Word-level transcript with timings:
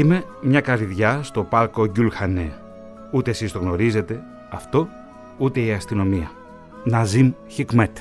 Είμαι 0.00 0.24
μια 0.40 0.60
καρδιά 0.60 1.22
στο 1.22 1.44
πάρκο 1.44 1.86
Γκιουλχανέ. 1.86 2.52
Ούτε 3.12 3.30
εσείς 3.30 3.52
το 3.52 3.58
γνωρίζετε 3.58 4.22
αυτό, 4.50 4.88
ούτε 5.38 5.60
η 5.60 5.72
αστυνομία. 5.72 6.30
Ναζίμ 6.84 7.32
Χικμέτ. 7.46 7.98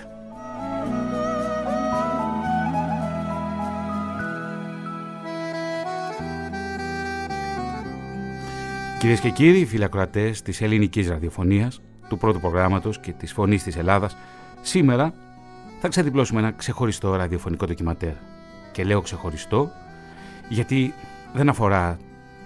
Κυρίες 8.99 9.19
και 9.19 9.29
κύριοι, 9.29 9.65
φυλακροατέ 9.65 10.33
της 10.43 10.61
ελληνικής 10.61 11.09
ραδιοφωνίας, 11.09 11.81
του 12.09 12.17
πρώτου 12.17 12.39
προγράμματος 12.39 12.99
και 12.99 13.11
της 13.11 13.33
Φωνής 13.33 13.63
της 13.63 13.77
Ελλάδας, 13.77 14.17
σήμερα 14.61 15.13
θα 15.79 15.87
ξεδιπλώσουμε 15.87 16.39
ένα 16.39 16.51
ξεχωριστό 16.51 17.15
ραδιοφωνικό 17.15 17.65
ντοκιματέρ. 17.65 18.13
Και 18.71 18.83
λέω 18.83 19.01
ξεχωριστό 19.01 19.69
γιατί 20.49 20.93
δεν 21.33 21.49
αφορά 21.49 21.97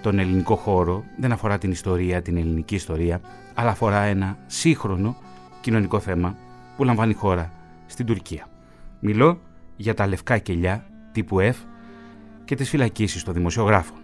τον 0.02 0.20
ελληνικό 0.20 0.56
χώρο, 0.56 1.04
δεν 1.18 1.32
αφορά 1.32 1.58
την 1.58 1.72
ιστορία, 1.72 2.22
την 2.22 2.38
ελληνική 2.38 2.76
ιστορία, 2.76 3.22
αλλά 3.54 3.70
αφορά 3.70 4.02
ένα 4.02 4.38
σύγχρονο 4.48 5.16
κοινωνικό 5.62 6.00
θέμα 6.00 6.36
που 6.78 6.84
λαμβάνει 6.84 7.14
χώρα 7.14 7.52
στην 7.86 8.06
Τουρκία. 8.06 8.48
Μιλώ 9.00 9.40
για 9.76 9.94
τα 9.94 10.08
λευκά 10.08 10.38
κελιά 10.38 10.86
τύπου 11.12 11.38
F 11.40 11.56
και 12.46 12.56
τις 12.56 12.70
φυλακίσεις 12.70 13.24
των 13.24 13.34
δημοσιογράφων. 13.34 13.98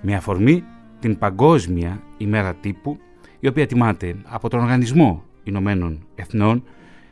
Με 0.00 0.14
αφορμή 0.14 0.64
την 0.98 1.18
Παγκόσμια 1.18 2.02
ημέρα 2.16 2.54
τύπου, 2.54 2.98
η 3.40 3.48
οποία 3.48 3.66
τιμάται 3.66 4.16
από 4.24 4.48
τον 4.48 4.60
Οργανισμό 4.60 5.24
Ηνωμένων 5.42 6.06
Εθνών 6.14 6.64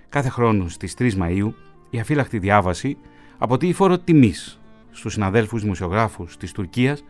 κάθε 0.09 0.29
χρόνο 0.29 0.69
στις 0.69 0.95
3 0.99 1.11
Μαΐου 1.19 1.53
η 1.91 2.01
αφύλακτη 2.01 2.39
διάβαση 2.39 2.97
από 3.39 3.57
τη 3.57 3.73
φόρο 3.73 3.99
τιμής 3.99 4.60
στους 4.91 5.13
συναδέλφους 5.13 5.63
δημοσιογράφους 5.63 6.37
της 6.37 6.53
Τουρκίας 6.53 7.05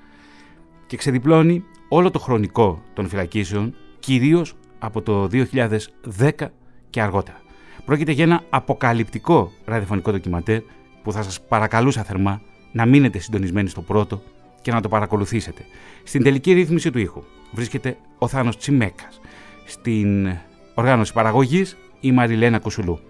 και 0.87 0.97
ξεδιπλώνει 0.97 1.65
όλο 1.89 2.11
το 2.11 2.19
χρονικό 2.19 2.83
των 2.93 3.09
φυλακίσεων, 3.09 3.75
κυρίως 3.99 4.55
από 4.79 5.03
το 5.03 5.29
2010 5.29 6.53
και 6.91 7.03
αργότερα. 7.03 7.41
Πρόκειται 7.85 8.13
για 8.13 8.25
ένα 8.25 8.43
αποκαλυπτικό 8.51 9.53
ραδιοφωνικό 9.65 10.11
ντοκιματέρ 10.11 10.61
που 11.03 11.13
θα 11.13 11.23
σας 11.23 11.41
παρακαλούσα 11.41 12.03
θερμά 12.03 12.41
να 12.73 12.87
μείνετε 12.87 13.19
συντονισμένοι 13.19 13.69
στο 13.69 13.81
πρώτο 13.81 14.23
και 14.63 14.73
να 14.73 14.81
το 14.81 14.89
παρακολουθήσετε. 14.89 15.65
Στην 16.05 16.23
τελική 16.23 16.53
ρύθμιση 16.53 16.91
του 16.91 16.99
ήχου 16.99 17.23
βρίσκεται 17.53 17.97
ο 18.19 18.29
Θάνος 18.29 18.57
Τσιμέκας. 18.57 19.21
Στην 19.65 20.37
οργάνωση 20.75 21.13
παραγωγής 21.13 21.77
η 22.01 22.13
Μαριλένα 22.13 22.59
Κουσουλού. 22.59 23.01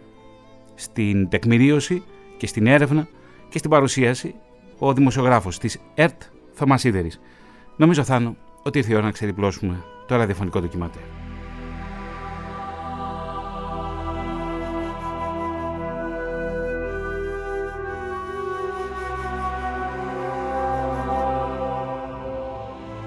Στην 0.75 1.29
τεκμηρίωση 1.29 2.03
και 2.37 2.47
στην 2.47 2.67
έρευνα 2.67 3.09
και 3.49 3.59
στην 3.59 3.71
παρουσίαση 3.71 4.35
ο 4.83 4.93
δημοσιογράφος 4.93 5.59
της 5.59 5.79
ΕΡΤ 5.95 6.23
Θωμάς 6.53 6.81
Σίδερης. 6.81 7.21
Νομίζω 7.77 8.05
Θάνο 8.05 8.37
ότι 8.63 8.79
ήρθε 8.79 8.93
η 8.93 8.95
ώρα 8.95 9.05
να 9.05 9.11
ξεδιπλώσουμε 9.11 9.85
το 10.07 10.17
ραδιοφωνικό 10.17 10.61
ντοκιματέρ. 10.61 11.03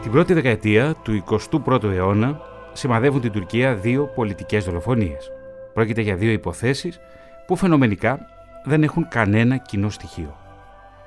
Την 0.02 0.12
πρώτη 0.12 0.34
δεκαετία 0.34 0.96
του 1.04 1.24
21ου 1.66 1.84
αιώνα 1.84 2.42
σημαδεύουν 2.74 3.22
την 3.22 3.32
Τουρκία 3.32 3.76
δύο 3.76 4.06
πολιτικές 4.16 4.66
δολοφονίες. 4.66 5.32
Πρόκειται 5.74 6.02
για 6.02 6.16
δύο 6.16 6.32
υποθέσεις 6.32 7.00
που 7.48 7.56
φαινομενικά 7.56 8.20
δεν 8.64 8.84
έχουν 8.84 9.08
κανένα 9.08 9.58
κοινό 9.58 9.90
στοιχείο. 9.90 10.43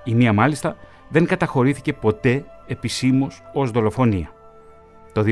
Η 0.07 0.15
μία 0.15 0.33
μάλιστα 0.33 0.77
δεν 1.09 1.27
καταχωρήθηκε 1.27 1.93
ποτέ 1.93 2.45
επισήμως 2.67 3.43
ως 3.53 3.71
δολοφονία. 3.71 4.31
Το 5.13 5.25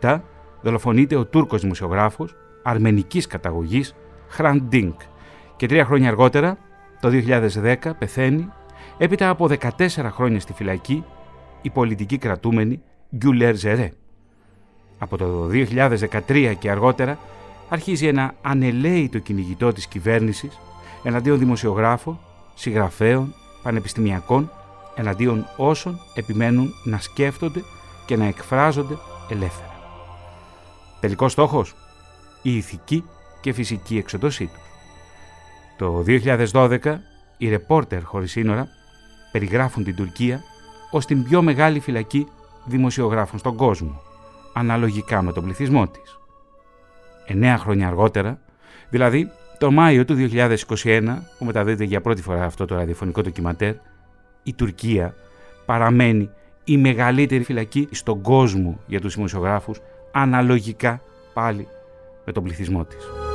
2007 0.00 0.20
δολοφονείται 0.62 1.16
ο 1.16 1.24
Τούρκος 1.24 1.60
δημοσιογράφος 1.60 2.34
αρμενικής 2.62 3.26
καταγωγής 3.26 3.94
Χραντ 4.28 4.62
Ντινκ 4.68 5.00
και 5.56 5.66
τρία 5.66 5.84
χρόνια 5.84 6.08
αργότερα, 6.08 6.58
το 7.00 7.08
2010, 7.08 7.74
πεθαίνει 7.98 8.48
έπειτα 8.98 9.28
από 9.28 9.48
14 9.78 10.10
χρόνια 10.10 10.40
στη 10.40 10.52
φυλακή 10.52 11.04
η 11.62 11.70
πολιτική 11.70 12.18
κρατούμενη 12.18 12.82
Γκιουλέρ 13.16 13.54
Ζερέ. 13.54 13.92
Από 14.98 15.16
το 15.16 15.48
2013 16.26 16.54
και 16.58 16.70
αργότερα 16.70 17.18
αρχίζει 17.68 18.06
ένα 18.06 18.34
ανελαίητο 18.42 19.18
κυνηγητό 19.18 19.72
της 19.72 19.86
κυβέρνησης 19.86 20.60
εναντίον 21.02 21.38
δημοσιογράφων, 21.38 22.18
συγγραφέων, 22.54 23.34
πανεπιστημιακών, 23.66 24.50
εναντίον 24.94 25.46
όσων 25.56 26.00
επιμένουν 26.14 26.72
να 26.84 26.98
σκέφτονται 26.98 27.62
και 28.06 28.16
να 28.16 28.24
εκφράζονται 28.24 28.96
ελεύθερα. 29.30 29.74
Τελικός 31.00 31.32
στόχος, 31.32 31.74
η 32.42 32.56
ηθική 32.56 33.04
και 33.40 33.52
φυσική 33.52 33.96
εξοντωσή 33.96 34.46
τους. 34.46 34.62
Το 35.78 36.04
2012 36.06 37.00
οι 37.36 37.48
ρεπόρτερ 37.48 38.02
χωρίς 38.02 38.30
σύνορα 38.30 38.68
περιγράφουν 39.32 39.84
την 39.84 39.96
Τουρκία 39.96 40.40
ως 40.90 41.06
την 41.06 41.24
πιο 41.24 41.42
μεγάλη 41.42 41.80
φυλακή 41.80 42.28
δημοσιογράφων 42.64 43.38
στον 43.38 43.56
κόσμο, 43.56 44.02
αναλογικά 44.52 45.22
με 45.22 45.32
τον 45.32 45.44
πληθυσμό 45.44 45.88
της. 45.88 46.18
Εννέα 47.26 47.58
χρόνια 47.58 47.86
αργότερα, 47.86 48.38
δηλαδή 48.88 49.30
το 49.58 49.70
Μάιο 49.70 50.04
του 50.04 50.16
2021, 50.18 51.18
που 51.38 51.44
μεταδίδεται 51.44 51.84
για 51.84 52.00
πρώτη 52.00 52.22
φορά 52.22 52.44
αυτό 52.44 52.64
το 52.64 52.74
ραδιοφωνικό 52.74 53.22
ντοκιματέρ, 53.22 53.74
η 54.42 54.54
Τουρκία 54.54 55.14
παραμένει 55.66 56.30
η 56.64 56.76
μεγαλύτερη 56.76 57.44
φυλακή 57.44 57.88
στον 57.90 58.20
κόσμο 58.20 58.80
για 58.86 59.00
τους 59.00 59.14
δημοσιογράφους, 59.14 59.80
αναλογικά 60.12 61.00
πάλι 61.34 61.68
με 62.24 62.32
τον 62.32 62.42
πληθυσμό 62.42 62.84
της. 62.84 63.25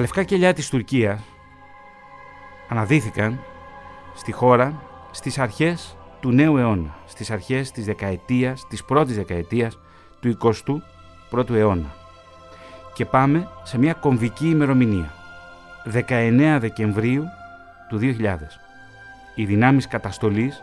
Τα 0.00 0.06
λευκά 0.06 0.22
κελιά 0.22 0.52
της 0.52 0.68
Τουρκίας 0.68 1.20
αναδύθηκαν 2.68 3.40
στη 4.14 4.32
χώρα 4.32 4.82
στις 5.10 5.38
αρχές 5.38 5.96
του 6.20 6.30
νέου 6.30 6.56
αιώνα, 6.56 6.94
στις 7.06 7.30
αρχές 7.30 7.70
της 7.70 7.84
δεκαετίας, 7.84 8.66
της 8.66 8.84
πρώτης 8.84 9.16
δεκαετίας 9.16 9.78
του 10.20 10.28
21ου 11.30 11.54
αιώνα. 11.54 11.94
Και 12.94 13.04
πάμε 13.04 13.48
σε 13.62 13.78
μια 13.78 13.92
κομβική 13.92 14.48
ημερομηνία, 14.48 15.12
19 15.84 16.58
Δεκεμβρίου 16.60 17.24
του 17.88 17.98
2000. 17.98 18.60
Οι 19.34 19.44
δυνάμεις 19.44 19.86
καταστολής 19.86 20.62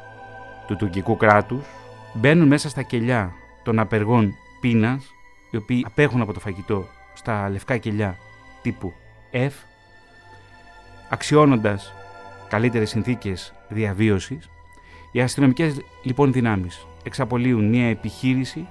του 0.68 0.75
τουρκικού 0.75 1.18
κράτους 1.18 1.66
μπαίνουν 2.13 2.48
μέσα 2.48 2.69
στα 2.69 2.81
κελιά 2.81 3.31
των 3.63 3.80
απεργών 3.80 4.33
πείνας, 4.62 5.06
οι 5.51 5.57
οποίοι 5.57 5.86
απέχουν 5.88 6.22
από 6.22 6.33
το 6.33 6.40
φαγητό 6.40 6.88
στα 7.13 7.50
λευκά 7.50 7.78
κελιά 7.78 8.18
τύπου 8.62 8.94
F, 9.31 9.51
αξιώνοντας 11.09 11.94
καλύτερες 12.50 12.89
συνθήκες 12.89 13.53
διαβίωσης, 13.69 14.50
οι 15.12 15.21
αστυνομικές 15.21 15.81
λοιπόν 16.03 16.31
δυνάμεις 16.31 16.85
εξαπολύουν 17.03 17.69
μια 17.69 17.89
επιχείρηση 17.89 18.68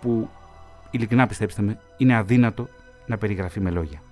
που 0.00 0.30
ειλικρινά 0.90 1.26
πιστέψτε 1.26 1.62
με 1.62 1.80
είναι 1.96 2.16
αδύνατο 2.16 2.68
να 3.06 3.18
περιγραφεί 3.18 3.60
με 3.60 3.70
λόγια. 3.70 4.02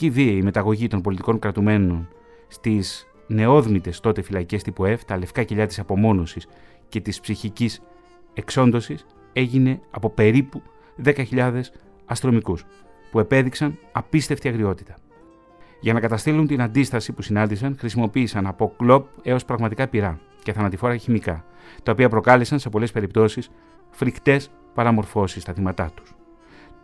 Η 0.00 0.04
μαζική 0.04 0.22
βίαιη 0.22 0.42
μεταγωγή 0.42 0.86
των 0.86 1.00
πολιτικών 1.00 1.38
κρατουμένων 1.38 2.08
στις 2.48 3.06
νεόδμητες 3.26 4.00
τότε 4.00 4.22
φυλακές 4.22 4.62
τύπου 4.62 4.84
F, 4.84 4.96
τα 5.06 5.18
λευκά 5.18 5.42
κοιλιά 5.42 5.66
της 5.66 5.78
απομόνωσης 5.78 6.46
και 6.88 7.00
της 7.00 7.20
ψυχικής 7.20 7.82
εξόντωσης 8.34 9.06
έγινε 9.32 9.80
από 9.90 10.10
περίπου 10.10 10.62
10.000 11.04 11.60
αστρομικού 12.04 12.58
που 13.10 13.18
επέδειξαν 13.18 13.78
απίστευτη 13.92 14.48
αγριότητα. 14.48 14.94
Για 15.80 15.92
να 15.92 16.00
καταστήλουν 16.00 16.46
την 16.46 16.62
αντίσταση 16.62 17.12
που 17.12 17.22
συνάντησαν, 17.22 17.76
χρησιμοποίησαν 17.78 18.46
από 18.46 18.74
κλοπ 18.76 19.06
έως 19.22 19.44
πραγματικά 19.44 19.88
πυρά 19.88 20.20
και 20.42 20.52
θανατηφόρα 20.52 20.96
χημικά, 20.96 21.44
τα 21.82 21.92
οποία 21.92 22.08
προκάλεσαν 22.08 22.58
σε 22.58 22.68
πολλές 22.68 22.92
περιπτώσεις 22.92 23.50
φρικτές 23.90 24.50
παραμορφώσεις 24.74 25.42
στα 25.42 25.52
θύματά 25.52 25.90
τους. 25.94 26.14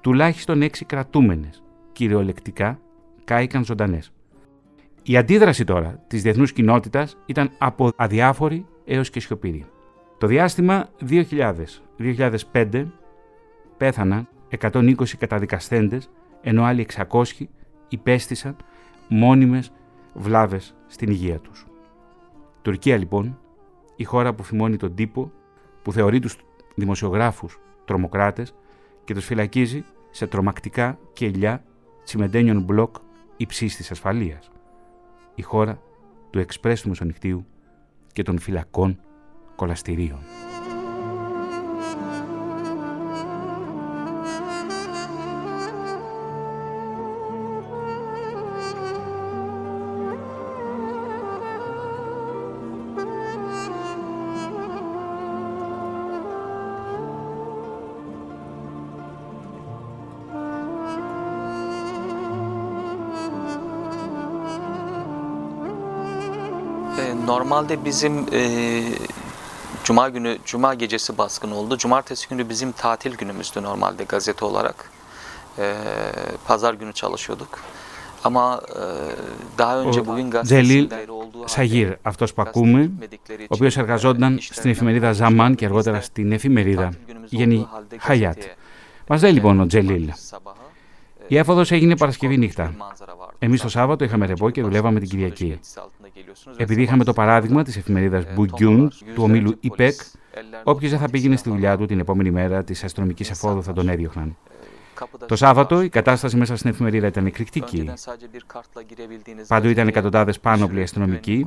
Τουλάχιστον 0.01 0.63
έξι 0.63 0.85
κρατούμενες, 0.85 1.63
κυριολεκτικά, 1.93 2.79
κάηκαν 3.25 3.65
ζωντανές. 3.65 4.13
Η 5.03 5.17
αντίδραση 5.17 5.65
τώρα 5.65 6.05
της 6.07 6.23
διεθνούς 6.23 6.53
κοινότητας 6.53 7.17
ήταν 7.27 7.51
από 7.59 7.91
αδιάφορη 7.97 8.67
έως 8.85 9.11
και 9.11 9.21
σιωπηρή. 9.21 9.67
Το 10.19 10.27
διάστημα 10.27 10.89
2000-2005 12.53 12.87
πέθαναν 13.77 14.29
120 14.61 15.17
καταδικασθέντες, 15.19 16.11
ενώ 16.41 16.65
άλλοι 16.65 16.87
600 17.11 17.23
υπέστησαν 17.89 18.57
μόνιμες 19.09 19.73
βλάβες 20.15 20.75
στην 20.87 21.11
υγεία 21.11 21.39
τους. 21.39 21.67
Τουρκία 22.63 22.97
λοιπόν, 22.97 23.39
η 23.97 24.05
χώρα 24.05 24.35
που 24.35 24.43
φημώνει 24.43 24.77
τον 24.77 24.95
τύπο, 24.95 25.33
που 25.83 25.93
θεωρεί 25.93 26.19
τους 26.19 26.37
δημοσιογράφους 26.75 27.61
τρομοκράτες 27.85 28.55
και 29.05 29.15
τους 29.15 29.25
φυλακίζει 29.25 29.85
σε 30.11 30.27
τρομακτικά 30.27 30.99
κελιά 31.13 31.65
τσιμεντένιων 32.05 32.63
μπλοκ 32.63 32.97
υψής 33.37 33.77
της 33.77 33.91
ασφαλείας. 33.91 34.51
Η 35.35 35.43
χώρα 35.43 35.79
του 36.31 36.39
εξπρέσου 36.39 36.83
του 36.83 36.89
Μεσονυχτίου 36.89 37.47
και 38.13 38.23
των 38.23 38.39
φυλακών 38.39 39.01
κολαστηρίων. 39.57 40.19
Normalde 67.27 67.85
bizim 67.85 68.27
e, 68.33 68.83
Cuma 69.85 70.09
günü, 70.09 70.39
Cuma 70.45 70.75
gecesi 70.75 71.19
baskın 71.19 71.51
oldu. 71.51 71.79
Cumartesi 71.79 72.29
günü 72.29 72.49
bizim 72.49 72.73
tatil 72.73 73.17
günümüzdü 73.17 73.63
normalde 73.63 74.05
gazete 74.05 74.45
olarak. 74.45 74.91
E, 75.59 75.75
Pazar 76.47 76.75
günü 76.75 76.93
çalışıyorduk. 76.93 77.59
Ama 78.25 78.61
e, 78.69 78.83
daha 79.59 79.79
önce 79.79 80.07
bugün 80.07 80.31
gazetesinde 80.31 81.07
olduğu 81.11 81.49
Σαγίρ, 81.49 81.99
αυτός 82.03 82.35
που 82.35 82.43
ακούμε, 82.43 82.91
ο 83.41 83.55
οποίος 83.55 83.77
εργαζόταν 83.77 84.39
στην 84.41 84.71
εφημερίδα 84.71 85.13
Ζαμάν 85.13 85.55
και 85.55 85.65
αργότερα 85.65 86.01
στην 86.01 86.33
εφημερίδα 86.33 86.93
Γέννη 87.25 87.69
Χαγιάτ. 87.99 88.43
Μας 89.09 89.23
λέει 89.23 89.33
λοιπόν 89.33 89.61
ο 89.61 89.67
Τζελίλ, 89.67 90.13
η 91.29 91.37
έφοδος 91.37 91.71
έγινε 91.71 91.97
Παρασκευή 91.97 92.37
νύχτα. 92.37 92.75
Εμείς 93.39 93.61
το 93.61 93.69
Σάββατο 93.69 94.05
είχαμε 94.05 94.27
ρεπό 94.27 94.51
και 94.51 94.63
δουλεύαμε 94.63 95.01
την 95.01 95.09
Κυριακή. 95.09 95.61
Επειδή 96.57 96.83
είχαμε 96.83 97.05
το 97.05 97.13
παράδειγμα 97.13 97.63
τη 97.63 97.73
εφημερίδα 97.79 98.25
Μπουγκιούν 98.35 98.93
του 99.15 99.23
ομίλου 99.23 99.57
ΙΠΕΚ, 99.61 100.01
όποιο 100.65 100.89
δεν 100.89 100.99
θα 100.99 101.09
πήγαινε 101.11 101.37
στη 101.37 101.49
δουλειά 101.51 101.77
του 101.77 101.87
την 101.87 101.99
επόμενη 101.99 102.31
μέρα 102.31 102.65
τη 102.65 102.81
αστυνομική 102.85 103.23
εφόδου 103.31 103.63
θα 103.63 103.73
τον 103.73 103.89
έδιωχναν. 103.89 104.37
Το 105.27 105.37
Σάββατο 105.37 105.83
η 105.83 105.89
κατάσταση 105.89 106.37
μέσα 106.37 106.57
στην 106.57 106.71
εφημερίδα 106.71 107.07
ήταν 107.07 107.27
εκρηκτική. 107.27 107.91
Παντού 109.47 109.69
ήταν 109.69 109.89
εκατοντάδε 109.89 110.33
πάνωπλοι 110.43 110.83
αστυνομικοί. 110.83 111.47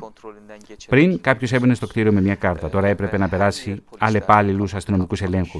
Πριν 0.88 1.22
κάποιο 1.22 1.48
έμπαινε 1.52 1.74
στο 1.74 1.88
κτίριο 1.88 2.12
με 2.12 2.22
μια 2.22 2.36
κάρτα. 2.36 2.70
Τώρα 2.70 2.88
έπρεπε 2.88 3.18
να 3.18 3.30
περάσει 3.30 3.84
αλλεπάλληλου 3.98 4.68
αστυνομικού 4.74 5.16
ελέγχου. 5.22 5.60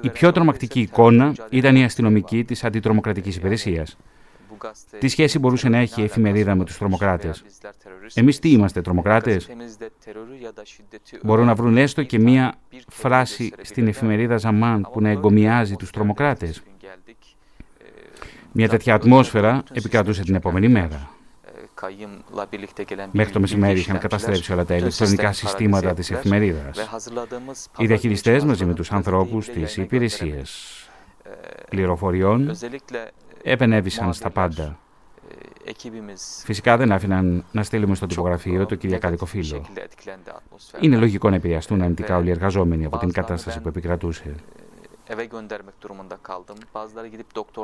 Η 0.00 0.10
πιο 0.10 0.32
τρομακτική 0.32 0.80
εικόνα 0.80 1.34
ήταν 1.50 1.76
η 1.76 1.84
αστυνομική 1.84 2.44
τη 2.44 2.60
αντιτρομοκρατική 2.62 3.28
υπηρεσία. 3.28 3.86
Τι 4.98 5.08
σχέση 5.08 5.38
μπορούσε 5.38 5.68
να 5.68 5.78
έχει 5.78 6.00
η 6.00 6.04
εφημερίδα 6.04 6.54
με 6.54 6.64
τους 6.64 6.78
τρομοκράτες; 6.78 7.44
Εμείς 8.14 8.38
τι 8.38 8.50
είμαστε, 8.50 8.80
τρομοκράτες; 8.80 9.48
Μπορούν 11.22 11.46
να 11.46 11.54
βρουν 11.54 11.76
έστω 11.76 12.02
και 12.02 12.18
μία 12.18 12.54
φράση 12.88 13.52
στην 13.62 13.86
εφημερίδα 13.86 14.36
Ζαμάν 14.36 14.88
που 14.92 15.00
να 15.00 15.08
εγκομιάζει 15.08 15.76
τους 15.76 15.90
τρομοκράτες. 15.90 16.62
Μια 18.52 18.68
τέτοια 18.68 18.94
ατμόσφαιρα 18.94 19.62
επικρατούσε 19.72 20.22
την 20.22 20.34
επόμενη 20.34 20.68
μέρα. 20.68 21.10
Μέχρι 23.10 23.32
το 23.32 23.40
μεσημέρι 23.40 23.78
είχαν 23.78 23.98
καταστρέψει 23.98 24.52
όλα 24.52 24.64
τα 24.64 24.76
ηλεκτρονικά 24.76 25.32
συστήματα 25.32 25.94
της 25.94 26.10
εφημερίδας. 26.10 26.88
Οι 27.78 27.86
διαχειριστές 27.86 28.44
μαζί 28.44 28.64
με 28.64 28.74
τους 28.74 28.92
ανθρώπους 28.92 29.48
της 29.48 29.76
υπηρεσίας 29.76 30.74
πληροφοριών 31.68 32.56
επενέβησαν 33.42 34.12
στα 34.12 34.30
πάντα. 34.30 34.78
Φυσικά 36.44 36.76
δεν 36.76 36.92
άφηναν 36.92 37.44
να 37.52 37.62
στείλουμε 37.62 37.94
στο 37.94 38.06
τυπογραφείο 38.06 38.66
το 38.66 38.74
κυριακάτικο 38.74 39.26
φύλλο. 39.26 39.66
Είναι 40.80 40.96
λογικό 40.96 41.30
να 41.30 41.36
επηρεαστούν 41.36 41.82
αρνητικά 41.82 42.16
όλοι 42.16 42.28
οι 42.28 42.30
εργαζόμενοι 42.30 42.84
από 42.84 42.98
την 42.98 43.12
κατάσταση 43.12 43.60
που 43.60 43.68
επικρατούσε. 43.68 44.34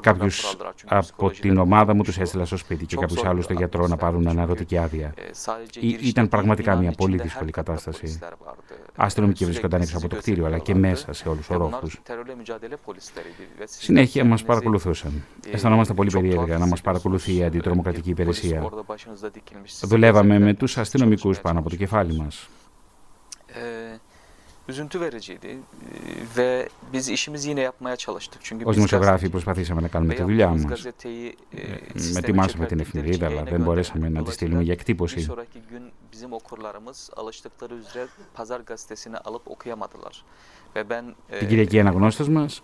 Κάποιου 0.00 0.30
από 1.16 1.30
την 1.30 1.58
ομάδα 1.58 1.94
μου 1.94 2.02
τους 2.02 2.18
έστειλα 2.18 2.44
στο 2.44 2.56
σπίτι 2.56 2.86
και 2.86 2.96
κάποιους 2.96 3.24
άλλους 3.24 3.44
στο 3.44 3.52
γιατρό 3.52 3.86
να 3.86 3.96
πάρουν 3.96 4.28
αναρωτική 4.28 4.78
άδεια. 4.78 5.14
Ήταν 6.00 6.28
πραγματικά 6.28 6.76
μια 6.76 6.92
πολύ 6.92 7.16
δύσκολη 7.16 7.50
κατάσταση. 7.50 8.18
Αστυνομικοί 8.96 9.44
βρίσκονταν 9.44 9.80
έξω 9.80 9.96
από 9.96 10.08
το 10.08 10.16
κτίριο, 10.16 10.46
αλλά 10.46 10.58
και 10.58 10.74
μέσα 10.74 11.12
σε 11.12 11.28
όλους 11.28 11.46
του 11.46 11.54
ορόφους. 11.54 12.00
Συνέχεια 13.64 14.24
μας 14.24 14.42
παρακολουθούσαν. 14.42 15.24
Αισθανόμαστε 15.50 15.94
πολύ 15.94 16.10
περίεργα 16.10 16.58
να 16.58 16.66
μας 16.66 16.80
παρακολουθεί 16.80 17.36
η 17.36 17.44
αντιτρομοκρατική 17.44 18.10
υπηρεσία. 18.10 18.70
Δουλεύαμε 19.82 20.38
με 20.38 20.54
τους 20.54 20.78
αστυνομικούς 20.78 21.40
πάνω 21.40 21.58
από 21.58 21.68
το 21.70 21.76
κεφάλι 21.76 22.16
μας 22.16 22.48
üzüntü 24.68 25.00
vericiydi 25.00 25.58
ve 26.36 26.68
biz 26.92 27.08
işimizi 27.08 27.48
yine 27.48 27.60
yapmaya 27.60 27.96
çalıştık. 27.96 28.40
Çünkü 28.42 28.64
Ως 28.64 28.74
δημοσιογράφοι 28.74 29.28
προσπαθήσαμε 29.28 29.80
να 29.80 29.88
κάνουμε 29.88 30.14
τη 30.14 30.22
δουλειά 30.22 30.48
μα. 30.48 30.54
Με 32.12 32.18
ετοιμάσαμε 32.18 32.66
την 32.66 32.80
εφημερίδα, 32.80 33.26
αλλά 33.26 33.42
δεν 33.42 33.60
μπορέσαμε 33.60 34.08
να 34.08 34.22
τη 34.22 34.32
στείλουμε 34.32 34.62
για 34.62 34.72
εκτύπωση. 34.72 35.26
Την 41.38 41.48
Κυριακή 41.48 41.80
αναγνώστε 41.80 42.30
μας 42.30 42.62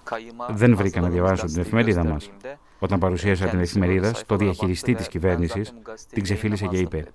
δεν 0.49 0.76
βρήκαν 0.76 1.02
να 1.02 1.09
διαβάσουν 1.09 1.47
την 1.49 1.61
εφημερίδα 1.61 2.04
μας. 2.04 2.31
Όταν 2.78 2.99
παρουσίασα 2.99 3.47
την 3.47 3.61
εφημερίδα 3.61 4.14
στο 4.14 4.37
διαχειριστή 4.37 4.95
της 4.95 5.09
κυβέρνησης, 5.09 5.73
την 6.11 6.23
ξεφίλησε 6.23 6.66
και 6.66 6.76
είπε: 6.76 7.07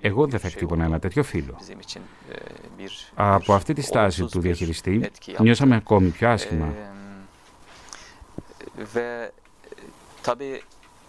Εγώ 0.00 0.26
δεν 0.26 0.40
θα 0.40 0.46
εκτύπωνα 0.46 0.84
ένα 0.84 0.98
τέτοιο 0.98 1.22
φίλο. 1.22 1.56
Από 3.14 3.54
αυτή 3.54 3.72
τη 3.72 3.80
στάση 3.80 4.24
του 4.24 4.40
διαχειριστή 4.40 5.10
νιώσαμε 5.38 5.76
ακόμη 5.76 6.08
πιο 6.08 6.28
άσχημα. 6.28 6.74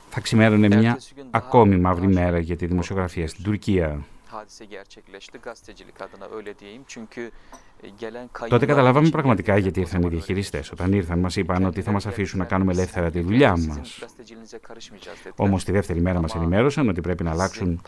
Θα 0.09 0.21
ξημέρωνε 0.21 0.67
μια 0.67 0.99
ακόμη 1.31 1.77
μαύρη 1.77 2.07
μέρα 2.07 2.39
για 2.39 2.55
τη 2.55 2.65
δημοσιογραφία 2.65 3.27
στην 3.27 3.43
Τουρκία. 3.43 4.05
Τότε 8.49 8.65
καταλάβαμε 8.65 9.09
πραγματικά 9.09 9.57
γιατί 9.57 9.79
ήρθαν 9.79 10.01
οι 10.01 10.07
διαχειριστές. 10.07 10.71
Όταν 10.71 10.93
ήρθαν, 10.93 11.19
μας 11.19 11.35
είπαν 11.35 11.65
ότι 11.65 11.81
θα 11.81 11.91
μας 11.91 12.05
αφήσουν 12.05 12.39
να 12.39 12.45
κάνουμε 12.45 12.71
ελεύθερα 12.71 13.11
τη 13.11 13.19
δουλειά 13.19 13.57
μας. 13.57 13.99
Όμως 15.35 15.63
τη 15.63 15.71
δεύτερη 15.71 16.01
μέρα 16.01 16.21
μας 16.21 16.35
ενημέρωσαν 16.35 16.89
ότι 16.89 17.01
πρέπει 17.01 17.23
να 17.23 17.31
αλλάξουν 17.31 17.81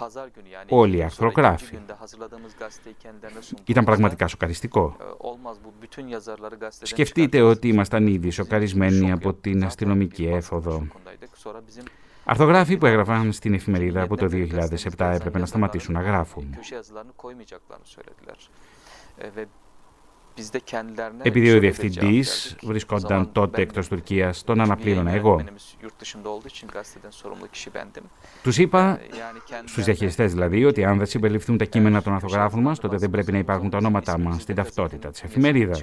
όλοι 0.69 0.97
οι 0.97 1.03
αρθρογράφοι. 1.03 1.77
Ήταν 3.65 3.83
πραγματικά 3.83 4.27
σοκαριστικό. 4.27 4.95
Σκεφτείτε 6.81 7.41
ότι 7.41 7.67
ήμασταν 7.67 8.07
ήδη 8.07 8.29
σοκαρισμένοι 8.29 9.11
από 9.11 9.33
την 9.33 9.65
αστυνομική 9.65 10.25
έφοδο. 10.25 10.87
Αρθογράφοι 12.25 12.77
που 12.77 12.85
έγραφαν 12.85 13.31
στην 13.31 13.53
εφημερίδα 13.53 14.01
από 14.01 14.17
το 14.17 14.25
2007 14.31 15.11
έπρεπε 15.13 15.39
να 15.39 15.45
σταματήσουν 15.45 15.93
να 15.93 16.01
γράφουν. 16.01 16.55
Επειδή 21.21 21.55
ο 21.55 21.59
διευθυντής 21.59 22.55
βρισκόταν 22.61 23.31
τότε 23.31 23.61
εκτός 23.61 23.87
Τουρκίας, 23.87 24.43
τον 24.43 24.61
αναπλήρωνα 24.61 25.11
εγώ. 25.11 25.43
Τους 28.43 28.57
είπα, 28.57 28.99
στους 29.65 29.83
διαχειριστές 29.83 30.31
δηλαδή, 30.31 30.65
ότι 30.65 30.85
αν 30.85 30.97
δεν 30.97 31.07
συμπεριληφθούν 31.07 31.57
τα 31.57 31.65
κείμενα 31.65 32.01
των 32.01 32.13
αρθογράφων 32.13 32.61
μας, 32.61 32.79
τότε 32.79 32.97
δεν 32.97 33.09
πρέπει 33.09 33.31
να 33.31 33.37
υπάρχουν 33.37 33.69
τα 33.69 33.77
ονόματά 33.77 34.17
μας 34.17 34.41
στην 34.41 34.55
ταυτότητα 34.55 35.09
της 35.09 35.23
εφημερίδας. 35.23 35.81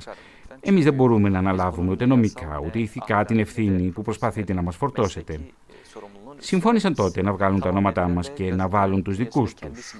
Εμείς 0.60 0.84
δεν 0.84 0.94
μπορούμε 0.94 1.28
να 1.28 1.38
αναλάβουμε 1.38 1.90
ούτε 1.90 2.06
νομικά 2.06 2.60
ούτε 2.64 2.78
ηθικά 2.78 3.24
την 3.24 3.38
ευθύνη 3.38 3.90
που 3.90 4.02
προσπαθείτε 4.02 4.52
να 4.52 4.62
μας 4.62 4.76
φορτώσετε. 4.76 5.40
Συμφώνησαν 6.42 6.94
τότε 6.94 7.22
να 7.22 7.32
βγάλουν 7.32 7.60
τα 7.60 7.68
ονόματά 7.68 8.08
μας 8.08 8.30
και 8.30 8.54
να 8.54 8.68
βάλουν 8.68 9.02
τους 9.02 9.16
δικούς 9.16 9.54
τους. 9.54 9.94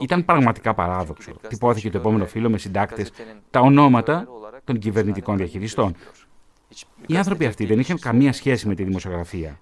Ήταν 0.00 0.24
πραγματικά 0.24 0.74
παράδοξο. 0.74 1.32
Τυπώθηκε 1.48 1.90
το 1.90 1.98
επόμενο 1.98 2.26
φύλλο 2.26 2.50
με 2.50 2.58
συντάκτες 2.58 3.12
τα 3.50 3.60
ονόματα 3.60 4.28
των 4.64 4.78
κυβερνητικών 4.78 5.36
διαχειριστών. 5.36 5.94
Οι 7.06 7.16
άνθρωποι 7.16 7.46
αυτοί 7.46 7.66
δεν 7.66 7.78
είχαν 7.78 7.98
καμία 7.98 8.32
σχέση 8.32 8.68
με 8.68 8.74
τη 8.74 8.82
δημοσιογραφία. 8.82 9.60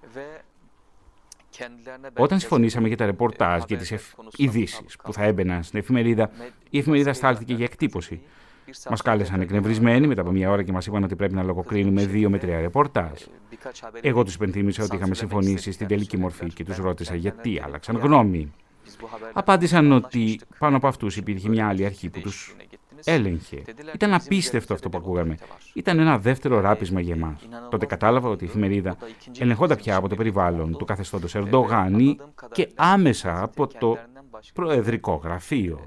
Όταν 2.18 2.38
συμφωνήσαμε 2.40 2.88
για 2.88 2.96
τα 2.96 3.06
ρεπορτάζ 3.06 3.62
και 3.62 3.76
τις 3.76 3.94
ειδήσεις 4.36 4.96
που 5.02 5.12
θα 5.12 5.22
έμπαιναν 5.22 5.62
στην 5.62 5.78
εφημερίδα, 5.78 6.30
η 6.70 6.78
εφημερίδα 6.78 7.12
στάλθηκε 7.12 7.54
για 7.54 7.64
εκτύπωση. 7.64 8.20
Μας 8.90 9.02
κάλεσαν 9.02 9.40
εκνευρισμένοι 9.40 10.06
μετά 10.06 10.20
από 10.20 10.30
μια 10.30 10.50
ώρα 10.50 10.62
και 10.62 10.72
μας 10.72 10.86
είπαν 10.86 11.02
ότι 11.02 11.16
πρέπει 11.16 11.34
να 11.34 11.42
λογοκρίνουμε 11.42 12.06
δύο 12.06 12.30
με 12.30 12.38
τρία 12.38 12.60
ρεπορτάζ. 12.60 13.20
Εγώ 14.00 14.24
τους 14.24 14.34
υπενθύμησα 14.34 14.84
ότι 14.84 14.96
είχαμε 14.96 15.14
συμφωνήσει 15.14 15.72
στην 15.72 15.86
τελική 15.86 16.16
μορφή 16.16 16.46
και 16.46 16.64
τους 16.64 16.76
ρώτησα 16.76 17.14
γιατί 17.14 17.60
άλλαξαν 17.64 17.96
γνώμη. 17.96 18.52
Απάντησαν 19.32 19.92
ότι 19.92 20.40
πάνω 20.58 20.76
από 20.76 20.86
αυτούς 20.86 21.16
υπήρχε 21.16 21.48
μια 21.48 21.68
άλλη 21.68 21.84
αρχή 21.84 22.10
που 22.10 22.20
τους 22.20 22.56
έλεγχε. 23.04 23.62
Ήταν 23.94 24.14
απίστευτο 24.14 24.74
αυτό 24.74 24.88
που 24.88 24.98
ακούγαμε. 24.98 25.36
Ήταν 25.74 25.98
ένα 25.98 26.18
δεύτερο 26.18 26.60
ράπισμα 26.60 27.00
για 27.00 27.14
εμά. 27.14 27.38
Τότε 27.70 27.86
κατάλαβα 27.86 28.28
ότι 28.28 28.44
η 28.44 28.46
εφημερίδα 28.46 28.96
ελεγχόντα 29.38 29.76
πια 29.76 29.96
από 29.96 30.08
το 30.08 30.14
περιβάλλον 30.14 30.76
του 30.76 30.84
καθεστώτος 30.84 31.34
Ερντογάνη 31.34 32.16
και 32.52 32.68
άμεσα 32.74 33.42
από 33.42 33.66
το 33.66 33.98
προεδρικό 34.54 35.14
γραφείο. 35.24 35.80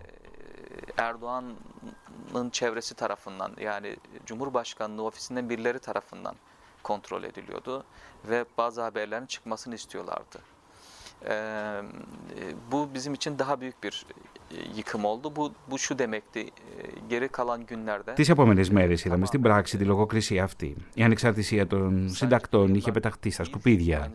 Erdoğan'ın 2.43 2.51
çevresi 2.51 2.95
tarafından 2.95 3.53
yani 3.61 3.97
Cumhurbaşkanlığı 4.27 5.03
ofisinden 5.03 5.49
birileri 5.51 5.79
tarafından 5.79 6.35
kontrol 6.83 7.23
ediliyordu 7.23 7.85
ve 8.25 8.45
bazı 8.59 8.83
haberlerin 8.83 9.27
çıkmasını 9.27 9.75
istiyorlardı. 9.75 10.39
Ee, 11.29 11.83
bu 12.71 12.89
bizim 12.95 13.15
için 13.15 13.39
daha 13.39 13.61
büyük 13.61 13.83
bir 13.83 14.07
yıkım 14.75 15.05
oldu. 15.05 15.37
Bu, 15.37 15.53
bu 15.71 15.79
şu 15.79 15.99
demekti. 15.99 16.51
Geri 17.09 17.29
kalan 17.29 17.67
günlerde... 17.67 18.15
Τι 18.15 18.25
επόμενε 18.31 18.65
μέρε 18.71 18.95
είδαμε 19.05 19.27
στην 19.27 19.43
πράξη 19.43 19.79
τη 19.79 19.85
λογοκρισία 19.85 20.45
αυτή. 20.45 20.77
Η 20.95 21.03
ανεξαρτησία 21.03 21.67
των 21.67 22.09
συντακτών 22.09 22.75
είχε 22.75 22.93
πεταχτεί 22.93 23.31
στα 23.31 23.45
σκουπίδια. 23.45 24.13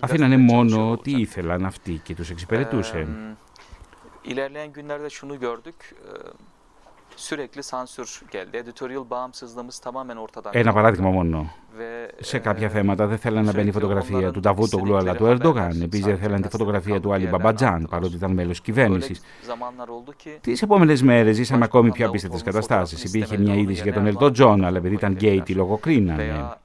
Αφήνανε 0.00 0.36
μόνο 0.36 0.90
ό,τι 0.90 1.10
ήθελαν 1.20 1.64
αυτοί 1.64 2.00
και 2.04 2.14
του 2.14 2.24
εξυπηρετούσε. 2.30 3.06
İlerleyen 4.27 4.71
günlerde 4.71 5.09
şunu 5.09 5.39
gördük. 5.39 5.95
Sürekli 7.15 7.63
sansür 7.63 8.21
geldi. 8.31 8.57
Editorial 8.57 9.09
bağımsızlığımız 9.09 9.79
tamamen 9.79 10.15
ortadan 10.15 10.51
Ένα 10.53 10.73
παράδειγμα 10.73 11.09
μόνο. 11.11 11.49
Σε 12.19 12.39
κάποια 12.39 12.69
θέματα 12.69 13.07
δεν 13.07 13.17
θέλαν 13.17 13.45
να 13.45 13.51
μπαίνει 13.51 13.67
η 13.67 13.71
φωτογραφία 13.71 14.31
του 14.31 14.39
Νταβούτογλου 14.39 14.97
αλλά 14.97 15.15
του 15.15 15.25
Ερντογάν. 15.25 15.81
Επίσης 15.81 16.05
δεν 16.05 16.17
θέλαν 16.17 16.41
τη 16.41 16.49
φωτογραφία 16.49 16.99
του 16.99 17.13
Άλλη 17.13 17.27
Μπαμπατζάν, 17.27 17.87
παρότι 17.89 18.15
ήταν 18.15 18.31
μέλος 18.31 18.61
κυβέρνησης. 18.61 19.21
Τις 20.41 20.61
επόμενες 20.61 21.01
μέρες 21.01 21.35
ζήσαμε 21.35 21.63
ακόμη 21.63 21.91
πιο 21.91 22.07
απίστευτες 22.07 22.43
καταστάσεις. 22.43 23.03
Υπήρχε 23.03 23.37
μια 23.37 23.55
είδηση 23.55 23.81
για 23.81 23.93
τον 23.93 24.05
Ελτό 24.05 24.31
αλλά 24.45 24.77
επειδή 24.77 24.95
ήταν 24.95 25.13
γκέι, 25.13 25.41
τη 25.41 25.53
λογοκρίνανε. 25.53 26.57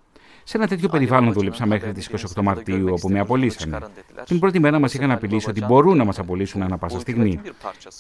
Σε 0.45 0.57
ένα 0.57 0.67
τέτοιο 0.67 0.89
περιβάλλον 0.89 1.33
δούλεψα 1.33 1.67
μέχρι 1.67 1.93
τις 1.93 2.11
28 2.35 2.43
Μαρτίου, 2.43 2.89
όπου 2.93 3.09
με 3.09 3.19
απολύσανε. 3.19 3.79
Την 4.25 4.39
πρώτη 4.39 4.61
μέρα 4.61 4.79
μας 4.79 4.95
είχαν 4.95 5.11
απειλήσει 5.11 5.51
ότι 5.51 5.65
μπορούν 5.65 5.97
να 5.97 6.05
μας 6.05 6.19
απολύσουν 6.19 6.63
ανά 6.63 6.79
πάσα 6.79 7.01
στιγμή. 7.01 7.41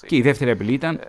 Και 0.07 0.17
η 0.17 0.23
δεύτερη 0.23 0.51
απειλή 0.51 0.73
ήταν, 0.73 1.01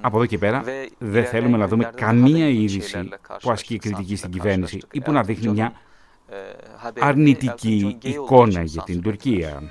από 0.00 0.16
εδώ 0.16 0.26
και 0.26 0.38
πέρα, 0.38 0.64
δεν 0.98 1.24
θέλουμε 1.24 1.56
να 1.56 1.66
δούμε 1.66 1.90
καμία 1.94 2.48
είδηση 2.48 3.08
που 3.42 3.50
ασκεί 3.50 3.78
κριτική 3.78 4.16
στην 4.16 4.30
κυβέρνηση 4.30 4.80
ή 4.92 5.00
που 5.00 5.12
να 5.12 5.22
δείχνει 5.22 5.52
μια 5.52 5.72
αρνητική 6.98 7.98
εικόνα 8.02 8.62
για 8.62 8.82
την 8.82 9.02
Τουρκία. 9.02 9.62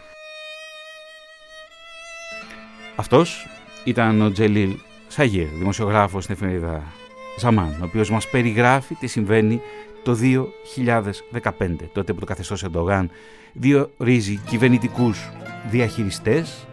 Αυτός 2.96 3.48
ήταν 3.84 4.22
ο 4.22 4.32
Τζελίλ 4.32 4.76
Σαγίρ, 5.08 5.48
δημοσιογράφος 5.48 6.24
στην 6.24 6.36
εφημερίδα 6.36 6.84
Ζαμάν, 7.40 7.78
ο 7.82 7.84
οποίος 7.84 8.10
μας 8.10 8.30
περιγράφει 8.30 8.96
τι 8.96 9.08
συμβαίνει 9.08 9.62
το 10.04 10.14
2015, 10.14 11.76
τότε 11.94 12.14
που 12.14 12.20
το 12.20 12.26
καθεστώς 12.26 12.64
Ερντογάν 12.64 13.10
διορίζει 13.54 14.36
κυβερνητικούς 14.36 15.30
διαχειριστές 15.70 16.68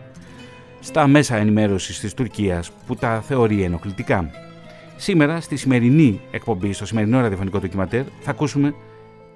στα 0.81 1.07
μέσα 1.07 1.37
ενημέρωσης 1.37 2.01
της 2.01 2.15
Τουρκίας 2.15 2.71
που 2.87 2.95
τα 2.95 3.21
θεωρεί 3.21 3.63
ενοχλητικά. 3.63 4.31
Σήμερα, 4.97 5.41
στη 5.41 5.57
σημερινή 5.57 6.21
εκπομπή, 6.31 6.73
στο 6.73 6.87
σημερινό 6.87 7.21
ραδιοφωνικό 7.21 7.59
ντοκιματέρ, 7.59 8.05
θα 8.21 8.31
ακούσουμε 8.31 8.75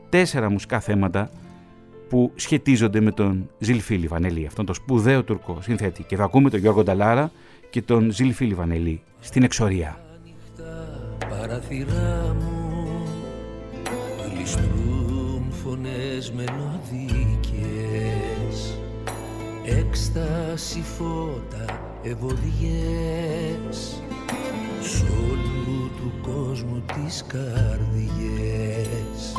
τέσσερα 0.09 0.51
μουσικά 0.51 0.81
θέματα 0.81 1.31
που 2.09 2.33
σχετίζονται 2.35 3.01
με 3.01 3.11
τον 3.11 3.51
Ζιλφίλη 3.59 4.07
Βανελή, 4.07 4.47
αυτόν 4.47 4.67
τον 4.67 4.75
σπουδαίο 4.75 5.23
Τουρκό 5.23 5.59
συνθέτη. 5.61 6.03
Και 6.03 6.17
θα 6.17 6.25
ακούμε 6.25 6.51
τον 6.51 6.61
Γιώργο 6.61 6.83
Νταλάρα 6.83 7.31
και 7.71 7.83
τον 7.83 8.11
Ζιλφίλη 8.11 8.55
Βανελή 8.55 9.01
στην 9.21 9.43
εξορία. 9.43 10.01
Γλιστρούν 14.51 15.53
φωνές 15.63 16.33
μελωδικές 16.33 16.79
Έκσταση 19.65 20.85
φώτα 20.99 21.81
ευωδιές 22.03 24.03
Σ' 24.81 25.03
όλου 25.03 25.91
του 25.97 26.13
κόσμου 26.23 26.83
τις 26.95 27.25
καρδιές. 27.27 29.35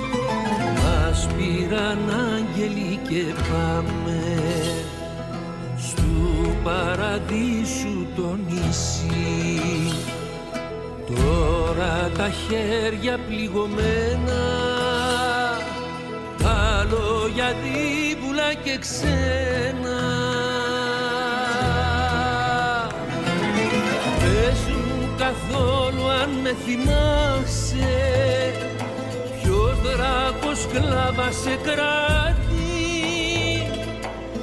Μας 0.76 1.28
πήραν 1.38 2.00
άγγελοι 2.10 3.00
και 3.10 3.24
πάμε 3.52 4.22
Στου 5.78 6.56
παραδείσου 6.64 8.06
το 8.16 8.38
νησί. 8.50 9.60
Τώρα 11.06 12.10
τα 12.18 12.30
χέρια 12.30 13.20
πληγωμένα 13.28 14.71
για 17.34 17.56
δίβουλα 17.64 18.54
και 18.64 18.78
ξένα. 18.80 20.00
Πες 24.20 24.60
μου 24.70 25.10
καθόλου 25.18 26.10
αν 26.10 26.30
με 26.30 26.56
θυμάσαι 26.66 27.90
Ποιος 29.42 29.82
δράκος 29.82 30.68
κλάβα 30.72 31.32
σε 31.32 31.60
κράτη. 31.64 32.40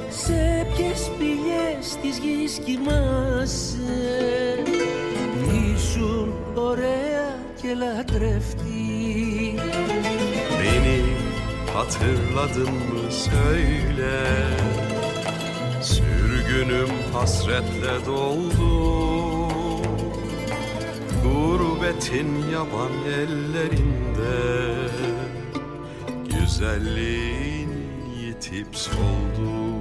Σε 0.09 0.67
ποιες 0.75 1.11
πηγές 1.17 1.97
της 2.01 2.17
γης 2.17 2.59
κοιμάσαι 2.65 3.83
Ήσουν 5.73 6.33
ωραία 6.53 7.35
και 7.61 7.73
λατρευτή 7.73 8.69
Hatırladın 11.79 12.73
mı 12.73 13.11
söyle. 13.11 14.25
Sürgünüm 15.81 16.89
hasretle 17.13 18.05
doldu. 18.05 19.49
Gurbetin 21.23 22.49
yaban 22.53 22.91
ellerinde. 23.07 24.75
Güzelliğin 26.39 27.69
yitip 28.21 28.75
soldu 28.75 29.78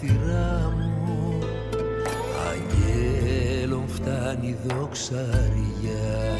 παράθυρά 0.00 0.72
μου. 0.76 1.38
Αγγέλων 2.50 3.88
φτάνει 3.88 4.56
δοξαριά. 4.66 6.38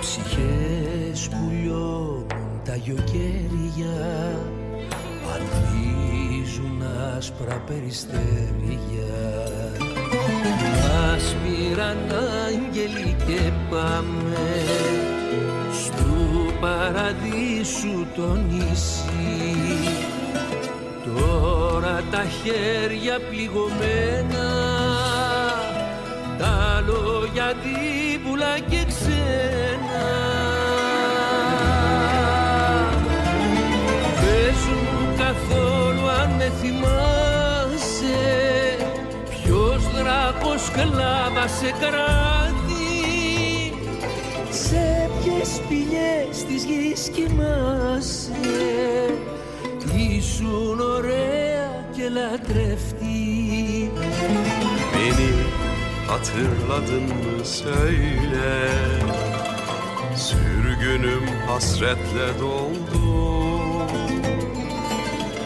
Ψυχές 0.00 1.28
που 1.28 1.50
λιώνουν 1.62 2.60
τα 2.64 2.76
γιοκέρια 2.76 4.36
αλπίζουν 5.34 6.82
άσπρα 7.16 7.62
περιστέρια. 7.66 9.20
Μας 10.72 11.36
πήραν 11.42 11.98
άγγελοι 12.46 13.16
και 13.26 13.50
πάμε 13.70 14.48
Στου 15.72 16.52
παραδείσου 16.60 18.06
το 18.16 18.34
νησί. 18.34 19.20
Τώρα 19.80 19.99
τα 22.10 22.24
χέρια 22.24 23.18
πληγωμένα. 23.30 24.48
Τα 26.38 26.84
λόγια 26.86 27.54
δίπουλα 27.62 28.58
και 28.58 28.84
ξένα. 28.88 30.04
Πες 34.20 34.60
μου 34.66 35.14
καθόλου 35.18 36.08
αν 36.22 36.30
με 36.30 36.52
θυμάσαι 36.60 38.18
Ποιος 39.30 39.82
δράκος 39.90 40.70
κλάβα 40.72 41.48
σε 41.48 41.74
κράτη. 41.80 42.50
Σε 44.50 45.10
ποιες 45.22 45.48
σπηλιές 45.48 46.44
της 46.48 46.64
γης 46.64 47.08
κοιμάσαι 47.08 48.34
Ήσουν 49.96 50.80
ωραία 50.80 51.49
και 52.09 52.09
λατρευτή 52.09 53.91
Beni 54.93 55.31
hatırladın 56.07 57.03
mı 57.03 57.45
söyle 57.45 58.69
Sürgünüm 60.15 61.27
hasretle 61.47 62.39
doldu 62.39 63.05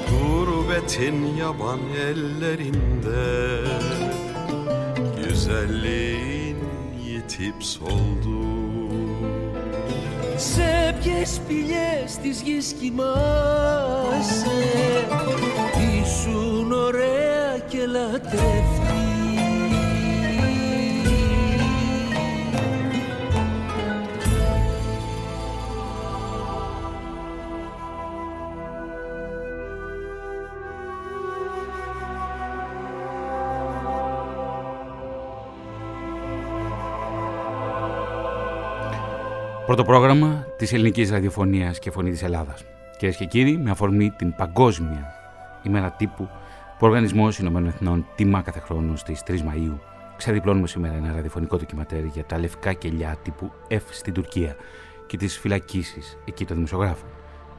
Gurbetin 0.10 1.36
yaban 1.36 1.79
ellerinde 2.10 3.60
Güzelliğin 5.24 6.58
yitip 7.06 7.63
soldu 7.63 8.39
Σε 10.38 10.73
ποιες 11.01 11.29
σπηλιές 11.35 12.17
της 12.23 12.41
γης 12.41 12.73
κοιμάσαι. 12.81 13.15
Ήσουν 16.03 16.73
ωραία 16.73 17.59
και 17.69 17.87
λατρευτή 17.87 19.05
Πρώτο 39.67 39.85
πρόγραμμα 39.85 40.44
της 40.56 40.73
ελληνικής 40.73 41.10
ραδιοφωνίας 41.10 41.78
και 41.78 41.90
φωνή 41.90 42.10
της 42.10 42.23
Ελλάδας. 42.23 42.64
Κυρίες 42.99 43.17
και 43.17 43.25
κύριοι, 43.25 43.56
με 43.56 43.71
αφορμή 43.71 44.10
την 44.10 44.34
παγκόσμια 44.34 45.12
ημέρα 45.62 45.90
τύπου 45.90 46.28
που 46.78 46.80
ο 46.80 46.86
Οργανισμός 46.86 47.38
Ηνωμένων 47.38 47.69
Εθνών 47.69 48.06
τιμά 48.14 48.43
κάθε 48.43 48.60
χρόνο 48.60 48.97
στις 48.97 49.23
3 49.26 49.32
Μαΐου, 49.32 49.78
ξεδιπλώνουμε 50.17 50.67
σήμερα 50.67 50.95
ένα 50.95 51.12
ραδιοφωνικό 51.12 51.56
ντοκιματέρ 51.56 52.04
για 52.04 52.25
τα 52.25 52.38
λευκά 52.38 52.73
κελιά 52.73 53.17
τύπου 53.23 53.52
F 53.71 53.80
στην 53.90 54.12
Τουρκία 54.12 54.56
και 55.06 55.17
τις 55.17 55.38
φυλακίσεις 55.38 56.19
εκεί 56.25 56.45
των 56.45 56.56
δημοσιογράφων. 56.56 57.08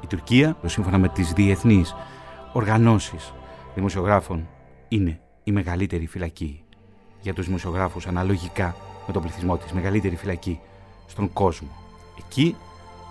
Η 0.03 0.07
Τουρκία, 0.07 0.57
σύμφωνα 0.65 0.97
με 0.97 1.07
τις 1.07 1.33
διεθνείς 1.33 1.95
οργανώσεις 2.53 3.33
δημοσιογράφων, 3.75 4.47
είναι 4.87 5.19
η 5.43 5.51
μεγαλύτερη 5.51 6.07
φυλακή 6.07 6.63
για 7.21 7.33
τους 7.33 7.45
δημοσιογράφους 7.45 8.07
αναλογικά 8.07 8.75
με 9.07 9.13
τον 9.13 9.21
πληθυσμό 9.21 9.57
της, 9.57 9.71
μεγαλύτερη 9.71 10.15
φυλακή 10.15 10.59
στον 11.07 11.33
κόσμο. 11.33 11.67
Εκεί, 12.17 12.55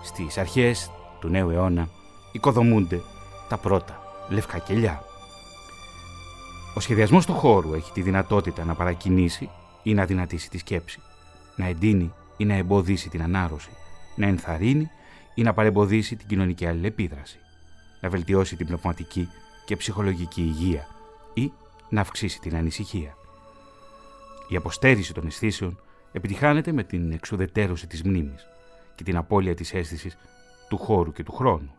στις 0.05 0.37
αρχές 0.37 0.91
του 1.19 1.27
νέου 1.27 1.49
αιώνα, 1.49 1.89
οικοδομούνται 2.31 3.01
τα 3.49 3.57
πρώτα 3.57 4.01
λευκά 4.29 4.57
κελιά. 4.57 5.03
Ο 6.75 6.79
σχεδιασμός 6.79 7.25
του 7.25 7.33
χώρου 7.33 7.73
έχει 7.73 7.91
τη 7.91 8.01
δυνατότητα 8.01 8.63
να 8.63 8.75
παρακινήσει 8.75 9.49
ή 9.83 9.93
να 9.93 10.05
δυνατήσει 10.05 10.49
τη 10.49 10.57
σκέψη, 10.57 10.99
να 11.55 11.65
εντείνει 11.65 12.13
ή 12.37 12.45
να 12.45 12.53
εμποδίσει 12.53 13.09
την 13.09 13.21
ανάρρωση, 13.21 13.69
να 14.15 14.27
ενθαρρύνει 14.27 14.89
ή 15.33 15.41
να 15.41 15.53
παρεμποδίσει 15.53 16.15
την 16.15 16.27
κοινωνική 16.27 16.65
αλληλεπίδραση, 16.65 17.39
να 18.01 18.09
βελτιώσει 18.09 18.55
την 18.55 18.67
πνευματική 18.67 19.27
και 19.65 19.75
ψυχολογική 19.75 20.41
υγεία 20.41 20.87
ή 21.33 21.51
να 21.89 22.01
αυξήσει 22.01 22.39
την 22.39 22.55
ανησυχία. 22.55 23.17
Η 24.49 24.55
αποστέρηση 24.55 25.13
των 25.13 25.25
αισθήσεων 25.25 25.79
επιτυχάνεται 26.11 26.71
με 26.71 26.83
την 26.83 27.11
εξουδετέρωση 27.11 27.87
της 27.87 28.03
μνήμης 28.03 28.47
και 28.95 29.03
την 29.03 29.17
απώλεια 29.17 29.55
της 29.55 29.73
αίσθησης 29.73 30.17
του 30.69 30.77
χώρου 30.77 31.11
και 31.11 31.23
του 31.23 31.31
χρόνου. 31.31 31.71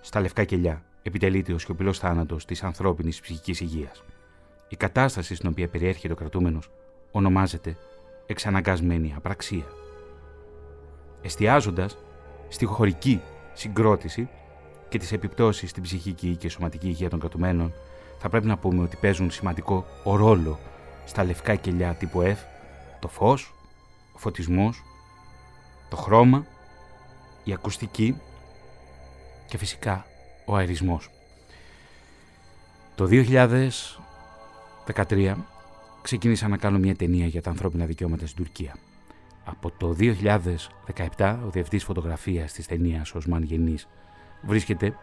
Στα 0.00 0.20
λευκά 0.20 0.44
κελιά 0.44 0.82
επιτελείται 1.02 1.52
ο 1.52 1.58
σιωπηλός 1.58 1.98
θάνατος 1.98 2.44
της 2.44 2.62
ανθρώπινης 2.62 3.20
ψυχικής 3.20 3.60
υγείας. 3.60 4.02
Η 4.68 4.76
κατάσταση 4.76 5.34
στην 5.34 5.48
οποία 5.48 5.68
περιέρχεται 5.68 6.12
ο 6.12 6.16
κρατούμενος 6.16 6.70
ονομάζεται 7.10 7.76
εξαναγκασμένη 8.26 9.14
απραξία. 9.16 9.66
Εστιάζοντας 11.22 11.98
στη 12.48 12.64
χωρική 12.64 13.20
συγκρότηση 13.52 14.28
και 14.88 14.98
τις 14.98 15.12
επιπτώσεις 15.12 15.70
στην 15.70 15.82
ψυχική 15.82 16.36
και 16.36 16.48
σωματική 16.48 16.86
υγεία 16.86 17.10
των 17.10 17.18
κρατουμένων, 17.20 17.72
θα 18.18 18.28
πρέπει 18.28 18.46
να 18.46 18.58
πούμε 18.58 18.82
ότι 18.82 18.96
παίζουν 18.96 19.30
σημαντικό 19.30 19.86
ρόλο 20.04 20.58
στα 21.04 21.24
λευκά 21.24 21.54
κελιά 21.54 21.94
τύπου 21.94 22.22
F 22.22 22.36
το 23.00 23.08
φως, 23.08 23.54
ο 24.12 24.18
φωτισμός, 24.18 24.82
το 25.92 25.98
χρώμα, 25.98 26.46
η 27.44 27.52
ακουστική 27.52 28.16
και 29.48 29.58
φυσικά 29.58 30.06
ο 30.44 30.56
αερισμός. 30.56 31.10
Το 32.94 33.08
2013 34.94 35.34
ξεκίνησα 36.02 36.48
να 36.48 36.56
κάνω 36.56 36.78
μια 36.78 36.96
ταινία 36.96 37.26
για 37.26 37.42
τα 37.42 37.50
ανθρώπινα 37.50 37.84
δικαιώματα 37.84 38.26
στην 38.26 38.44
Τουρκία. 38.44 38.76
Από 39.44 39.70
το 39.70 39.96
2017 39.98 41.36
ο 41.46 41.50
διευθυντής 41.50 41.84
φωτογραφίας 41.84 42.52
της 42.52 42.66
ταινίας, 42.66 43.14
ο 43.14 43.18
Οσμάν 43.18 43.42
Γενής, 43.42 43.88
βρίσκεται 44.42 44.96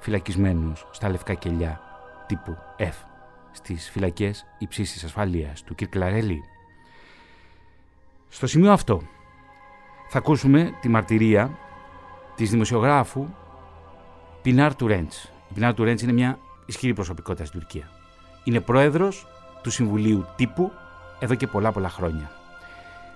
φυλακισμένος 0.00 0.88
στα 0.90 1.08
λευκά 1.08 1.34
κελιά 1.34 1.80
τύπου 2.26 2.56
F 2.78 2.94
στις 3.52 3.90
φυλακές 3.90 4.46
υψής 4.58 5.04
ασφαλείας 5.04 5.62
του 5.62 5.74
Κυρκλαρέλη. 5.74 6.40
Στο 8.28 8.46
σημείο 8.46 8.72
αυτό 8.72 9.02
θα 10.08 10.18
ακούσουμε 10.18 10.74
τη 10.80 10.88
μαρτυρία 10.88 11.58
της 12.34 12.50
δημοσιογράφου 12.50 13.26
Πινάρ 14.42 14.74
Τουρέντς. 14.74 15.32
Η 15.50 15.54
Πινάρ 15.54 15.74
Τουρέντς 15.74 16.02
είναι 16.02 16.12
μια 16.12 16.38
ισχυρή 16.66 16.92
προσωπικότητα 16.92 17.44
στην 17.44 17.60
Τουρκία. 17.60 17.90
Είναι 18.44 18.60
πρόεδρος 18.60 19.26
του 19.62 19.70
Συμβουλίου 19.70 20.26
Τύπου 20.36 20.72
εδώ 21.18 21.34
και 21.34 21.46
πολλά 21.46 21.72
πολλά 21.72 21.88
χρόνια. 21.88 22.30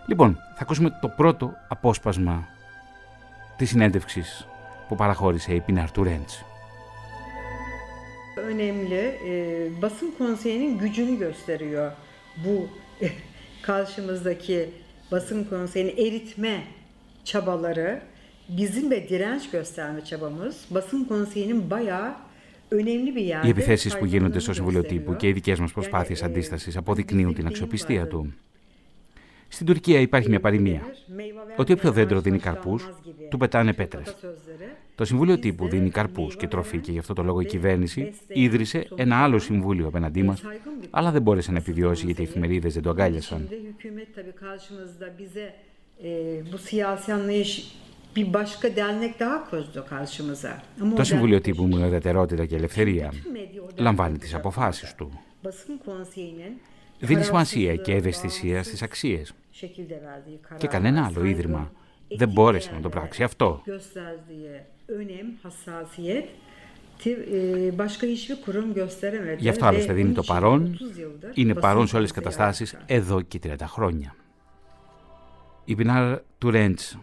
Λοιπόν, 0.07 0.35
θα 0.35 0.63
ακούσουμε 0.63 0.99
το 1.01 1.09
πρώτο 1.09 1.53
απόσπασμα 1.69 2.49
της 3.57 3.69
συνέντευξης 3.69 4.47
που 4.89 4.95
παραχώρησε 4.95 5.55
η 5.55 5.61
Πινάρ 5.61 5.91
Τουρέντς. 5.91 6.45
önemli. 8.49 8.95
E, 8.95 9.83
basın 9.83 10.15
konseyinin 10.19 10.79
gücünü 10.79 11.19
gösteriyor 11.19 11.93
bu 12.45 12.69
karşımızdaki 13.63 14.71
basın 15.13 15.45
konseyini 15.45 15.91
eritme 15.91 16.63
çabaları. 17.29 18.01
Bizim 18.49 18.91
ve 18.91 19.09
direnç 19.09 19.51
gösterme 19.51 20.05
çabamız 20.05 20.65
basın 20.71 21.05
konseyinin 21.05 21.71
bayağı 21.71 22.15
önemli 22.71 23.15
bir 23.17 23.21
yerde. 23.21 23.47
Οι 23.47 23.51
επιθέσεις 23.51 23.97
που 23.99 24.07
γίνονται 24.07 24.39
στο 24.39 24.53
saygınlığını 24.53 24.55
Συμβουλίο 24.55 24.83
Τύπου 24.83 25.17
και 25.17 25.29
οι 25.29 25.33
δικές 25.33 25.59
μας 25.59 25.73
προσπάθειες 25.73 26.21
Yani, 26.21 26.27
e, 26.27 26.31
αντίστασης 26.31 26.77
αποδεικνύουν 26.77 27.35
την 27.35 27.45
bizim 27.45 27.47
αξιοπιστία 27.47 28.03
varlığı. 28.03 28.09
του. 28.09 28.35
Στην 29.49 29.67
Τουρκία 29.67 30.01
υπάρχει 30.01 30.29
μια 30.29 30.41
παροιμία 30.41 30.83
ότι 31.57 31.73
όποιο 31.73 31.93
δέντρο 31.93 32.21
δίνει 32.21 32.39
καρπούς, 32.39 32.89
του 33.31 33.37
πετάνε 33.37 33.73
πέτρες. 33.73 34.17
Το 34.95 35.05
Συμβούλιο 35.05 35.39
Τύπου 35.39 35.69
δίνει 35.69 35.91
καρπούς 35.91 36.37
και 36.37 36.49
τροφή 36.49 36.79
και 36.79 36.93
γι' 36.93 36.99
αυτό 36.99 37.15
το 37.15 37.23
λόγο 37.23 37.41
η 37.41 37.45
κυβέρνηση 37.45 38.15
ίδρυσε 38.29 38.89
ένα 38.97 39.23
άλλο 39.23 39.39
συμβούλιο 39.39 39.87
απέναντί 39.87 40.23
μας, 40.23 40.43
αλλά 40.91 41.11
δεν 41.11 41.23
μπόρεσε 41.23 41.53
να 41.53 41.59
επιβιώσει 41.59 42.05
γιατί 42.05 42.21
οι 42.21 42.25
εφημερίδες 42.25 42.75
δεν 42.75 42.83
το 42.83 42.91
αγκάλιασαν. 42.91 43.49
Το 50.97 51.05
συμβουλίο 51.05 51.41
τύπου 51.41 51.63
Μουνουδατερότητα 51.63 52.47
και 52.47 52.57
Ελευθερία 52.57 53.13
λαμβάνει 53.77 54.19
τις 54.19 54.35
αποφάσεις 54.35 54.95
του. 54.95 55.21
Δίνει 56.99 57.23
σημασία 57.23 57.77
και 57.77 57.93
ευαισθησία 57.93 58.63
στις 58.63 58.83
αξίες. 58.83 59.35
Και 60.59 60.67
κανένα 60.67 61.05
άλλο 61.05 61.25
ίδρυμα 61.25 61.73
δεν 62.17 62.29
μπόρεσε 62.29 62.71
να 62.73 62.81
το 62.81 62.89
πράξει 62.89 63.23
αυτό. 63.23 63.63
Γι' 69.39 69.49
αυτό, 69.49 69.67
άλλωστε, 69.67 69.93
δίνει 69.93 70.13
το 70.13 70.23
παρόν. 70.23 70.79
Είναι 71.35 71.55
παρόν 71.55 71.87
σε 71.87 71.97
όλες 71.97 72.13
τις 72.13 72.23
καταστάσεις 72.23 72.77
εδώ 72.87 73.21
και 73.21 73.39
30 73.43 73.55
χρόνια. 73.67 74.15
Η 75.69 75.75
Πινάρ 75.75 76.19
του 76.39 76.51
Ρέντς 76.51 76.99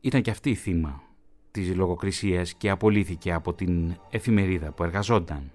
ήταν 0.00 0.22
και 0.22 0.30
αυτή 0.30 0.50
η 0.50 0.54
θύμα 0.54 1.02
της 1.50 1.74
λογοκρισίας 1.76 2.54
και 2.54 2.70
απολύθηκε 2.70 3.32
από 3.32 3.52
την 3.52 3.94
εφημερίδα 4.10 4.70
που 4.70 4.84
εργαζόταν. 4.84 5.50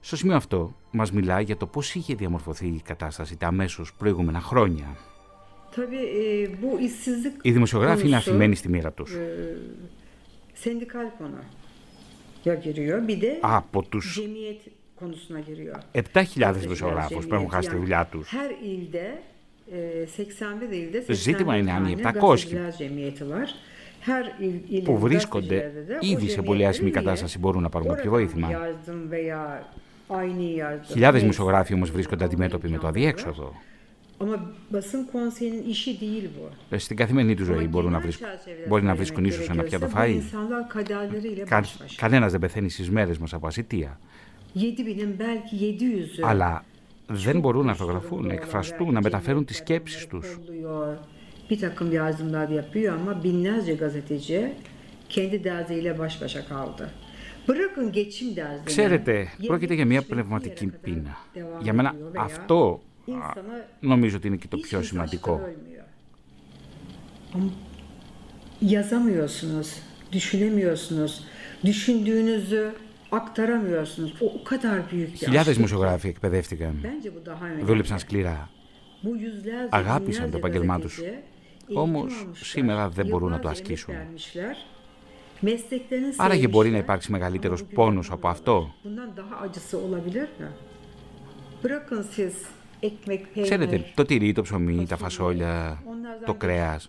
Στο 0.00 0.16
σημείο 0.16 0.36
αυτό 0.36 0.76
μας 0.90 1.12
μιλά 1.12 1.40
για 1.40 1.56
το 1.56 1.66
πώς 1.66 1.94
είχε 1.94 2.14
διαμορφωθεί 2.14 2.66
η 2.66 2.82
κατάσταση 2.84 3.36
τα 3.36 3.46
αμέσως 3.46 3.94
προηγούμενα 3.94 4.40
χρόνια. 4.40 4.96
Οι 7.42 7.52
δημοσιογράφοι 7.52 8.06
είναι 8.06 8.16
αφημένοι 8.16 8.54
στη 8.54 8.68
μοίρα 8.68 8.92
τους. 8.92 9.16
Από 13.40 13.82
τους 13.82 14.20
7.000 15.92 16.54
δημοσιογράφους 16.54 17.26
που 17.26 17.34
έχουν 17.34 17.50
χάσει 17.50 17.68
τη 17.68 17.76
δουλειά 17.76 18.06
τους. 18.10 18.32
Το 21.06 21.12
ζήτημα 21.12 21.56
είναι 21.56 21.72
αν 21.72 21.86
οι 21.86 21.96
700 22.02 22.36
που 24.84 24.98
βρίσκονται 24.98 25.72
ήδη 26.00 26.28
σε 26.28 26.42
πολύ 26.42 26.66
άσχημη 26.66 26.90
κατάσταση 26.90 27.38
μπορούν 27.38 27.62
να 27.62 27.68
πάρουν 27.68 27.88
κάποιο 27.88 28.10
βοήθημα. 28.10 28.48
Χιλιάδε 30.86 31.18
δημοσιογράφοι 31.18 31.74
όμω 31.74 31.84
βρίσκονται 31.84 32.24
αντιμέτωποι 32.24 32.68
με 32.68 32.78
το 32.78 32.86
αδιέξοδο. 32.86 33.54
Στην 36.76 36.96
καθημερινή 36.96 37.34
του 37.34 37.44
ζωή 37.44 37.66
μπορούν 37.66 37.92
να 37.92 38.00
βρίσκουν, 38.00 38.28
μπορεί 38.68 38.82
να 38.82 38.94
βρίσκουν 38.94 39.24
ίσω 39.24 39.42
ένα 39.50 39.62
πιάτο 39.62 39.88
φαΐ. 39.94 40.20
Κα, 41.44 41.64
Κανένα 41.96 42.28
δεν 42.28 42.40
πεθαίνει 42.40 42.70
στι 42.70 42.90
μέρε 42.90 43.12
μα 43.20 43.26
από 43.32 43.46
ασυτεία. 43.46 43.98
Αλλά 46.20 46.64
δεν 47.10 47.40
μπορούν 47.40 47.64
να 47.64 47.70
αρθογραφούν, 47.70 48.26
να 48.26 48.32
εκφραστούν, 48.32 48.92
να 48.92 49.00
μεταφέρουν 49.00 49.44
τις 49.44 49.56
σκέψεις 49.56 50.06
τους. 50.06 50.38
Bir 51.48 51.58
takım 51.58 51.92
yardımlar 51.92 52.48
yapıyor 52.48 52.94
ama 52.98 53.22
binlerce 53.24 53.74
gazeteci 53.74 54.52
kendi 55.08 55.44
derdiyle 55.44 55.98
baş 55.98 56.22
başa 56.22 56.46
kaldı. 56.48 56.92
Ξέρετε, 58.64 59.28
πρόκειται 59.46 59.74
για 59.74 59.86
μια 59.86 60.02
πνευματική 60.02 60.66
πείνα. 60.66 61.16
Για 61.60 61.72
μένα 61.72 61.94
αυτό 62.16 62.80
νομίζω 63.80 64.16
ότι 64.16 64.26
είναι 64.26 64.36
και 64.36 64.48
το 64.48 64.56
πιο 64.56 64.82
σημαντικό. 64.82 65.40
Yazamıyorsunuz, 68.76 69.68
düşünemiyorsunuz, 70.12 71.24
düşündüğünüzü 71.64 72.64
aktaramıyorsunuz. 73.10 74.12
O 74.20 74.44
kadar 74.44 74.90
büyük 74.90 75.16
Χιλιάδες 75.16 75.56
δημοσιογράφοι 75.56 76.08
εκπαιδεύτηκαν, 76.08 76.80
δούλεψαν 77.62 77.98
σκληρά, 77.98 78.50
αγάπησαν 79.68 80.30
το 80.30 80.36
επαγγελμά 80.36 80.78
τους, 80.78 81.00
όμως 81.74 82.26
σήμερα 82.32 82.88
δεν 82.88 83.06
μπορούν 83.06 83.30
να 83.30 83.38
το 83.38 83.48
ασκήσουν. 83.48 83.94
Άραγε 86.16 86.48
μπορεί 86.48 86.70
να 86.70 86.76
υπάρξει 86.76 87.10
μεγαλύτερος 87.10 87.64
πόνος 87.64 88.10
από 88.10 88.28
αυτό. 88.28 88.74
Ξέρετε, 93.42 93.84
το 93.94 94.04
τυρί, 94.04 94.32
το 94.32 94.42
ψωμί, 94.42 94.86
τα 94.86 94.96
φασόλια, 94.96 95.82
το 96.24 96.34
κρέας. 96.34 96.88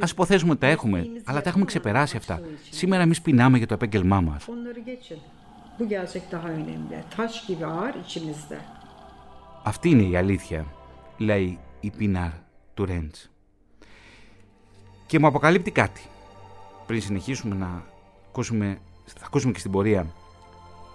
Ας 0.00 0.10
υποθέσουμε 0.10 0.50
ότι 0.50 0.60
τα 0.60 0.66
έχουμε, 0.66 1.06
αλλά 1.24 1.40
τα 1.40 1.48
έχουμε 1.48 1.64
ξεπεράσει 1.64 2.16
αυτά. 2.16 2.40
Σήμερα 2.70 3.02
εμείς 3.02 3.20
πεινάμε 3.20 3.58
για 3.58 3.66
το 3.66 3.74
επέγγελμά 3.74 4.20
μας. 4.20 4.46
Αυτή 9.62 9.88
είναι 9.90 10.02
η 10.02 10.16
αλήθεια, 10.16 10.66
λέει 11.16 11.58
η 11.80 11.90
Πινάρ 11.90 12.30
του 12.74 12.84
Ρέντς. 12.84 13.30
Και 15.06 15.18
μου 15.18 15.26
αποκαλύπτει 15.26 15.70
κάτι 15.70 16.02
πριν 16.86 17.00
συνεχίσουμε 17.00 17.54
να 17.54 17.82
ακούσουμε, 18.28 18.78
θα 19.04 19.26
ακούσουμε 19.26 19.52
και 19.52 19.58
στην 19.58 19.70
πορεία 19.70 20.06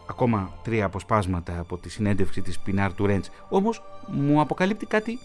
ακόμα 0.09 0.51
τρία 0.63 0.85
αποσπάσματα 0.85 1.59
από 1.59 1.77
τη 1.77 1.89
συνέντευξη 1.89 2.41
της 2.41 2.59
Πινάρ 2.59 2.93
του 2.93 3.05
Ρέντς. 3.05 3.29
Όμως 3.49 3.83
μου 4.07 4.41
αποκαλύπτει 4.41 4.85
κάτι 4.85 5.19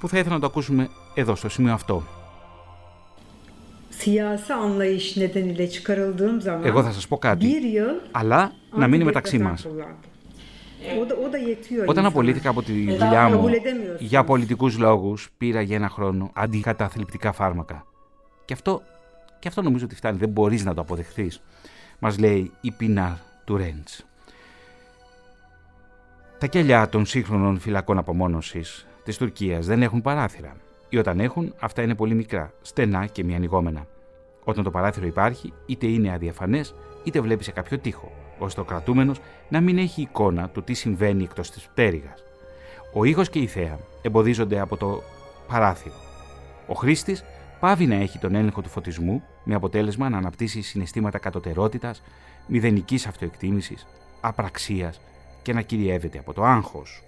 που 0.00 0.08
θα 0.08 0.18
ήθελα 0.18 0.34
να 0.34 0.40
το 0.40 0.46
ακούσουμε 0.46 0.88
εδώ, 1.14 1.34
στο 1.34 1.48
σημείο 1.48 1.72
αυτό. 1.72 2.02
Εγώ 6.62 6.82
θα 6.82 6.92
σας 6.92 7.08
πω 7.08 7.18
κάτι, 7.18 7.54
αλλά 8.10 8.52
να 8.76 8.86
μείνει 8.86 9.04
μεταξύ 9.04 9.38
μας. 9.38 9.66
Όταν 11.86 12.06
απολύθηκα 12.06 12.48
από 12.48 12.62
τη 12.62 12.72
δουλειά 12.72 13.28
μου 13.28 13.48
για 13.98 14.24
πολιτικούς 14.24 14.78
λόγους, 14.78 15.28
πήρα 15.38 15.60
για 15.60 15.76
ένα 15.76 15.88
χρόνο 15.88 16.30
αντικαταθλιπτικά 16.34 17.32
φάρμακα. 17.32 17.86
Και 18.44 18.52
αυτό 18.52 18.82
και 19.38 19.48
αυτό 19.48 19.62
νομίζω 19.62 19.84
ότι 19.84 19.94
φτάνει, 19.94 20.18
δεν 20.18 20.28
μπορείς 20.28 20.64
να 20.64 20.74
το 20.74 20.80
αποδεχθείς. 20.80 21.40
Μας 21.98 22.18
λέει 22.18 22.50
η 22.60 22.70
Πινάρ 22.70 23.12
του 23.44 23.56
Ρέντς. 23.56 24.06
Τα 26.38 26.46
κελιά 26.46 26.88
των 26.88 27.06
σύγχρονων 27.06 27.58
φυλακών 27.58 27.98
απομόνωσης 27.98 28.86
της 29.04 29.16
Τουρκίας 29.16 29.66
δεν 29.66 29.82
έχουν 29.82 30.02
παράθυρα. 30.02 30.56
Ή 30.88 30.98
όταν 30.98 31.20
έχουν, 31.20 31.54
αυτά 31.58 31.82
είναι 31.82 31.94
πολύ 31.94 32.14
μικρά, 32.14 32.52
στενά 32.62 33.06
και 33.06 33.24
μη 33.24 33.34
ανοιγόμενα. 33.34 33.86
Όταν 34.44 34.64
το 34.64 34.70
παράθυρο 34.70 35.06
υπάρχει, 35.06 35.52
είτε 35.66 35.86
είναι 35.86 36.12
αδιαφανές, 36.12 36.74
είτε 37.04 37.20
βλέπει 37.20 37.44
σε 37.44 37.52
κάποιο 37.52 37.78
τοίχο, 37.78 38.12
ώστε 38.38 38.60
ο 38.60 38.64
κρατούμενος 38.64 39.20
να 39.48 39.60
μην 39.60 39.78
έχει 39.78 40.02
εικόνα 40.02 40.48
του 40.48 40.62
τι 40.62 40.74
συμβαίνει 40.74 41.22
εκτός 41.22 41.50
της 41.50 41.68
πτέρυγας. 41.68 42.22
Ο 42.92 43.04
ήχος 43.04 43.28
και 43.30 43.38
η 43.38 43.46
θέα 43.46 43.78
εμποδίζονται 44.02 44.60
από 44.60 44.76
το 44.76 45.02
παράθυρο. 45.48 45.94
Ο 46.66 46.74
χρήστης 46.74 47.24
πάβει 47.60 47.86
να 47.86 47.94
έχει 47.94 48.18
τον 48.18 48.34
έλεγχο 48.34 48.62
του 48.62 48.68
φωτισμού 48.68 49.22
με 49.44 49.54
αποτέλεσμα 49.54 50.08
να 50.08 50.16
αναπτύσσει 50.16 50.62
συναισθήματα 50.62 51.18
κατωτερότητας, 51.18 52.02
μηδενικής 52.46 53.06
αυτοεκτίμησης, 53.06 53.86
απραξίας 54.20 55.00
και 55.42 55.52
να 55.52 55.60
κυριεύεται 55.60 56.18
από 56.18 56.32
το 56.32 56.44
άγχος. 56.44 57.02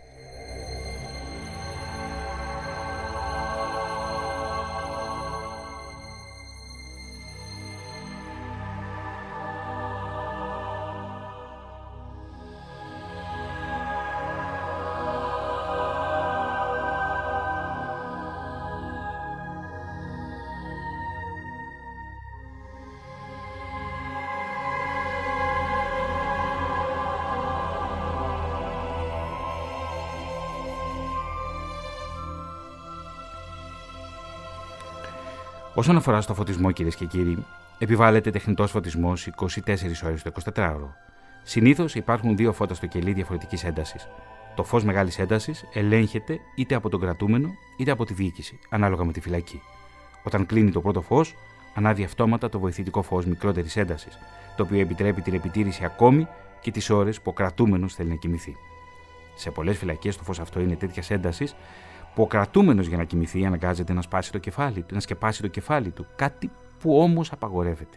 Όσον 35.80 35.96
αφορά 35.96 36.20
στο 36.20 36.34
φωτισμό, 36.34 36.70
κυρίες 36.70 36.94
και 36.94 37.04
κύριοι, 37.04 37.44
επιβάλλεται 37.78 38.30
τεχνητός 38.30 38.70
φωτισμός 38.70 39.26
24 39.26 40.02
ώρες 40.04 40.22
το 40.22 40.32
24ωρο. 40.54 40.88
Συνήθως 41.42 41.94
υπάρχουν 41.94 42.36
δύο 42.36 42.52
φώτα 42.52 42.74
στο 42.74 42.86
κελί 42.86 43.12
διαφορετικής 43.12 43.64
έντασης. 43.64 44.08
Το 44.54 44.64
φως 44.64 44.84
μεγάλης 44.84 45.18
έντασης 45.18 45.64
ελέγχεται 45.72 46.38
είτε 46.54 46.74
από 46.74 46.88
τον 46.88 47.00
κρατούμενο 47.00 47.48
είτε 47.76 47.90
από 47.90 48.04
τη 48.04 48.14
διοίκηση, 48.14 48.58
ανάλογα 48.70 49.04
με 49.04 49.12
τη 49.12 49.20
φυλακή. 49.20 49.60
Όταν 50.22 50.46
κλείνει 50.46 50.70
το 50.70 50.80
πρώτο 50.80 51.00
φως, 51.00 51.34
ανάβει 51.74 52.04
αυτόματα 52.04 52.48
το 52.48 52.58
βοηθητικό 52.58 53.02
φως 53.02 53.26
μικρότερης 53.26 53.76
έντασης, 53.76 54.18
το 54.56 54.62
οποίο 54.62 54.80
επιτρέπει 54.80 55.20
την 55.20 55.34
επιτήρηση 55.34 55.84
ακόμη 55.84 56.26
και 56.60 56.70
τις 56.70 56.90
ώρες 56.90 57.16
που 57.20 57.30
ο 57.30 57.32
κρατούμενος 57.32 57.94
θέλει 57.94 58.08
να 58.08 58.16
κοιμηθεί. 58.16 58.56
Σε 59.34 59.50
πολλές 59.50 59.76
φυλακές 59.76 60.16
το 60.16 60.22
φως 60.22 60.40
αυτό 60.40 60.60
είναι 60.60 60.76
τέτοιας 60.76 61.10
έντασης 61.10 61.54
που 62.14 62.22
ο 62.22 62.26
κρατούμενο 62.26 62.82
για 62.82 62.96
να 62.96 63.04
κοιμηθεί 63.04 63.46
αναγκάζεται 63.46 63.92
να 63.92 64.02
σπάσει 64.02 64.32
το 64.32 64.38
κεφάλι 64.38 64.82
του, 64.82 64.94
να 64.94 65.00
σκεπάσει 65.00 65.42
το 65.42 65.48
κεφάλι 65.48 65.90
του, 65.90 66.06
κάτι 66.16 66.50
που 66.80 66.98
όμως 66.98 67.32
απαγορεύεται. 67.32 67.96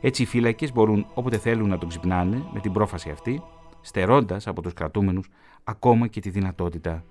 Έτσι 0.00 0.22
οι 0.22 0.26
φύλακες 0.26 0.72
μπορούν 0.72 1.06
όποτε 1.14 1.38
θέλουν 1.38 1.68
να 1.68 1.78
τον 1.78 1.88
ξυπνάνε 1.88 2.44
με 2.52 2.60
την 2.60 2.72
πρόφαση 2.72 3.10
αυτή, 3.10 3.42
στερώντας 3.80 4.46
από 4.46 4.62
τους 4.62 4.74
κρατούμενους 4.74 5.30
ακόμα 5.64 6.06
και 6.06 6.20
τη 6.20 6.30
δυνατότητα 6.30 7.04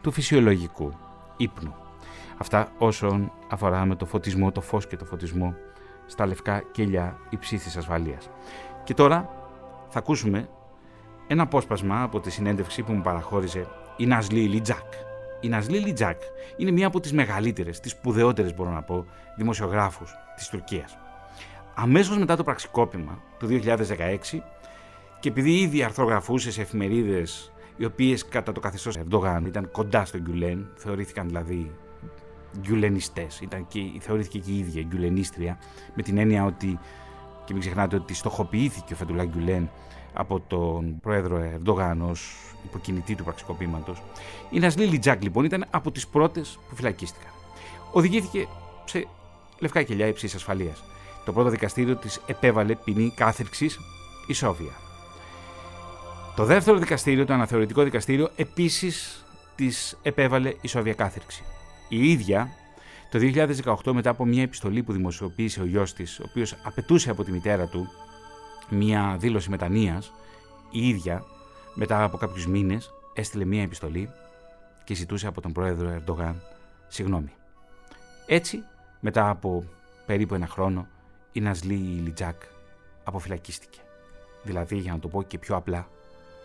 του 0.00 0.12
φυσιολογικού 0.12 0.92
ύπνου. 1.36 1.74
Αυτά 2.38 2.72
όσον 2.78 3.32
αφορά 3.50 3.84
με 3.84 3.94
το 3.94 4.06
φωτισμό, 4.06 4.52
το 4.52 4.60
φως 4.60 4.86
και 4.86 4.96
το 4.96 5.04
φωτισμό 5.04 5.54
στα 6.06 6.26
λευκά 6.26 6.62
κελιά 6.72 7.18
υψής 7.30 7.76
ασφαλείας. 7.76 8.30
Και 8.84 8.94
τώρα 8.94 9.30
θα 9.88 9.98
ακούσουμε 9.98 10.48
ένα 11.26 11.42
απόσπασμα 11.42 12.02
από 12.02 12.20
τη 12.20 12.30
συνέντευξη 12.30 12.82
που 12.82 12.92
μου 12.92 13.02
παραχώρησε 13.02 13.66
η 13.96 14.06
Ναζλί 14.06 14.40
Ιλιτζάκ. 14.40 14.92
Η 15.44 15.48
Ναζλί 15.48 15.78
Ιλιτζάκ 15.78 16.20
είναι 16.56 16.70
μία 16.70 16.86
από 16.86 17.00
τις 17.00 17.12
μεγαλύτερες, 17.12 17.80
τις 17.80 17.90
σπουδαιότερες 17.90 18.54
μπορώ 18.54 18.70
να 18.70 18.82
πω, 18.82 19.06
δημοσιογράφους 19.36 20.14
της 20.36 20.48
Τουρκίας. 20.48 20.98
αμέσως 21.74 22.18
μετά 22.18 22.36
το 22.36 22.42
πραξικόπημα 22.42 23.22
του 23.38 23.46
2016 23.46 24.42
και 25.20 25.28
επειδή 25.28 25.60
ήδη 25.60 25.82
αρθρογραφούσε 25.82 26.50
σε 26.50 26.60
εφημερίδες 26.60 27.52
οι 27.76 27.84
οποίες 27.84 28.28
κατά 28.28 28.52
το 28.52 28.60
καθεστώς 28.60 28.96
Ερντογάν 28.96 29.46
ήταν 29.46 29.70
κοντά 29.70 30.04
στον 30.04 30.20
Γκιουλέν, 30.20 30.68
θεωρήθηκαν 30.74 31.26
δηλαδή 31.26 31.70
γκιουλενιστές, 32.60 33.40
ήταν 33.40 33.66
και, 33.66 33.80
θεωρήθηκε 34.00 34.38
και 34.38 34.50
η 34.50 34.58
ίδια 34.58 34.82
γκιουλενίστρια, 34.82 35.58
με 35.94 36.02
την 36.02 36.18
έννοια 36.18 36.44
ότι, 36.44 36.78
και 37.44 37.52
μην 37.52 37.60
ξεχνάτε 37.60 37.96
ότι 37.96 38.14
στοχοποιήθηκε 38.14 38.92
ο 38.92 38.96
Φετουλά 38.96 39.24
Γκιουλέν 39.24 39.70
από 40.12 40.40
τον 40.40 41.00
πρόεδρο 41.00 41.36
Ερντογάν 41.36 42.02
ως 42.02 42.34
υποκινητή 42.64 43.14
του 43.14 43.24
πραξικοπήματος. 43.24 44.02
Η 44.50 44.58
Νασλή 44.58 44.84
Λιτζάκ 44.84 45.22
λοιπόν 45.22 45.44
ήταν 45.44 45.64
από 45.70 45.90
τις 45.90 46.06
πρώτες 46.06 46.58
που 46.68 46.76
φυλακίστηκαν. 46.76 47.30
Οδηγήθηκε 47.92 48.48
σε 48.84 49.06
λευκά 49.58 49.82
κελιά 49.82 50.06
υψή 50.06 50.26
ασφαλείας. 50.34 50.82
Το 51.24 51.32
πρώτο 51.32 51.48
δικαστήριο 51.48 51.96
της 51.96 52.20
επέβαλε 52.26 52.74
ποινή 52.74 53.12
κάθερξης 53.16 53.78
ισόβια. 54.26 54.72
Το 56.36 56.44
δεύτερο 56.44 56.78
δικαστήριο, 56.78 57.26
το 57.26 57.32
αναθεωρητικό 57.32 57.82
δικαστήριο, 57.82 58.30
επίσης 58.36 59.24
της 59.54 59.98
επέβαλε 60.02 60.54
ισόβια 60.60 60.94
κάθερξη. 60.94 61.42
Η 61.88 62.10
ίδια 62.10 62.48
το 63.10 63.18
2018 63.84 63.92
μετά 63.92 64.10
από 64.10 64.24
μια 64.24 64.42
επιστολή 64.42 64.82
που 64.82 64.92
δημοσιοποίησε 64.92 65.60
ο 65.60 65.64
γιος 65.64 65.92
της, 65.92 66.18
ο 66.18 66.22
οποίος 66.28 66.56
απαιτούσε 66.62 67.10
από 67.10 67.24
τη 67.24 67.32
μητέρα 67.32 67.66
του 67.66 67.88
μια 68.68 69.16
δήλωση 69.18 69.50
μετανοίας, 69.50 70.12
η 70.70 70.88
ίδια 70.88 71.24
μετά 71.74 72.04
από 72.04 72.16
κάποιους 72.16 72.46
μήνες 72.46 72.94
έστειλε 73.14 73.44
μια 73.44 73.62
επιστολή 73.62 74.10
και 74.84 74.94
ζητούσε 74.94 75.26
από 75.26 75.40
τον 75.40 75.52
πρόεδρο 75.52 75.90
Ερντογάν 75.90 76.42
συγγνώμη. 76.88 77.32
Έτσι, 78.26 78.62
μετά 79.00 79.28
από 79.28 79.64
περίπου 80.06 80.34
ένα 80.34 80.46
χρόνο, 80.46 80.86
η 81.32 81.40
Νασλή 81.40 81.74
Λιτζάκ 81.74 82.42
αποφυλακίστηκε. 83.04 83.80
Δηλαδή, 84.42 84.76
για 84.76 84.92
να 84.92 84.98
το 84.98 85.08
πω 85.08 85.22
και 85.22 85.38
πιο 85.38 85.56
απλά, 85.56 85.88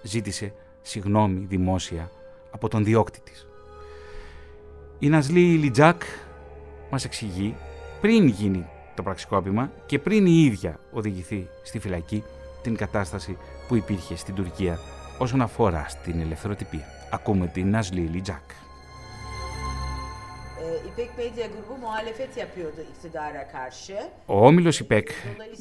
ζήτησε 0.03 0.53
συγγνώμη 0.81 1.45
δημόσια 1.45 2.11
από 2.51 2.67
τον 2.67 2.83
διώκτη 2.83 3.19
της. 3.21 3.47
Η 4.99 5.09
Ναζλί 5.09 5.39
Ιλιτζάκ 5.39 6.01
μας 6.91 7.05
εξηγεί 7.05 7.55
πριν 8.01 8.27
γίνει 8.27 8.65
το 8.97 9.03
πραξικόπημα 9.03 9.71
και 9.85 9.99
πριν 9.99 10.25
η 10.25 10.43
ίδια 10.43 10.79
οδηγηθεί 10.91 11.47
στη 11.63 11.79
φυλακή 11.79 12.23
την 12.61 12.75
κατάσταση 12.75 13.37
που 13.67 13.75
υπήρχε 13.75 14.15
στην 14.15 14.35
Τουρκία 14.35 14.79
όσον 15.17 15.41
αφορά 15.41 15.85
στην 15.89 16.19
ελευθεροτυπία. 16.19 16.85
Ακούμε 17.11 17.47
την 17.47 17.69
Ναζλί 17.69 18.01
Ιλιτζάκ. 18.01 18.41
İpek 20.89 21.11
Medya 21.17 21.47
Grubu 21.53 21.73
muhalefet 21.83 22.37
yapıyordu 22.37 22.81
iktidara 22.91 23.47
karşı. 23.51 23.93
Ο 24.25 24.45
όμιλος 24.45 24.79
ΙΠΕΚ, 24.79 25.09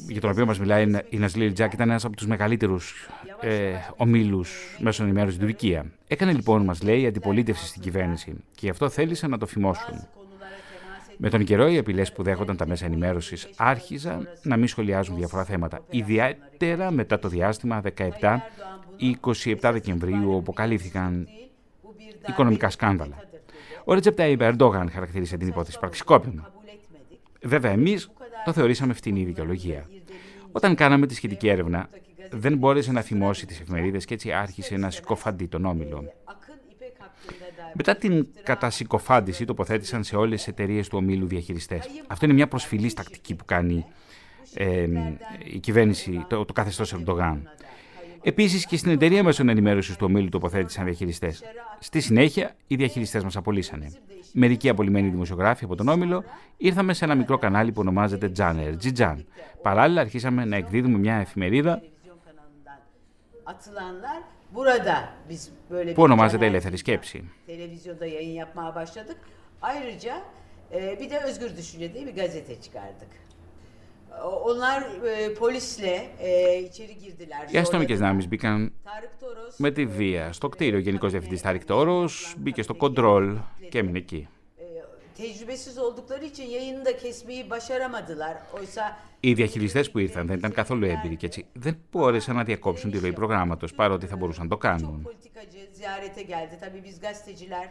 για 0.07 0.21
τον 0.21 0.29
οποίο 0.29 0.45
μας 0.45 0.59
μιλάει 0.59 0.85
η 1.09 1.17
Ναζλί 1.17 1.43
Ιλιτζάκ, 1.43 1.73
ήταν 1.73 1.89
ένας 1.89 2.05
από 2.05 2.15
τους 2.15 2.27
μεγαλύτερους 2.27 3.09
ε, 3.41 3.73
ομίλους 3.97 4.77
μέσων 4.79 5.05
ενημέρωσης 5.05 5.35
στην 5.35 5.47
Τουρκία. 5.47 5.85
Έκανε 6.07 6.31
λοιπόν, 6.31 6.63
μας 6.63 6.81
λέει, 6.81 7.07
αντιπολίτευση 7.07 7.67
στην 7.67 7.81
κυβέρνηση 7.81 8.31
και 8.31 8.59
γι' 8.61 8.69
αυτό 8.69 8.89
θέλησαν 8.89 9.29
να 9.29 9.37
το 9.37 9.45
φημώσουν. 9.45 10.07
Με 11.17 11.29
τον 11.29 11.43
καιρό, 11.43 11.67
οι 11.67 11.77
απειλέ 11.77 12.01
που 12.05 12.23
δέχονταν 12.23 12.57
τα 12.57 12.67
μέσα 12.67 12.85
ενημέρωσης 12.85 13.49
άρχιζαν 13.55 14.27
να 14.43 14.57
μην 14.57 14.67
σχολιάζουν 14.67 15.15
διάφορα 15.15 15.43
θέματα. 15.43 15.79
Ιδιαίτερα 15.89 16.91
μετά 16.91 17.19
το 17.19 17.27
διάστημα 17.27 17.81
17 17.97 18.09
ή 18.97 19.17
27 19.45 19.55
Δεκεμβρίου, 19.61 20.29
όπου 20.29 20.37
αποκαλύφθηκαν 20.37 21.27
οικονομικά 22.29 22.69
σκάνδαλα. 22.69 23.15
Ο 23.83 23.93
Ρέτζεπ 23.93 24.15
Ταϊμπ 24.15 24.41
Ερντόγαν 24.41 24.89
χαρακτήρισε 24.91 25.37
την 25.37 25.47
υπόθεση 25.47 25.79
πραξικόπημα. 25.79 26.51
Βέβαια, 27.41 27.71
εμείς 27.71 28.11
το 28.45 28.53
θεωρήσαμε 28.53 28.93
φτηνή 28.93 29.23
δικαιολογία. 29.23 29.89
Όταν 30.51 30.75
κάναμε 30.75 31.07
τη 31.07 31.13
σχετική 31.13 31.47
έρευνα, 31.47 31.89
δεν 32.31 32.57
μπόρεσε 32.57 32.91
να 32.91 33.01
θυμώσει 33.01 33.45
τις 33.45 33.59
εφημερίδες 33.59 34.05
και 34.05 34.13
έτσι 34.13 34.31
άρχισε 34.31 34.77
να 34.77 34.89
συκοφαντεί 34.89 35.47
τον 35.47 35.65
όμιλο. 35.65 36.13
Μετά 37.73 37.95
την 37.95 38.27
κατασυκοφάντηση, 38.43 39.45
τοποθέτησαν 39.45 40.03
σε 40.03 40.15
όλες 40.15 40.37
τις 40.37 40.47
εταιρείες 40.47 40.87
του 40.87 40.97
ομίλου 40.97 41.27
διαχειριστές. 41.27 41.89
Αυτό 42.07 42.25
είναι 42.25 42.33
μια 42.33 42.47
προσφυλής 42.47 42.93
τακτική 42.93 43.35
που 43.35 43.45
κάνει 43.45 43.85
ε, 44.53 44.87
η 45.43 45.59
κυβέρνηση, 45.59 46.25
το, 46.29 46.45
το 46.45 46.53
καθεστώς 46.53 46.93
Ερντογάν. 46.93 47.49
Επίσης 48.21 48.65
και 48.65 48.77
στην 48.77 48.91
εταιρεία 48.91 49.23
μέσων 49.23 49.49
ενημέρωσης 49.49 49.95
του 49.95 50.05
ομίλου 50.09 50.29
τοποθέτησαν 50.29 50.85
διαχειριστές. 50.85 51.43
Στη 51.79 51.99
συνέχεια, 51.99 52.55
οι 52.67 52.75
διαχειριστές 52.75 53.23
μας 53.23 53.35
απολύσανε. 53.35 53.91
Μερικοί 54.33 54.69
απολυμμένοι 54.69 55.09
δημοσιογράφοι 55.09 55.63
από 55.63 55.75
τον 55.75 55.87
Όμιλο 55.87 56.23
ήρθαμε 56.57 56.93
σε 56.93 57.05
ένα 57.05 57.15
μικρό 57.15 57.37
κανάλι 57.37 57.71
που 57.71 57.81
ονομάζεται 57.81 58.29
Τζάνερ, 58.29 58.77
Τζιτζάν. 58.77 59.25
Παράλληλα, 59.61 60.01
αρχίσαμε 60.01 60.45
να 60.45 60.55
εκδίδουμε 60.55 60.97
μια 60.97 61.15
εφημερίδα 61.15 61.81
που 65.93 66.01
ονομάζεται 66.03 66.45
Ελεύθερη 66.45 66.77
Σκέψη. 66.77 67.31
Ayrıca 69.61 70.15
bir 70.99 71.09
de 71.09 71.17
Özgür 71.27 71.57
Düşünce 71.57 71.93
diye 71.93 72.07
bir 72.07 72.15
gazete 72.15 72.61
çıkardık. 72.61 73.11
Onlar 74.43 74.81
e, 74.81 75.33
polisle 75.33 76.09
e, 76.19 76.59
içeri 76.59 76.97
girdiler. 76.97 77.47
Οι 77.51 77.57
αστυνομικέ 77.57 77.95
δυνάμει 77.95 78.27
μπήκαν 78.27 78.73
με 79.57 79.71
τη 79.71 79.85
βία 79.85 80.33
στο 80.33 80.49
κτίριο. 80.49 80.77
Ο 80.77 80.81
Γενικός 80.81 81.11
Διευθυντής 81.11 81.41
Τάρικ 81.41 81.65
Τόρος 81.65 82.35
μπήκε 82.37 82.61
στο 82.61 82.75
κοντρόλ 82.75 83.37
και 83.69 83.77
έμεινε 83.77 83.97
εκεί. 83.97 84.27
Tecrübesiz 85.17 85.77
oldukları 85.77 86.25
için 86.25 86.43
yayını 86.43 86.85
da 86.85 86.97
kesmeyi 86.97 87.49
başaramadılar. 87.49 88.37
Oysa 88.53 88.97
Οι 89.19 89.33
διαχειριστές 89.33 89.91
που 89.91 89.99
ήρθαν 89.99 90.27
δεν 90.27 90.37
ήταν 90.37 90.51
καθόλου 90.51 90.85
έμπειροι 90.85 91.15
και 91.15 91.25
έτσι 91.25 91.45
δεν 91.53 91.77
μπόρεσαν 91.91 92.35
να 92.35 92.43
διακόψουν 92.43 92.91
τη 92.91 92.97
ροή 92.99 93.13
προγράμματος 93.13 93.73
παρότι 93.73 94.05
θα 94.07 94.15
μπορούσαν 94.15 94.43
να 94.43 94.49
το 94.49 94.57
κάνουν. 94.57 95.01
politikacı 95.03 95.59
ziyarete 95.73 96.21
geldi. 96.21 96.55
Tabii 96.63 96.83
biz 96.83 96.99
gazeteciler 96.99 97.67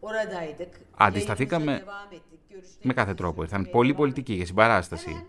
oradaydık. 0.00 0.72
Αντισταθήκαμε 0.98 1.72
Yayınımıza 1.72 1.86
devam 1.86 2.12
ettik. 2.12 2.40
Görüşlerimizi 2.50 2.88
με 2.88 2.92
κάθε 2.94 3.14
τρόπο. 3.14 3.42
Ήρθαν 3.42 3.68
πολλοί 3.70 3.94
πολιτικοί 3.94 4.32
για 4.34 4.46
συμπαράσταση. 4.46 5.26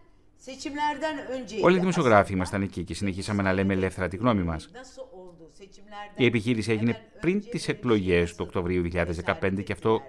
Seçimlerden 0.47 1.15
önceydi. 1.35 1.63
Όλοι 1.63 1.75
οι 1.75 1.79
δημοσιογράφοι 1.79 2.33
ήμασταν 2.33 2.61
εκεί 2.61 2.83
και 2.83 2.93
συνεχίσαμε 2.93 3.41
να 3.43 3.53
λέμε 3.53 3.73
ελεύθερα 3.73 4.07
τη 4.07 4.17
γνώμη 4.17 4.43
μας. 4.43 4.69
Nasıl 4.73 5.01
oldu? 5.01 5.61
Seçimlerden 5.61 6.21
Η 6.21 6.25
επιχείρηση 6.25 6.71
έγινε 6.71 7.01
πριν 7.19 7.49
τις 7.49 7.67
εκλογές 7.67 8.35
του 8.35 8.43
Οκτωβρίου 8.47 8.81
2015 8.81 9.63
και 9.63 9.73
αυτό 9.73 10.01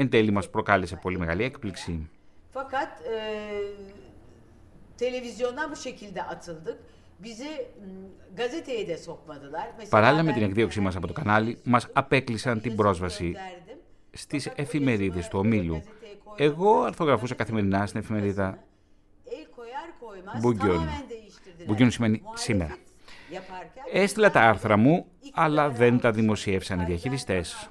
εν 0.00 0.08
τέλει 0.08 0.30
μας 0.30 0.50
προκάλεσε 0.50 0.96
πολύ 0.96 1.18
μεγάλη 1.18 1.44
έκπληξη. 1.44 2.10
Fakat 2.58 2.90
e, 3.14 3.18
televizyondan 5.02 5.66
bu 5.72 5.76
şekilde 5.76 6.20
atıldık. 6.22 6.78
Bizi 7.24 7.50
m, 7.50 7.86
gazeteye 8.40 8.84
de 8.88 8.96
sokmadılar. 9.06 9.66
Mesela 9.76 9.90
Παράλληλα 9.90 10.22
με 10.22 10.30
ben 10.30 10.34
την 10.34 10.42
εκδίωξή 10.42 10.80
μας 10.80 10.96
από 10.96 11.06
το 11.06 11.12
κανάλι, 11.12 11.58
μας 11.64 11.86
απέκλεισαν 11.92 12.60
την 12.60 12.76
πρόσβαση 12.76 13.34
gönderdim. 13.36 13.76
στις 14.12 14.46
εφημερίδες 14.46 15.28
του 15.28 15.38
ομίλου. 15.38 15.82
Εγώ 16.36 16.82
αρθογραφούσα 16.82 17.34
καθημερινά 17.34 17.86
στην 17.86 18.00
εφημερίδα 18.00 18.58
El 19.26 19.46
koyar 19.56 19.88
koymaz 20.00 20.42
Bugün. 20.44 20.78
tamamen 20.80 21.08
değiştirdiler. 21.08 21.66
Bugün 21.68 21.88
σημαίνει 21.90 22.20
Muhalefet 22.24 22.38
σήμερα. 22.38 22.76
yaparken 23.32 23.82
Έστειλα 23.92 24.30
τα 24.30 24.40
άρθρα 24.40 24.76
μου, 24.76 25.06
αλλά 25.32 25.68
δεν 25.70 26.00
τα 26.00 26.10
δημοσιεύσαν 26.10 26.80
οι 26.80 26.84
διαχειριστές. 26.84 27.70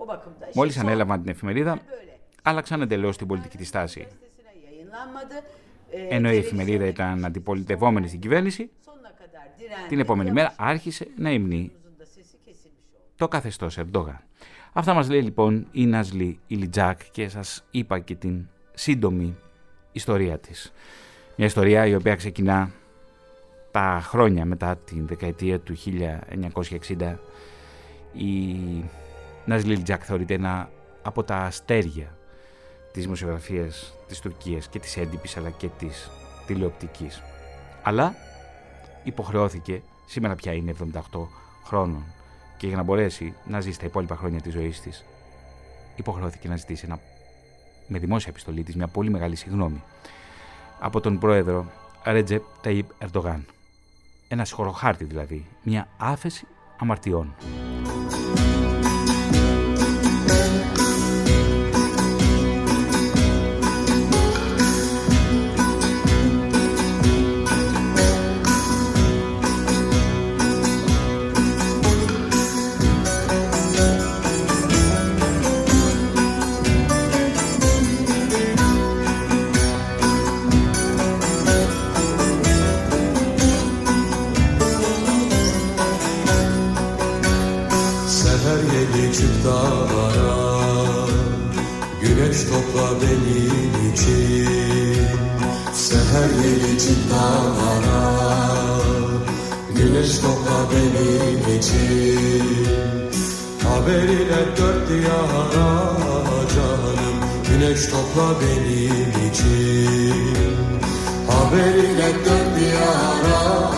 O 0.00 0.06
bakımda 0.08 0.46
Μόλις 0.54 0.70
işte 0.76 0.80
ανέλαβαν 0.80 1.22
την 1.22 1.30
εφημερίδα, 1.30 1.78
böyle. 1.90 2.12
άλλαξαν 2.42 2.82
εντελώς 2.82 3.16
την 3.16 3.26
πολιτική 3.26 3.56
τη 3.56 3.64
στάση. 3.64 4.00
Gazetesine 4.00 4.52
yayınlanmadı. 4.66 5.34
E, 5.90 5.96
Ενώ 6.10 6.30
η 6.30 6.32
televizyona 6.32 6.44
εφημερίδα 6.44 6.86
ήταν 6.86 7.24
αντιπολιτευόμενη 7.24 8.08
στην 8.08 8.20
κυβέρνηση, 8.20 8.70
sonuna 8.86 8.88
kadar 9.20 9.60
direndi. 9.60 9.88
την 9.88 9.98
επόμενη 10.00 10.32
μέρα 10.32 10.54
άρχισε 10.58 11.06
να 11.16 11.30
υμνεί 11.30 11.72
Uzun 11.74 12.00
da 12.00 12.04
sesi 12.06 12.36
kesilmiş 12.44 12.84
oldu. 12.94 13.14
το 13.16 13.28
καθεστώς 13.28 13.78
Ερντόγαν. 13.78 14.20
Αυτά 14.72 14.94
μας 14.94 15.08
λέει 15.08 15.22
λοιπόν 15.22 15.66
η 15.72 15.86
Νασλή 15.86 16.38
Ηλιτζάκ 16.46 17.00
και 17.10 17.28
σας 17.28 17.64
είπα 17.70 17.98
και 17.98 18.14
την 18.14 18.46
σύντομη 18.74 19.36
ιστορία 19.92 20.38
της. 20.38 20.72
Μια 21.36 21.46
ιστορία 21.46 21.86
η 21.86 21.94
οποία 21.94 22.14
ξεκινά 22.16 22.70
τα 23.70 24.00
χρόνια 24.02 24.44
μετά 24.44 24.76
την 24.76 25.06
δεκαετία 25.06 25.60
του 25.60 25.74
1960. 25.76 27.14
Η 28.12 28.56
Νασλή 29.44 29.72
Ηλιτζάκ 29.72 30.02
θεωρείται 30.04 30.34
ένα 30.34 30.70
από 31.02 31.24
τα 31.24 31.36
αστέρια 31.36 32.18
της 32.92 33.02
δημοσιογραφίας 33.02 33.94
της 34.08 34.20
Τουρκίας 34.20 34.68
και 34.68 34.78
της 34.78 34.96
έντυπης 34.96 35.36
αλλά 35.36 35.50
και 35.50 35.68
της 35.78 36.10
τηλεοπτικής. 36.46 37.22
Αλλά 37.82 38.14
υποχρεώθηκε, 39.04 39.82
σήμερα 40.06 40.34
πια 40.34 40.52
είναι 40.52 40.74
78 41.12 41.28
χρόνων 41.64 42.04
και 42.56 42.66
για 42.66 42.76
να 42.76 42.82
μπορέσει 42.82 43.34
να 43.44 43.60
ζήσει 43.60 43.78
τα 43.78 43.86
υπόλοιπα 43.86 44.16
χρόνια 44.16 44.40
της 44.40 44.52
ζωής 44.52 44.80
της 44.80 45.04
υποχρεώθηκε 45.96 46.48
να 46.48 46.56
ζητήσει 46.56 46.84
ένα, 46.86 46.98
με 47.86 47.98
δημόσια 47.98 48.30
επιστολή 48.30 48.62
της 48.62 48.76
μια 48.76 48.86
πολύ 48.86 49.10
μεγάλη 49.10 49.36
συγγνώμη 49.36 49.82
από 50.80 51.00
τον 51.00 51.18
πρόεδρο 51.18 51.66
Ρέτζεπ 52.04 52.42
Ταϊπ 52.60 52.86
Ερντογάν. 52.98 53.46
Ένας 54.28 54.48
σχοροχάρτη 54.48 55.04
δηλαδή, 55.04 55.46
μια 55.62 55.88
άφεση 55.96 56.46
αμαρτιών. 56.78 57.34
Güneş 107.74 107.86
topla 107.86 108.34
benim 108.40 109.30
için. 109.30 110.36
Haberiler 111.28 112.14
dört 112.24 112.60
diyara 112.60 113.70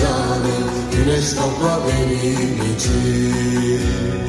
canım. 0.00 0.70
Güneş 0.92 1.32
topla 1.32 1.80
benim 1.88 2.74
için 2.76 4.19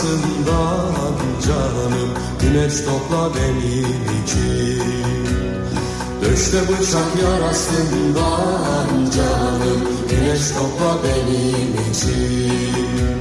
yarasından 0.00 1.14
canım 1.46 2.08
Güneş 2.40 2.80
topla 2.80 3.30
benim 3.34 4.24
için 4.24 4.82
Döşte 6.22 6.58
bıçak 6.62 7.22
yarasından 7.22 9.10
canım 9.16 9.80
Güneş 10.10 10.50
topla 10.50 10.98
benim 11.04 11.90
için 11.90 13.19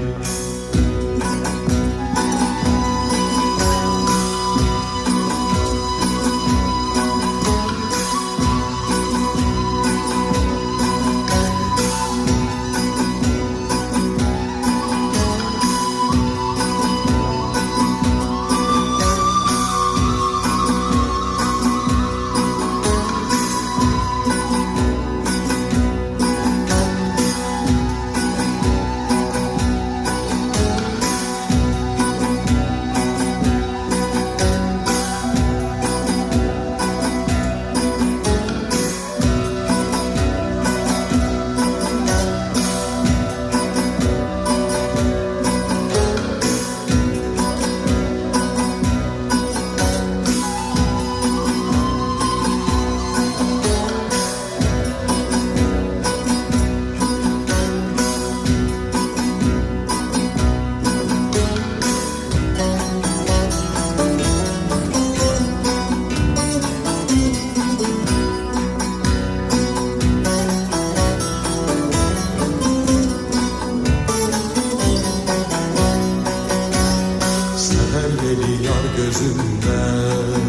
gözünden 79.19 80.41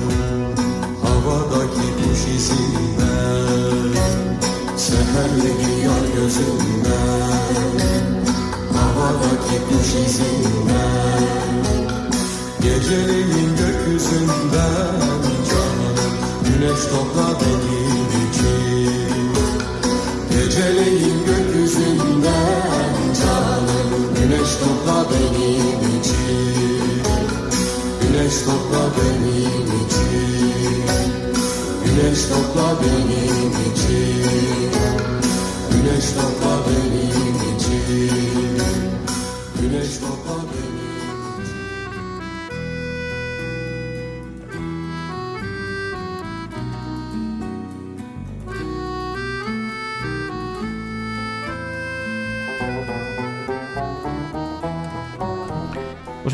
Havadaki 1.02 1.88
kuş 1.96 2.35
izinden 2.37 3.94
Seherleri 4.76 5.72
yar 5.85 6.04
gözünden 6.16 7.44
Havadaki 8.74 9.59
kuş 9.68 9.90
izinden 10.06 11.22
Geceleyin 12.62 13.50
gökyüzünden 13.56 15.00
canım 15.50 15.98
Güneş 16.44 16.81
topla 16.90 17.50
topla 28.71 28.90
benim 28.96 29.66
için. 29.66 30.85
Güneş 31.85 32.23
topla 32.25 32.79
benim 32.83 33.50
için 33.73 34.50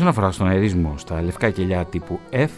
Όσον 0.07 0.19
αφορά 0.19 0.33
στον 0.35 0.47
αερισμό 0.47 0.93
στα 0.97 1.21
λευκά 1.21 1.49
κελιά 1.49 1.85
τύπου 1.85 2.19
F, 2.31 2.49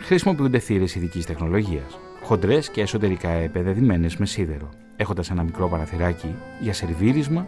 χρησιμοποιούνται 0.00 0.58
θύρες 0.58 0.94
ειδικής 0.94 1.26
τεχνολογίας, 1.26 1.98
χοντρές 2.22 2.68
και 2.70 2.80
εσωτερικά 2.80 3.28
επεδεδημένε 3.28 4.08
με 4.18 4.26
σίδερο, 4.26 4.68
έχοντας 4.96 5.30
ένα 5.30 5.42
μικρό 5.42 5.68
παραθυράκι 5.68 6.34
για 6.60 6.72
σερβίρισμα, 6.72 7.46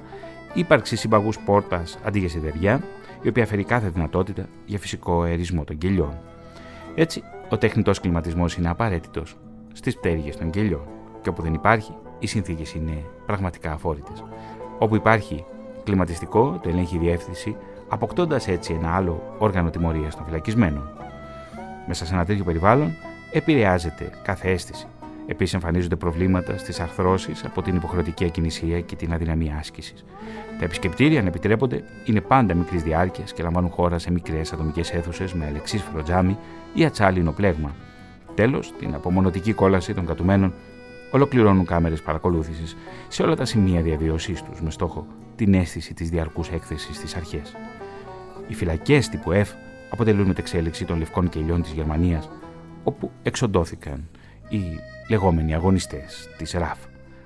ύπαρξη 0.55 0.97
συμπαγούς 0.97 1.39
πόρτας 1.39 1.99
αντί 2.05 2.19
για 2.19 2.29
σιδεριά, 2.29 2.85
η 3.23 3.29
οποία 3.29 3.47
φέρει 3.47 3.65
κάθε 3.65 3.89
δυνατότητα 3.89 4.49
για 4.67 4.79
φυσικό 4.79 5.23
αερισμό 5.23 5.65
των 5.65 5.79
κελιών. 5.79 6.19
Έτσι, 6.95 7.23
ο 7.49 7.59
τεχνητός 7.59 8.01
κλιματισμός 8.01 8.55
είναι 8.55 8.69
απαραίτητος 8.69 9.37
στις 9.73 9.97
πτέρυγες 9.97 10.37
των 10.37 10.51
κελιών, 10.51 10.87
και 11.23 11.29
όπου 11.29 11.43
δεν 11.43 11.55
υπάρχει, 11.55 11.95
οι 12.19 12.27
συνθήκες 12.27 12.75
είναι 12.75 13.05
πραγματικά 13.27 13.73
αφόρητες. 13.73 14.25
Όπου 14.79 14.95
υπάρχει 14.95 15.45
κλιματιστικό, 15.85 16.61
το 16.63 16.69
ελέγχει 16.69 16.97
η 16.97 16.99
διεύθυνση, 16.99 17.57
αποκτώντας 17.89 18.49
έτσι 18.49 18.73
ένα 18.73 18.95
άλλο 18.95 19.35
όργανο 19.39 19.71
τιμωρίας 19.71 20.17
των 20.17 20.25
φυλακισμένων. 20.25 20.91
Μέσα 21.87 22.07
σε 22.07 22.15
ένα 22.15 22.25
τέτοιο 22.25 22.45
περιβάλλον 22.45 22.95
επηρεάζεται 23.33 24.11
κάθε 24.23 24.51
αίσθηση. 24.51 24.87
Επίσης, 25.27 25.55
εμφανίζονται 25.55 25.97
προβλήματα 25.97 26.59
στις 26.59 26.81
αρθρώσεις 26.81 27.45
από 27.45 27.63
την 27.63 27.77
υποχρεωτική 27.77 28.25
ακινησία 28.25 28.81
και 28.81 28.97
την 28.97 29.13
αδυναμία 29.13 29.57
άσκησης. 29.59 30.05
Τα 30.59 30.65
επισκεπτήρια, 30.65 31.21
αν 31.21 31.27
επιτρέπονται, 31.27 31.83
είναι 32.05 32.21
πάντα 32.21 32.55
μικρής 32.55 32.83
διάρκειας 32.83 33.33
και 33.33 33.43
λαμβάνουν 33.43 33.71
χώρα 33.71 33.99
σε 33.99 34.11
μικρές 34.11 34.53
ατομικές 34.53 34.93
αίθουσες 34.93 35.33
με 35.33 35.47
αλεξίσφαιρο 35.47 36.03
τζάμι 36.03 36.37
ή 36.75 36.85
ατσάλινο 36.85 37.33
πλέγμα. 37.33 37.75
Τέλος, 38.35 38.73
την 38.79 38.95
απομονωτική 38.95 39.53
κόλαση 39.53 39.95
των 39.95 40.07
κατουμένων 40.07 40.55
ολοκληρώνουν 41.11 41.65
κάμερες 41.65 42.03
παρακολούθησης 42.03 42.77
σε 43.09 43.23
όλα 43.23 43.37
τα 43.37 43.45
σημεία 43.45 43.83
διαβίωσής 43.83 44.43
τους 44.43 44.61
με 44.61 44.71
στόχο 44.71 45.07
την 45.37 45.55
αίσθηση 45.55 45.95
της 45.95 46.11
διαρκούς 46.11 46.49
έκθεσης 46.49 46.97
στις 46.97 47.17
αρχές. 47.17 47.57
Οι 48.49 48.55
φυλακές 48.55 49.09
τύπου 49.09 49.33
F 49.33 49.47
αποτελούν 49.91 50.27
μετεξέλιξη 50.27 50.85
των 50.85 50.99
λευκών 50.99 51.29
κελιών 51.29 51.63
της 51.63 51.73
Γερμανίας, 51.73 52.29
όπου 52.85 53.11
εξοντώθηκαν 53.23 54.09
οι 54.49 54.61
λεγόμενοι 55.09 55.55
αγωνιστές 55.55 56.29
της 56.39 56.53
ΡΑΦ, 56.53 56.79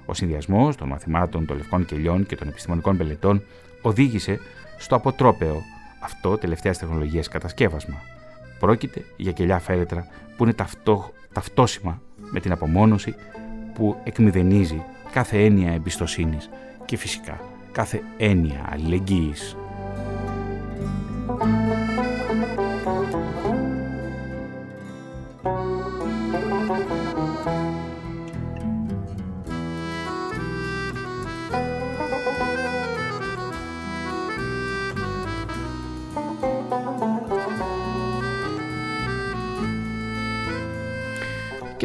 Ο 0.06 0.14
συνδυασμός 0.14 0.76
των 0.76 0.88
μαθημάτων 0.88 1.46
των 1.46 1.56
λευκών 1.56 1.84
κελιών 1.84 2.26
και 2.26 2.36
των 2.36 2.48
επιστημονικών 2.48 2.96
πελετών 2.96 3.42
οδήγησε 3.82 4.38
στο 4.78 4.94
αποτρόπαιο 4.94 5.62
αυτό 6.02 6.38
τελευταίας 6.38 6.78
τεχνολογίας 6.78 7.28
κατασκεύασμα. 7.28 7.96
Πρόκειται 8.58 9.04
για 9.16 9.32
κελιά 9.32 9.58
φέρετρα 9.58 10.06
που 10.36 10.44
είναι 10.44 10.52
ταυτό, 10.52 11.10
ταυτόσιμα 11.32 12.00
με 12.30 12.40
την 12.40 12.52
απομόνωση 12.52 13.14
που 13.74 13.96
εκμηδενίζει 14.04 14.82
κάθε 15.12 15.44
έννοια 15.44 15.72
εμπιστοσύνης 15.72 16.50
και 16.84 16.96
φυσικά 16.96 17.40
κάθε 17.72 18.02
έννοια 18.18 18.68
αλληλεγγύης. 18.72 19.56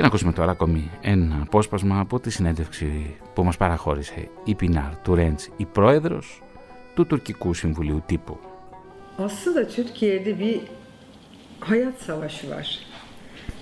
Να 0.07 0.13
ακούσουμε 0.13 0.33
τώρα 0.33 0.51
ακόμη 0.51 0.89
ένα 1.01 1.41
απόσπασμα 1.41 1.99
από 1.99 2.19
τη 2.19 2.29
συνέντευξη 2.29 3.15
που 3.33 3.43
μας 3.43 3.57
παραχώρησε 3.57 4.29
η 4.43 4.55
Πινάρ 4.55 4.95
Τουρέντς, 5.03 5.49
η 5.57 5.65
πρόεδρος 5.65 6.41
του 6.95 7.05
Τουρκικού 7.05 7.53
Συμβουλίου 7.53 8.03
Τύπου. 8.05 8.39
Aslında 9.17 9.61
Türkiye'de 9.75 10.39
bir 10.39 10.59
hayat 11.59 12.01
savaşı 12.01 12.49
var. 12.49 12.65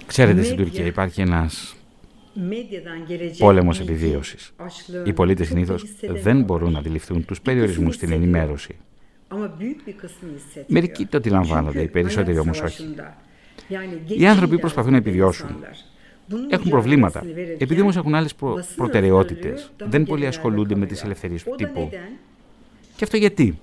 Ξέρετε, 0.06 0.43
στην 0.43 0.58
Τουρκία 0.58 0.86
υπάρχει 0.86 1.22
ένας 1.22 1.76
πόλεμος 3.38 3.80
επιβίωσης. 3.80 4.54
Οι 5.06 5.14
πολίτες 5.14 5.48
συνήθως 5.48 5.86
δεν 6.22 6.43
μπορούν 6.43 6.72
να 6.72 6.80
αντιληφθούν 6.80 7.26
τους 7.26 7.41
περιορισμούς 7.41 7.96
στην 7.96 8.12
ενημέρωση. 8.12 8.78
Μερικοί 10.68 11.06
το 11.06 11.18
αντιλαμβάνονται, 11.18 11.82
οι 11.82 11.88
περισσότεροι 11.88 12.38
όμως 12.38 12.62
όχι. 12.62 12.96
Οι 14.08 14.28
άνθρωποι 14.28 14.60
προσπαθούν 14.60 14.91
να 14.91 14.98
επιβιώσουν. 14.98 15.56
Έχουν 16.49 16.69
προβλήματα. 16.69 17.23
Επειδή 17.57 17.82
όμως 17.82 17.95
έχουν 17.95 18.15
άλλες 18.15 18.36
προ... 18.36 18.65
προτεραιότητες, 18.76 19.71
δεν 19.78 20.03
πολύ 20.03 20.28
ασχολούνται 20.28 20.76
με 20.76 20.86
τις 20.86 21.03
ελευθερίες 21.03 21.43
του 21.43 21.55
τύπου. 21.55 21.89
Και 22.95 23.03
αυτό 23.03 23.17
γιατί; 23.17 23.59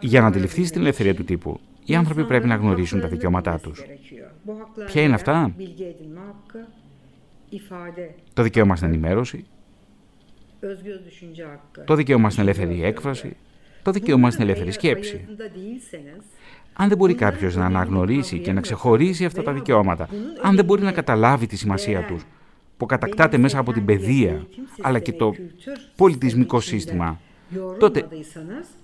Για 0.00 0.20
να 0.20 0.26
αντιληφθεί 0.26 0.70
την 0.70 0.80
ελευθερία 0.80 1.14
του 1.14 1.24
τύπου, 1.24 1.60
οι 1.84 1.94
άνθρωποι 1.94 2.24
πρέπει 2.24 2.46
να 2.46 2.54
γνωρίσουν 2.54 3.00
τα 3.00 3.08
δικαιώματά 3.08 3.58
τους. 3.58 3.84
Ποια 4.86 5.02
είναι 5.02 5.14
αυτά; 5.14 5.54
Το 8.34 8.42
δικαίωμα 8.42 8.76
στην 8.76 8.88
ενημέρωση, 8.88 9.44
το 11.84 11.94
δικαίωμα 11.94 12.30
στην 12.30 12.42
ελεύθερη 12.42 12.84
έκφραση, 12.84 13.36
το 13.82 13.90
δικαίωμα 13.90 14.30
στην 14.30 14.42
ελεύθερη 14.42 14.72
σκέψη. 14.72 15.24
Αν 16.72 16.88
δεν 16.88 16.96
μπορεί 16.96 17.14
κάποιος 17.14 17.56
να 17.56 17.64
αναγνωρίσει 17.64 18.38
και 18.38 18.52
να 18.52 18.60
ξεχωρίσει 18.60 19.24
αυτά 19.24 19.42
τα 19.42 19.52
δικαιώματα, 19.52 20.08
αν 20.42 20.56
δεν 20.56 20.64
μπορεί 20.64 20.82
να 20.82 20.92
καταλάβει 20.92 21.46
τη 21.46 21.56
σημασία 21.56 22.04
τους, 22.04 22.24
που 22.76 22.86
κατακτάται 22.86 23.38
μέσα 23.38 23.58
από 23.58 23.72
την 23.72 23.84
παιδεία, 23.84 24.46
αλλά 24.80 24.98
και 24.98 25.12
το 25.12 25.34
πολιτισμικό 25.96 26.60
σύστημα, 26.60 27.20
τότε 27.78 28.08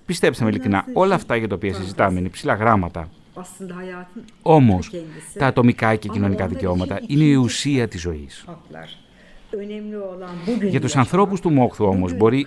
πιστέψτε 0.06 0.44
με 0.44 0.50
ειλικρινά, 0.50 0.84
όλα 0.92 1.14
αυτά 1.14 1.36
για 1.36 1.48
τα 1.48 1.54
οποία 1.54 1.74
συζητάμε 1.74 2.18
είναι 2.18 2.28
ψηλά 2.28 2.54
γράμματα. 2.54 3.10
Όμως, 4.42 4.90
τα 5.38 5.46
ατομικά 5.46 5.96
και 5.96 6.08
κοινωνικά 6.08 6.46
δικαιώματα 6.46 7.00
είναι 7.06 7.24
η 7.24 7.34
ουσία 7.34 7.88
της 7.88 8.00
ζωής. 8.00 8.44
Για 10.70 10.80
τους 10.80 10.96
ανθρώπους 10.96 11.40
του 11.40 11.50
Μόχθου 11.50 11.84
όμως 11.84 12.16
μπορεί, 12.16 12.46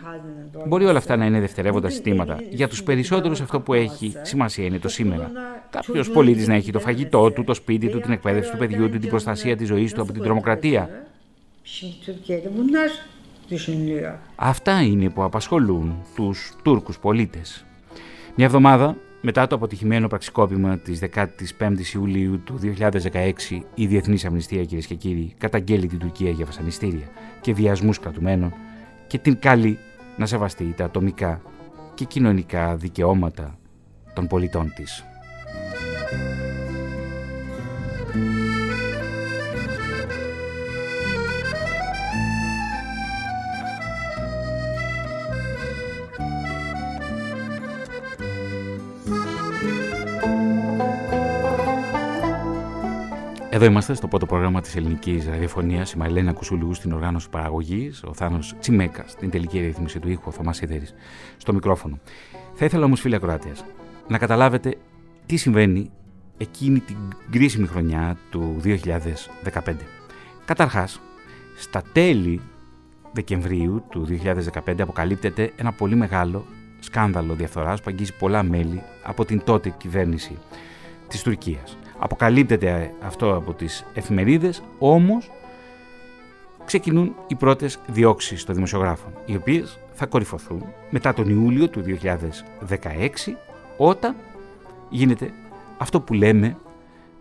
μπορεί 0.67 0.85
όλα 0.85 0.97
αυτά 0.97 1.15
να 1.15 1.25
είναι 1.25 1.39
δευτερεύοντα 1.39 1.89
συστήματα. 1.89 2.37
Για 2.49 2.67
τους 2.67 2.83
περισσότερους 2.83 3.41
αυτό 3.41 3.59
που 3.59 3.73
έχει 3.73 4.13
σημασία 4.21 4.65
είναι 4.65 4.79
το 4.79 4.89
σήμερα. 4.89 5.31
Κάποιος 5.69 6.09
πολίτης 6.09 6.47
να 6.47 6.53
έχει 6.53 6.71
το 6.71 6.79
φαγητό 6.79 7.31
του, 7.31 7.43
το 7.43 7.53
σπίτι 7.53 7.89
του, 7.89 7.99
την 7.99 8.11
εκπαίδευση 8.11 8.51
του 8.51 8.57
παιδιού 8.57 8.89
του, 8.89 8.99
την 8.99 9.09
προστασία 9.09 9.57
της 9.57 9.67
ζωής 9.67 9.93
του 9.93 10.01
από 10.01 10.11
την 10.11 10.21
τρομοκρατία. 10.21 11.05
Αυτά 14.35 14.81
είναι 14.81 15.09
που 15.09 15.23
απασχολούν 15.23 15.95
τους 16.15 16.53
Τούρκους 16.63 16.99
πολίτες. 16.99 17.65
Μια 18.35 18.45
εβδομάδα 18.45 18.95
μετά 19.21 19.47
το 19.47 19.55
αποτυχημένο 19.55 20.07
πραξικόπημα 20.07 20.77
της 20.77 20.99
15ης 21.15 21.93
Ιουλίου 21.93 22.39
του 22.43 22.59
2016, 23.11 23.31
η 23.75 23.87
Διεθνής 23.87 24.25
Αμνηστία, 24.25 24.65
κυρίες 24.65 24.85
και 24.85 24.95
κύριοι, 24.95 25.33
καταγγέλει 25.37 25.87
την 25.87 25.99
Τουρκία 25.99 26.29
για 26.29 26.45
βασανιστήρια 26.45 27.07
και 27.41 27.53
βιασμούς 27.53 27.99
κρατουμένων 27.99 28.53
και 29.07 29.17
την 29.17 29.39
καλεί 29.39 29.77
να 30.17 30.25
σεβαστεί 30.25 30.73
τα 30.77 30.85
ατομικά 30.85 31.41
και 31.93 32.05
κοινωνικά 32.05 32.75
δικαιώματα 32.75 33.57
των 34.13 34.27
πολιτών 34.27 34.73
της. 34.75 35.03
Εδώ 53.53 53.65
είμαστε 53.65 53.93
στο 53.93 54.07
πρώτο 54.07 54.25
πρόγραμμα 54.25 54.61
της 54.61 54.75
ελληνικής 54.75 55.25
ραδιοφωνίας. 55.25 55.91
Η 55.91 55.97
Μαριλένα 55.97 56.33
Κουσουλού 56.33 56.73
στην 56.73 56.91
οργάνωση 56.91 57.29
παραγωγής, 57.29 58.03
ο 58.03 58.13
Θάνος 58.13 58.55
Τσιμέκας 58.59 59.11
στην 59.11 59.29
τελική 59.29 59.59
ρύθμιση 59.59 59.99
του 59.99 60.09
ήχου, 60.09 60.23
ο 60.25 60.31
Θωμάς 60.31 60.57
Σιδέρης 60.57 60.93
στο 61.37 61.53
μικρόφωνο. 61.53 61.99
Θα 62.53 62.65
ήθελα 62.65 62.85
όμως, 62.85 62.99
φίλοι 62.99 63.15
ακροάτε, 63.15 63.51
να 64.07 64.17
καταλάβετε 64.17 64.75
τι 65.25 65.35
συμβαίνει 65.35 65.91
εκείνη 66.37 66.79
την 66.79 66.97
κρίσιμη 67.31 67.67
χρονιά 67.67 68.17
του 68.29 68.55
2015. 68.63 69.75
Καταρχάς, 70.45 71.01
στα 71.57 71.81
τέλη 71.93 72.41
Δεκεμβρίου 73.13 73.83
του 73.89 74.05
2015 74.05 74.81
αποκαλύπτεται 74.81 75.51
ένα 75.55 75.71
πολύ 75.71 75.95
μεγάλο 75.95 76.45
σκάνδαλο 76.79 77.33
διαφθοράς 77.33 77.81
που 77.81 77.89
αγγίζει 77.89 78.13
πολλά 78.17 78.43
μέλη 78.43 78.81
από 79.03 79.25
την 79.25 79.43
τότε 79.43 79.69
κυβέρνηση 79.69 80.37
της 81.07 81.21
Τουρκίας. 81.21 81.77
Αποκαλύπτεται 82.03 82.93
αυτό 83.01 83.35
από 83.35 83.53
τις 83.53 83.85
εφημερίδες, 83.93 84.63
όμως 84.79 85.31
ξεκινούν 86.65 87.15
οι 87.27 87.35
πρώτες 87.35 87.79
διώξεις 87.87 88.43
των 88.43 88.55
δημοσιογράφων, 88.55 89.13
οι 89.25 89.35
οποίες 89.35 89.79
θα 89.93 90.05
κορυφωθούν 90.05 90.63
μετά 90.89 91.13
τον 91.13 91.29
Ιούλιο 91.29 91.69
του 91.69 91.81
2016, 91.81 93.37
όταν 93.77 94.15
γίνεται 94.89 95.33
αυτό 95.77 96.01
που 96.01 96.13
λέμε 96.13 96.57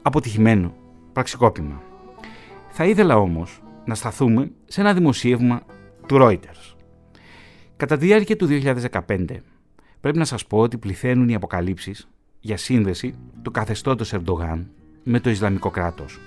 αποτυχημένο 0.02 0.74
πραξικόπημα. 1.12 1.82
Θα 2.68 2.84
ήθελα 2.84 3.16
όμως 3.16 3.62
να 3.84 3.94
σταθούμε 3.94 4.50
σε 4.66 4.80
ένα 4.80 4.94
δημοσίευμα 4.94 5.62
του 6.06 6.16
Reuters. 6.20 6.74
Κατά 7.76 7.96
τη 7.96 8.06
διάρκεια 8.06 8.36
του 8.36 8.46
2015 8.46 9.42
πρέπει 10.00 10.18
να 10.18 10.24
σας 10.24 10.46
πω 10.46 10.58
ότι 10.58 10.78
πληθαίνουν 10.78 11.28
οι 11.28 11.34
αποκαλύψεις 11.34 12.08
για 12.40 12.56
σύνδεση 12.56 13.14
του 13.42 13.50
καθεστώτος 13.50 14.12
Ερντογάν 14.12 14.66
με 15.02 15.20
το 15.20 15.30
Ισλαμικό 15.30 15.70
κράτος. 15.70 16.20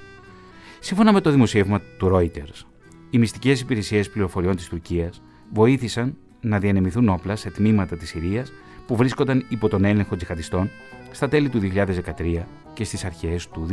Σύμφωνα 0.80 1.14
με 1.14 1.22
το 1.22 1.32
δημοσίευμα 1.32 1.82
του 1.98 2.12
Reuters, 2.14 2.66
οι 3.10 3.18
μυστικές 3.18 3.62
υπηρεσίες 3.62 4.10
πληροφοριών 4.10 4.56
της 4.56 4.68
Τουρκίας 4.68 5.22
βοήθησαν 5.54 6.18
να 6.42 6.60
διανεμηθούν 6.60 7.10
όπλα 7.10 7.36
σε 7.36 7.50
τμήματα 7.50 7.98
της 7.98 8.10
Συρίας 8.10 8.52
που 8.88 8.96
βρίσκονταν 8.96 9.46
υπό 9.50 9.68
τον 9.68 9.84
έλεγχο 9.86 10.16
τζιχαντιστών 10.16 10.70
στα 11.12 11.28
τέλη 11.28 11.50
του 11.50 11.60
2013 11.60 12.46
και 12.74 12.84
στις 12.84 13.06
αρχές 13.06 13.48
του 13.48 13.68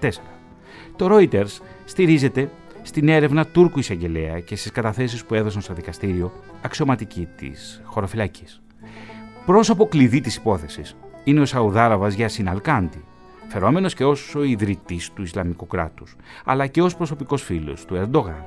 2014. 0.00 0.10
Το 0.96 1.08
Reuters 1.10 1.58
στηρίζεται 1.84 2.50
στην 2.82 3.08
έρευνα 3.08 3.46
Τούρκου 3.46 3.78
εισαγγελέα 3.78 4.40
και 4.40 4.56
στις 4.56 4.70
καταθέσεις 4.70 5.24
που 5.24 5.34
έδωσαν 5.34 5.62
στο 5.62 5.74
δικαστήριο 5.74 6.32
αξιωματική 6.62 7.28
της 7.36 7.80
χωροφυλάκης. 7.84 8.62
Πρόσωπο 9.46 9.86
κλειδί 9.86 10.20
της 10.20 10.36
υπόθεσης 10.36 10.96
είναι 11.24 11.40
ο 11.40 11.44
Σαουδάραβας 11.44 12.14
Γιάσιν 12.14 12.48
Αλκάντη, 12.48 13.04
φερόμενος 13.48 13.94
και 13.94 14.04
ως 14.04 14.34
ο 14.34 14.42
ιδρυτής 14.42 15.12
του 15.12 15.22
Ισλαμικού 15.22 15.66
κράτους, 15.66 16.16
αλλά 16.44 16.66
και 16.66 16.82
ως 16.82 16.96
προσωπικός 16.96 17.42
φίλος 17.42 17.84
του 17.84 17.94
Ερντογάν. 17.94 18.44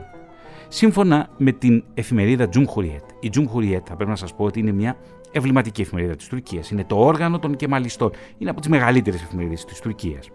Σύμφωνα 0.67 1.29
με 1.37 1.51
την 1.51 1.83
εφημερίδα 1.93 2.49
Τζουμχουριέτ, 2.49 3.03
η 3.19 3.29
Τζουμχουριέτ 3.29 3.83
θα 3.87 3.95
πρέπει 3.95 4.09
να 4.09 4.15
σας 4.15 4.33
πω 4.35 4.43
ότι 4.43 4.59
είναι 4.59 4.71
μια 4.71 4.97
ευληματική 5.31 5.81
εφημερίδα 5.81 6.15
της 6.15 6.27
Τουρκίας. 6.27 6.69
Είναι 6.69 6.83
το 6.83 6.95
όργανο 6.95 7.39
των 7.39 7.55
κεμαλιστών. 7.55 8.11
Είναι 8.37 8.49
από 8.49 8.59
τις 8.59 8.69
μεγαλύτερες 8.69 9.21
εφημερίδες 9.21 9.65
της 9.65 9.79
Τουρκίας. 9.79 10.29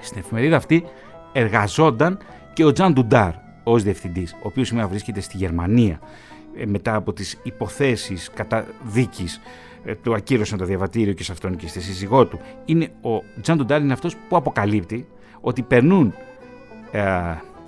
Στην 0.00 0.18
εφημερίδα 0.18 0.56
αυτή 0.56 0.84
εργαζόταν 1.32 2.18
και 2.52 2.64
ο 2.64 2.72
Τζαν 2.72 2.92
Ντουντάρ 2.92 3.32
ως 3.64 3.82
διευθυντής, 3.82 4.32
ο 4.32 4.36
οποίος 4.42 4.66
σήμερα 4.68 4.88
βρίσκεται 4.88 5.20
στη 5.20 5.36
Γερμανία 5.36 6.00
ε, 6.56 6.66
μετά 6.66 6.94
από 6.94 7.12
τις 7.12 7.40
υποθέσεις 7.42 8.30
καταδίκη 8.34 9.24
ε, 9.24 9.28
του 10.02 10.14
ακύρωσαν 10.14 10.58
το 10.58 10.64
διαβατήριο 10.64 11.12
και 11.12 11.24
σε 11.24 11.32
αυτόν 11.32 11.56
και 11.56 11.68
στη 11.68 11.80
σύζυγό 11.80 12.26
του. 12.26 12.40
Είναι 12.64 12.88
ο 13.00 13.22
Τζαν 13.40 13.56
Ντουντάρ 13.56 13.80
είναι 13.80 13.92
αυτός 13.92 14.16
που 14.28 14.36
αποκαλύπτει 14.36 15.06
ότι 15.40 15.62
περνούν 15.62 16.14
ε, 16.90 17.02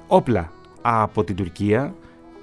όπλα 0.07 0.53
από 0.81 1.25
την 1.25 1.37
Τουρκία 1.37 1.95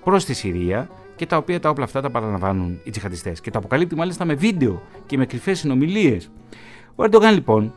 προς 0.03 0.25
τη 0.25 0.33
Συρία 0.33 0.89
και 1.15 1.25
τα 1.25 1.37
οποία 1.37 1.59
τα 1.59 1.69
όπλα 1.69 1.83
αυτά 1.83 2.01
τα 2.01 2.09
παραλαμβάνουν 2.09 2.79
οι 2.83 2.89
τζιχαντιστές. 2.89 3.41
Και 3.41 3.51
το 3.51 3.57
αποκαλύπτει 3.57 3.95
μάλιστα 3.95 4.25
με 4.25 4.33
βίντεο 4.33 4.81
και 5.05 5.17
με 5.17 5.25
κρυφές 5.25 5.59
συνομιλίες. 5.59 6.31
Ο 6.95 7.03
Ερντογάν 7.03 7.33
λοιπόν 7.33 7.73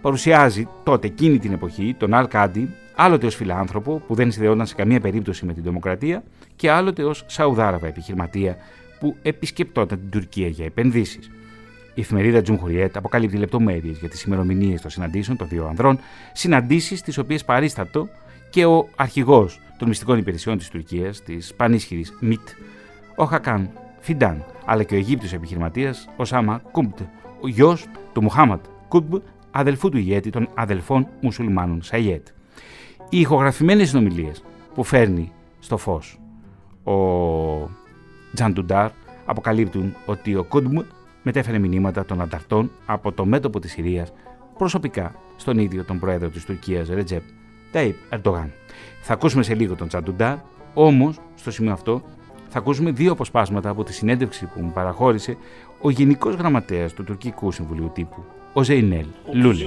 παρουσιάζει 0.00 0.68
τότε 0.82 1.06
εκείνη 1.06 1.38
την 1.38 1.52
εποχή 1.52 1.94
τον 1.98 2.14
Αλ 2.14 2.26
Κάντι 2.28 2.74
άλλοτε 2.94 3.26
ως 3.26 3.34
φιλάνθρωπο 3.34 4.02
που 4.06 4.14
δεν 4.14 4.32
συνδεόταν 4.32 4.66
σε 4.66 4.74
καμία 4.74 5.00
περίπτωση 5.00 5.46
με 5.46 5.52
την 5.52 5.62
τρομοκρατία 5.62 6.22
και 6.56 6.70
άλλοτε 6.70 7.04
ως 7.04 7.24
Σαουδάραβα 7.26 7.86
επιχειρηματία 7.86 8.56
που 9.00 9.16
επισκεπτόταν 9.22 9.98
την 9.98 10.10
Τουρκία 10.10 10.48
για 10.48 10.64
επενδύσεις. 10.64 11.30
Η 11.94 12.00
εφημερίδα 12.00 12.42
Τζουμχουριέτ 12.42 12.96
αποκαλύπτει 12.96 13.36
λεπτομέρειες 13.36 13.98
για 13.98 14.08
τις 14.08 14.22
ημερομηνίες 14.22 14.80
των 14.80 14.90
συναντήσεων 14.90 15.36
των 15.36 15.48
δύο 15.48 15.66
ανδρών, 15.66 15.98
συναντήσεις 16.32 17.02
στις 17.02 17.18
οποίες 17.18 17.44
παρίστατο 17.44 18.08
και 18.50 18.64
ο 18.64 18.88
αρχηγός 18.96 19.60
των 19.78 19.88
μυστικών 19.88 20.18
υπηρεσιών 20.18 20.58
της 20.58 20.68
Τουρκίας, 20.68 21.22
της 21.22 21.54
πανίσχυρης 21.54 22.12
ΜΙΤ, 22.20 22.48
ο 23.16 23.24
Χακάν 23.24 23.70
Φιντάν, 24.00 24.44
αλλά 24.64 24.82
και 24.82 24.94
ο 24.94 24.96
Αιγύπτιος 24.96 25.32
επιχειρηματίας 25.32 26.08
Ουσάμα 26.16 26.62
Κουτμπ, 26.70 27.00
ο 27.40 27.48
γιος 27.48 27.86
του 28.12 28.22
Μουχάματ 28.22 28.64
Κούμπ, 28.88 29.14
αδελφού 29.50 29.88
του 29.88 29.98
ηγέτη 29.98 30.30
των 30.30 30.48
αδελφών 30.54 31.08
μουσουλμάνων 31.20 31.82
Σαγιέτ. 31.82 32.26
Οι 33.08 33.20
ηχογραφημένες 33.20 33.88
συνομιλίες 33.88 34.42
που 34.74 34.84
φέρνει 34.84 35.32
στο 35.58 35.76
φως 35.76 36.20
ο 36.84 36.92
Τζαντουντάρ 38.38 38.90
αποκαλύπτουν 39.24 39.94
ότι 40.06 40.34
ο 40.34 40.44
Κούντμ 40.44 40.78
μετέφερε 41.22 41.58
μηνύματα 41.58 42.04
των 42.04 42.20
ανταρτών 42.20 42.70
από 42.86 43.12
το 43.12 43.24
μέτωπο 43.24 43.58
της 43.58 43.72
Συρίας 43.72 44.12
προσωπικά 44.58 45.14
στον 45.36 45.58
ίδιο 45.58 45.84
τον 45.84 45.98
πρόεδρο 45.98 46.28
της 46.28 46.44
Τουρκίας 46.44 46.88
Ρετζέπ 46.88 47.22
Ταϊπ 47.72 47.94
Ερντογάν. 48.10 48.52
Θα 49.02 49.12
ακούσουμε 49.12 49.42
σε 49.42 49.54
λίγο 49.54 49.74
τον 49.74 49.88
Τζαντουντάρ, 49.88 50.36
όμως 50.74 51.20
στο 51.34 51.50
σημείο 51.50 51.72
αυτό 51.72 52.02
θα 52.48 52.58
ακούσουμε 52.58 52.90
δύο 52.90 53.12
αποσπάσματα 53.12 53.68
από 53.70 53.84
τη 53.84 53.92
συνέντευξη 53.92 54.46
που 54.46 54.60
μου 54.60 54.72
παραχώρησε 54.72 55.36
ο 55.80 55.90
Γενικός 55.90 56.34
Γραμματέας 56.34 56.92
του 56.92 57.04
Τουρκικού 57.04 57.50
Συμβουλίου 57.50 57.90
Τύπου, 57.94 58.24
ο 58.52 58.62
Ζεϊνέλ 58.62 59.04
Λούλε. 59.32 59.64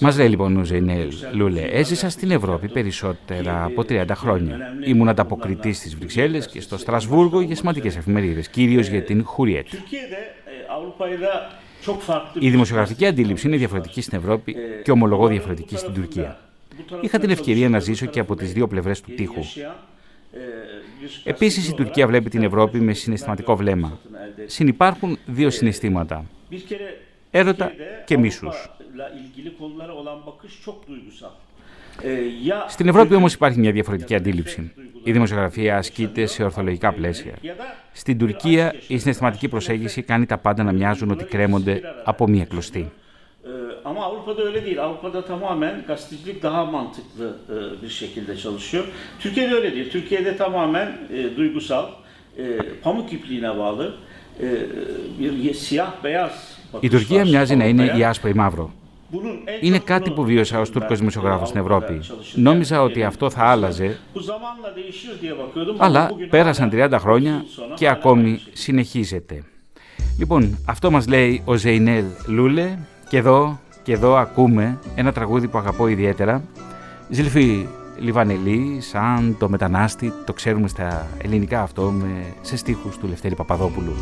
Μας 0.00 0.16
λέει 0.16 0.28
λοιπόν 0.28 0.56
ο 0.56 0.64
Ζεϊνέλ 0.64 1.12
Λούλε, 1.32 1.60
έζησα 1.60 2.10
στην 2.10 2.30
Ευρώπη 2.30 2.68
περισσότερα 2.68 3.64
από 3.64 3.82
30 3.88 4.04
χρόνια. 4.14 4.58
Ήμουν 4.84 5.08
ανταποκριτής 5.08 5.76
στις 5.76 5.96
Βρυξέλλες 5.96 6.46
και 6.46 6.60
στο 6.60 6.78
Στρασβούργο 6.78 7.40
για 7.40 7.56
σημαντικές 7.56 7.96
εφημερίδες, 7.96 8.48
κυρίως 8.48 8.88
για 8.88 9.02
την 9.02 9.24
Χουριέτ. 9.24 9.66
Η 12.38 12.50
δημοσιογραφική 12.50 13.06
αντίληψη 13.06 13.46
είναι 13.46 13.56
διαφορετική 13.56 14.00
στην 14.00 14.18
Ευρώπη 14.18 14.56
και 14.82 14.90
ομολογώ 14.90 15.26
διαφορετική 15.26 15.76
στην 15.76 15.94
Τουρκία. 15.94 16.38
Είχα 17.00 17.18
την 17.18 17.30
ευκαιρία 17.30 17.68
να 17.68 17.78
ζήσω 17.78 18.06
και 18.06 18.20
από 18.20 18.36
τις 18.36 18.52
δύο 18.52 18.66
πλευρές 18.66 19.00
του 19.00 19.12
τείχου. 19.14 19.42
Επίσης 21.24 21.68
η 21.68 21.74
Τουρκία 21.74 22.06
βλέπει 22.06 22.30
την 22.30 22.42
Ευρώπη 22.42 22.80
με 22.80 22.92
συναισθηματικό 22.92 23.56
βλέμμα. 23.56 23.98
Συνυπάρχουν 24.46 25.18
δύο 25.26 25.50
συναισθήματα. 25.50 26.24
Έρωτα 27.30 27.72
και 28.04 28.18
μίσους. 28.18 28.70
Στην 32.68 32.88
Ευρώπη 32.88 33.14
όμως 33.14 33.34
υπάρχει 33.34 33.58
μια 33.58 33.72
διαφορετική 33.72 34.14
αντίληψη. 34.14 34.72
Η 35.04 35.12
δημοσιογραφία 35.12 35.76
ασκείται 35.76 36.26
σε 36.26 36.42
ορθολογικά 36.44 36.92
πλαίσια. 36.92 37.32
Στην 37.92 38.18
Τουρκία 38.18 38.74
η 38.88 38.98
συναισθηματική 38.98 39.48
προσέγγιση 39.48 40.02
κάνει 40.02 40.26
τα 40.26 40.38
πάντα 40.38 40.62
να 40.62 40.72
μοιάζουν 40.72 41.10
ότι 41.10 41.24
κρέμονται 41.24 41.80
από 42.04 42.28
μια 42.28 42.44
κλωστή. 42.44 42.90
Ama 43.90 44.04
Avrupa'da 44.04 44.42
öyle 44.42 44.64
değil. 44.64 44.82
Avrupa'da 44.82 45.24
tamamen 45.24 45.84
gazetecilik 45.86 46.42
daha 46.42 46.64
mantıklı 46.64 47.36
e, 47.48 47.82
bir 47.82 47.88
şekilde 47.88 48.36
çalışıyor. 48.36 48.84
Türkiye'de 49.20 49.54
öyle 49.54 49.74
değil. 49.74 49.90
Türkiye'de 49.90 50.36
tamamen 50.36 50.98
e, 51.12 51.36
duygusal, 51.36 51.86
e, 52.38 52.58
pamuk 52.82 53.12
ipliğine 53.12 53.58
bağlı 53.58 53.94
e, 54.42 54.46
bir 55.18 55.54
siyah 55.54 55.92
beyaz 56.04 56.60
Η 56.80 56.88
Τουρκία 56.88 57.24
μοιάζει 57.24 57.56
να 57.56 57.64
είναι 57.64 57.94
η 57.98 58.04
άσπρο 58.04 58.28
ή 58.28 58.32
μαύρο. 58.32 58.72
Είναι 59.60 59.78
κάτι 59.78 60.10
που 60.10 60.24
βίωσα 60.24 60.60
ως 60.60 60.70
Τούρκο 60.70 60.94
δημοσιογράφος 60.94 61.48
στην 61.48 61.60
Ευρώπη. 61.60 62.00
Νόμιζα 62.34 62.82
ότι 62.82 63.02
αυτό 63.04 63.30
θα 63.30 63.44
άλλαζε, 63.44 63.98
αλλά 65.76 66.10
πέρασαν 66.30 66.70
30 66.72 66.96
χρόνια 66.98 67.44
και 67.74 67.88
ακόμη 67.88 68.40
συνεχίζεται. 68.52 69.44
Λοιπόν, 70.18 70.58
αυτό 70.66 70.90
μας 70.90 71.08
λέει 71.08 71.42
ο 71.44 71.54
Ζεϊνέλ 71.54 72.04
Λούλε 72.26 72.78
και 73.08 73.16
εδώ 73.16 73.58
και 73.82 73.92
εδώ 73.92 74.16
ακούμε 74.16 74.78
ένα 74.94 75.12
τραγούδι 75.12 75.48
που 75.48 75.58
αγαπώ 75.58 75.86
ιδιαίτερα. 75.86 76.42
Ζήλφη 77.08 77.66
Λιβανελή, 77.98 78.80
σαν 78.80 79.36
το 79.38 79.48
μετανάστη, 79.48 80.12
το 80.24 80.32
ξέρουμε 80.32 80.68
στα 80.68 81.06
ελληνικά 81.18 81.62
αυτό, 81.62 81.90
με, 81.90 82.24
σε 82.40 82.56
στίχους 82.56 82.98
του 82.98 83.06
Λευτέρη 83.06 83.34
Παπαδόπουλου. 83.34 83.92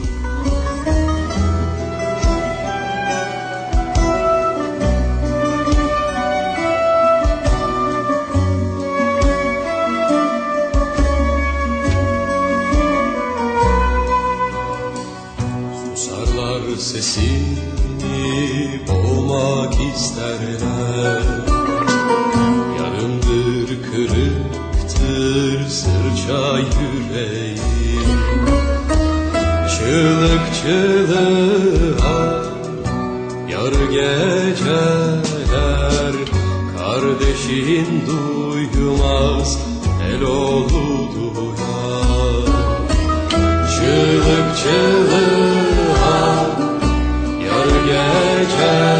Boğmak 19.28 19.74
isterler. 19.94 21.22
Yarımdır 22.78 23.68
kırıktır 23.90 25.68
sırça 25.68 26.58
yüreğim. 26.58 27.58
Çığlık 29.68 30.44
çığlığa 30.62 32.44
yar 33.50 33.74
geceler 33.90 35.28
Kardeşin 36.78 37.90
duymaz 38.06 39.50
el 40.10 40.22
oğlu 40.22 41.14
duyar. 41.14 42.46
Çığlık 43.74 44.48
çığlığa 44.56 46.18
yar 47.44 47.70
geceler 47.86 48.97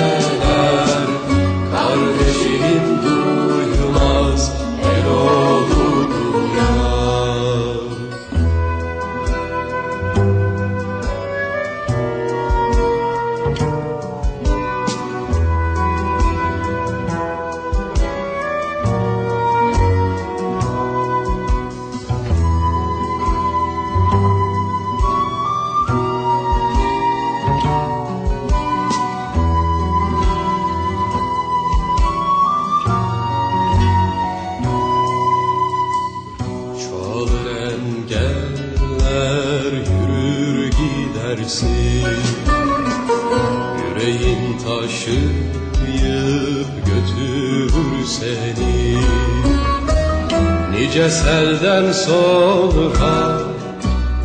selden 51.11 51.93
sonra 51.93 53.39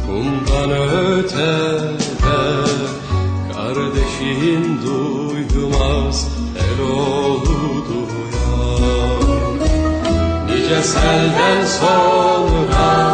kumdan 0.05 0.71
ötede 0.71 2.03
Kardeşin 3.53 4.79
duymaz 4.85 6.27
el 6.59 6.79
oğlu 6.85 7.85
duyar. 7.87 9.19
Nice 10.47 10.83
selden 10.83 11.65
sonra 11.65 13.12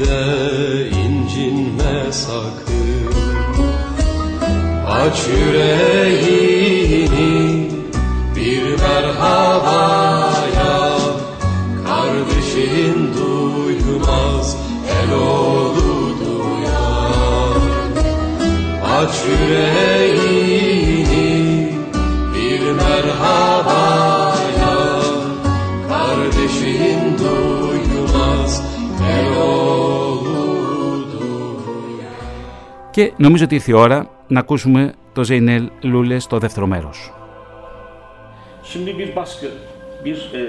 de 0.00 0.90
incinme 0.90 2.12
sakın. 2.12 2.76
Aç 4.88 5.18
yüreğini 5.28 6.56
bir 8.36 8.62
merhabaya 8.80 9.65
Και 32.96 33.12
νομίζω 33.16 33.44
ότι 33.44 33.54
ήρθε 33.54 33.70
η 33.70 33.74
ώρα 33.74 34.10
να 34.28 34.40
ακούσουμε 34.40 34.92
το 35.12 35.24
Ζέινελ 35.24 35.70
Λούλες 35.82 36.22
στο 36.22 36.38
δεύτερο 36.38 36.66
μέρος. 36.66 37.12
Şimdi 38.72 38.98
bir 38.98 39.16
baskı, 39.16 39.46
bir, 40.04 40.16
e, 40.16 40.42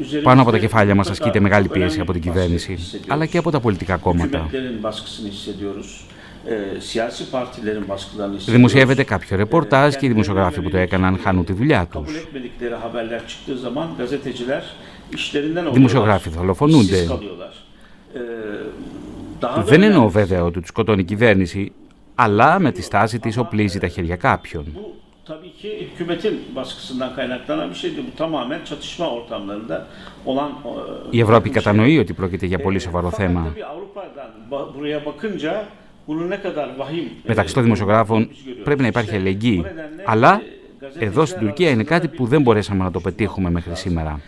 üzerimizde 0.00 0.22
Πάνω 0.22 0.42
από 0.42 0.50
τα 0.50 0.58
κεφάλια 0.58 0.94
μας 0.94 1.06
mutlaka 1.06 1.10
ασκείται 1.10 1.40
μεγάλη 1.40 1.68
önemli 1.68 1.72
πίεση 1.72 1.98
bir 1.98 2.02
από 2.02 2.12
την 2.12 2.20
baskı 2.20 2.28
κυβέρνηση, 2.28 2.72
hissediyoruz. 2.72 3.12
αλλά 3.12 3.26
και 3.26 3.38
από 3.38 3.50
τα 3.50 3.60
πολιτικά 3.60 3.96
κόμματα. 3.96 4.38
Hükümetlerin 4.38 4.82
baskısını 4.82 5.28
hissediyoruz. 5.28 6.06
E, 6.46 6.80
siyasi 6.80 7.30
partilerin 7.30 7.88
baskılarını 7.88 8.36
hissediyoruz. 8.36 8.52
Δημοσιεύεται 8.52 9.04
κάποιο 9.04 9.36
ρεπορτάζ 9.36 9.94
και 9.94 10.06
οι 10.06 10.08
kendilerine 10.08 10.12
δημοσιογράφοι 10.12 10.60
που 10.60 10.70
το 10.70 10.76
yönelik, 10.76 10.82
έκαναν 10.82 11.18
χάνουν 11.18 11.44
τη 11.44 11.52
δουλειά 11.52 11.86
Kabul 11.92 12.04
τους. 12.04 12.16
etmedikleri 12.16 12.74
haberler 12.74 13.26
çıktığı 13.26 13.58
zaman 13.58 13.88
gazeteciler 13.98 14.64
işlerinden 15.12 15.64
oluyorlar. 15.66 15.74
Δημοσιογράφοι 15.74 16.30
δολοφονούνται. 16.30 16.96
işsiz 16.96 17.08
kalıyorlar. 17.08 17.54
E, 18.14 18.20
daha 19.42 19.56
da 19.56 19.64
Δεν 19.64 19.82
εννοώ 19.82 20.06
önemlisi, 20.06 20.18
βέβαια 20.18 20.44
ότι 20.44 20.60
τους 20.60 20.68
σκοτώνει 20.68 21.00
η 21.00 21.04
κυβέρνηση, 21.04 21.72
αλλά 22.14 22.58
με 22.58 22.72
τη 22.72 22.82
στάση 22.82 23.18
της, 23.18 23.36
οπλίζει 23.36 23.78
τα 23.78 23.88
χέρια 23.88 24.16
κάποιον. 24.16 24.64
Η 31.10 31.20
Ευρώπη 31.20 31.50
κατανοεί 31.50 31.98
ότι 31.98 32.12
πρόκειται 32.12 32.46
για 32.46 32.58
πολύ 32.58 32.78
σοβαρό 32.78 33.10
θέμα. 33.10 33.54
Μεταξύ 37.26 37.54
των 37.54 37.62
δημοσιογράφων 37.62 38.28
πρέπει 38.64 38.80
να 38.80 38.86
υπάρχει 38.86 39.14
αλληλεγγύη. 39.14 39.64
Αλλά 40.04 40.42
εδώ 40.98 41.24
στην 41.24 41.40
Τουρκία 41.40 41.70
είναι 41.70 41.84
κάτι 41.84 42.08
που 42.08 42.26
δεν 42.26 42.42
μπορέσαμε 42.42 42.84
να 42.84 42.90
το 42.90 43.00
πετύχουμε 43.00 43.50
μέχρι 43.50 43.76
σήμερα. 43.76 44.20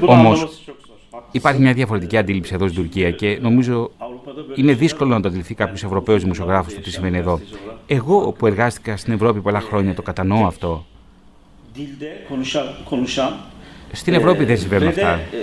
Όμως 0.00 0.64
anlaması 1.12 1.16
çok 1.16 1.16
zor. 1.16 1.18
Haklısın. 1.18 1.38
Υπάρχει 1.38 1.60
μια 1.60 1.72
διαφορετική 1.74 2.16
αντίληψη 2.16 2.54
εδώ 2.54 2.68
στην 2.68 2.82
Τουρκία 2.82 3.10
και 3.10 3.38
νομίζω 3.42 3.90
Avrupa'da 4.00 4.48
böyle 4.48 4.54
είναι 4.60 4.72
şeyler 4.72 4.78
δύσκολο 4.78 5.10
να 5.10 5.16
var. 5.18 5.22
το 5.22 5.28
αντιληφθεί 5.28 5.54
κάποιος 5.54 5.82
Ευρωπαίος 5.84 6.22
δημοσιογράφος 6.22 6.74
το 6.74 6.80
τι 6.80 6.90
συμβαίνει 6.90 7.18
εδώ. 7.18 7.40
Εγώ 7.86 8.32
που 8.32 8.46
εργάστηκα 8.46 8.96
στην 8.96 9.12
Ευρώπη 9.12 9.40
πολλά 9.40 9.60
χρόνια 9.60 9.94
το 9.94 10.02
κατανοώ 10.02 10.46
αυτό. 10.46 10.84
Dilde 11.76 12.32
konuşan, 12.32 12.66
konuşan 12.90 13.32
Στην 13.92 14.14
Ευρώπη 14.14 14.44
δεν 14.44 14.56
e, 14.56 14.58
συμβαίνουν 14.58 14.88
ve 14.88 14.94
de, 14.94 15.00
αυτά. 15.06 15.20
e, 15.32 15.36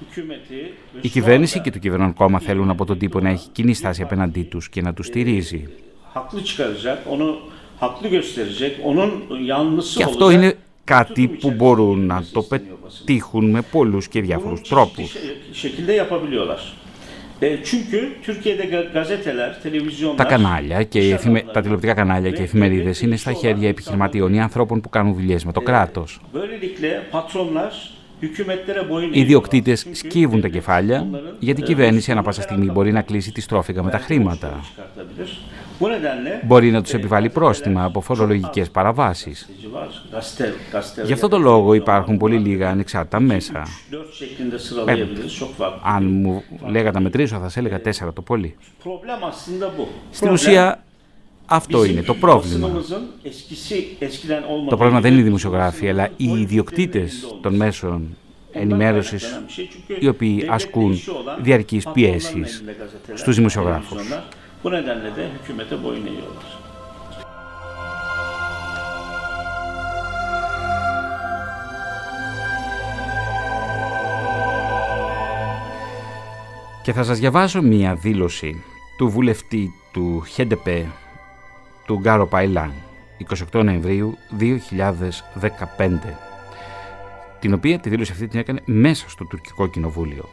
hükümeti 0.00 0.74
ve 0.94 1.00
Η 1.02 1.08
şu 1.08 1.12
κυβέρνηση 1.12 1.58
anda 1.58 1.62
και 1.64 1.70
το 1.70 1.78
κυβερνόν 1.78 2.12
κόμμα 2.14 2.38
θέλουν 2.38 2.70
από 2.70 2.84
τον 2.84 2.98
τύπο 2.98 3.20
να 3.20 3.28
έχει 3.30 3.48
κοινή 3.48 3.74
στάση 3.74 4.02
απέναντί 4.02 4.42
τους 4.42 4.68
και 4.68 4.82
να 4.82 4.92
τους 4.94 5.06
στηρίζει. 5.06 5.68
haklı 6.14 6.44
çıkaracak, 6.44 6.98
onu 7.12 7.36
haklı 7.80 8.08
gösterecek, 8.08 8.72
onun 8.84 9.10
yanlısı 9.52 9.98
Και 9.98 10.04
αυτό 10.04 10.24
olacak. 10.24 10.32
είναι 10.34 10.54
κάτι 10.84 11.26
tutum 11.26 11.40
που 11.40 11.48
içerisinde 11.48 11.56
μπορούν 11.58 12.06
να 12.06 12.14
yürümesi 12.14 12.32
το 12.32 12.40
isteniyor 12.40 12.78
basın. 12.84 13.04
πετύχουν 13.06 13.50
με 13.50 13.60
πολλούς 13.72 14.08
και 14.08 14.20
Bunu 14.20 14.26
διάφορους 14.26 14.60
çeşitli 14.60 14.68
τρόπους. 14.74 15.16
şe- 15.16 15.54
şekilde 15.54 15.92
yapabiliyorlar. 15.92 16.72
E, 17.42 17.64
çünkü 17.64 18.12
Türkiye'de 18.22 18.64
ga- 18.64 18.92
gazeteler, 18.92 19.60
televizyonlar... 19.62 20.16
Τα 20.16 20.24
κανάλια 20.24 20.82
και 20.82 20.98
οι 21.00 21.06
iş 21.08 21.12
εφημε... 21.12 21.38
adamları 21.38 21.52
τα 21.52 21.60
τηλεοπτικά 21.60 21.94
κανάλια 21.94 22.30
και 22.30 22.36
οι 22.42 22.44
ve 22.44 22.48
εφημερίδες 22.48 23.00
είναι 23.00 23.14
devletin 23.16 23.18
στα 23.18 23.30
işi 23.30 23.34
olan 23.36 23.40
χέρια 23.40 23.68
insanlar 23.68 23.70
επιχειρηματιών 23.70 24.34
ή 24.34 24.40
ανθρώπων 24.40 24.80
που 24.80 24.88
κάνουν 24.88 25.14
δουλειές 25.14 25.44
με 25.44 25.52
το 25.52 25.60
e, 25.60 25.64
κράτος. 25.64 26.20
Böylelikle 28.22 28.44
patronlar 28.44 28.66
hükümetlere 28.66 28.88
boyun 28.90 29.12
Οι 29.12 29.20
ιδιοκτήτες 29.20 29.80
eğiyorlar. 29.86 29.94
Çünkü 29.94 30.08
σκύβουν 30.08 30.40
τα 30.40 30.48
devlet 30.48 30.52
κεφάλια, 30.52 31.00
onların, 31.00 31.34
γιατί 31.40 31.60
η 31.60 31.64
e, 31.64 31.66
κυβέρνηση 31.66 32.10
ανά 32.12 32.20
sorunu 32.20 32.24
πάσα 32.24 32.40
her 32.40 32.44
στιγμή 32.44 32.66
anda 32.68 32.72
μπορεί 32.72 32.92
να 32.92 33.02
κλείσει 33.02 33.32
τη 33.32 33.40
στρόφιγγα 33.40 33.82
με 33.82 33.90
τα 33.90 33.98
belki 33.98 34.02
χρήματα. 34.02 34.48
borçları 34.48 34.62
çıkartabilir. 34.62 35.28
Bu 35.80 35.88
nedenle 35.88 36.42
Μπορεί 36.46 36.70
να 36.70 36.82
τους 36.82 36.92
e, 36.92 36.96
επιβάλλει 36.96 37.28
gazeteler 37.28 37.32
πρόστιμα 37.34 37.84
από 37.84 38.00
çok 38.00 38.02
φορολογικές 38.04 38.66
az 38.66 38.70
παραβάσεις. 38.72 39.48
gazeteci 39.48 39.68
var, 39.72 39.88
gazete- 40.12 40.72
gazeteler 40.72 41.06
Γι' 41.06 41.12
αυτό 41.12 41.28
το 41.28 41.36
yapıyor, 41.36 41.40
λόγο 41.44 41.72
televizyonlar 41.72 41.76
υπάρχουν 41.76 42.16
πολύ 42.18 42.36
var. 42.36 42.42
λίγα 42.46 42.68
ανεξάρτητα 42.70 43.20
μέσα. 43.20 43.62
4 43.90 44.12
şeklinde 44.14 44.58
sıralayabiliriz. 44.58 45.32
Çok 45.40 45.50
farklı. 45.58 45.80
Αν 45.84 46.04
μου 46.04 46.42
λέγατε 46.68 46.98
να 46.98 47.00
μετρήσω 47.00 47.36
θα 47.36 47.42
σας 47.42 47.56
έλεγα 47.56 47.80
τέσσερα 47.80 48.12
το 48.12 48.22
πολύ. 48.22 48.56
Problem 48.84 49.20
aslında 49.30 49.66
bu. 49.78 49.86
Στην 50.12 50.28
Problem, 50.28 50.32
ουσία 50.32 50.82
αυτό 51.46 51.84
είναι 51.84 52.02
το 52.02 52.14
πρόβλημα. 52.14 52.70
Το 54.68 54.76
πρόβλημα 54.76 55.00
δεν 55.00 55.12
είναι 55.12 55.20
οι 55.20 55.24
δημοσιογράφοι, 55.24 55.88
αλλά 55.88 56.10
οι 56.16 56.40
ιδιοκτήτες 56.40 57.36
των 57.42 57.54
μέσων 57.54 58.16
ενημέρωσης 58.52 59.40
οι 59.98 60.08
οποίοι 60.08 60.46
ασκούν 60.48 61.00
διαρκείς 61.42 61.86
πιέσεις 61.92 62.64
στους 63.14 63.36
δημοσιογράφους. 63.36 64.02
Και 76.82 76.92
θα 76.92 77.02
σας 77.02 77.18
διαβάσω 77.18 77.62
μία 77.62 77.94
δήλωση 77.94 78.64
του 78.96 79.08
βουλευτή 79.08 79.74
του 79.92 80.22
ΧΕΝΤΕΠΕ 80.26 81.03
του 81.86 81.98
Γκάρο 81.98 82.26
Παϊλάν, 82.26 82.72
28 83.52 83.64
Νοεμβρίου 83.64 84.18
2015, 84.38 86.18
την 87.40 87.54
οποία 87.54 87.78
τη 87.78 87.88
δήλωση 87.88 88.12
αυτή 88.12 88.28
την 88.28 88.38
έκανε 88.38 88.60
μέσα 88.64 89.08
στο 89.08 89.24
τουρκικό 89.24 89.66
κοινοβούλιο. 89.66 90.28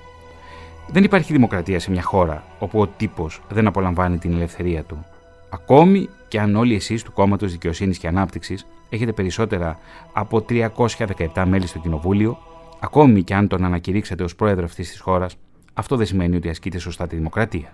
Δεν 0.88 1.04
υπάρχει 1.04 1.34
δημοκρατία 1.34 1.80
σε 1.80 1.92
μια 1.92 2.02
χώρα 2.02 2.44
όπου 2.60 2.80
ο 2.80 2.88
τύπος 2.88 3.42
δεν 3.50 3.68
απολαμβάνει 3.68 4.18
την 4.18 4.34
ελευθερία 4.34 4.84
του. 4.84 5.06
Ακόμη 5.50 6.10
και 6.28 6.40
αν 6.40 6.56
όλοι 6.56 6.76
εσείς 6.76 7.04
του 7.04 7.12
Κόμματος 7.12 7.52
Δικαιοσύνης 7.52 7.98
και 7.98 8.08
Ανάπτυξης 8.08 8.68
έχετε 8.90 9.12
περισσότερα 9.12 9.80
από 10.14 10.46
317 10.50 11.44
μέλη 11.46 11.68
στο 11.68 11.80
κοινοβούλιο, 11.80 12.38
ακόμη 12.80 13.24
και 13.24 13.34
αν 13.36 13.48
τον 13.48 13.66
ανακηρύξατε 13.66 14.24
ως 14.24 14.36
πρόεδρο 14.36 14.64
αυτής 14.64 14.90
της 14.90 15.00
χώρας, 15.00 15.36
αυτό 15.74 15.96
δεν 15.96 16.06
σημαίνει 16.06 16.36
ότι 16.36 16.50
ασκείτε 16.50 16.78
σωστά 16.78 17.08
τη 17.08 17.16
δημοκρατία. 17.16 17.74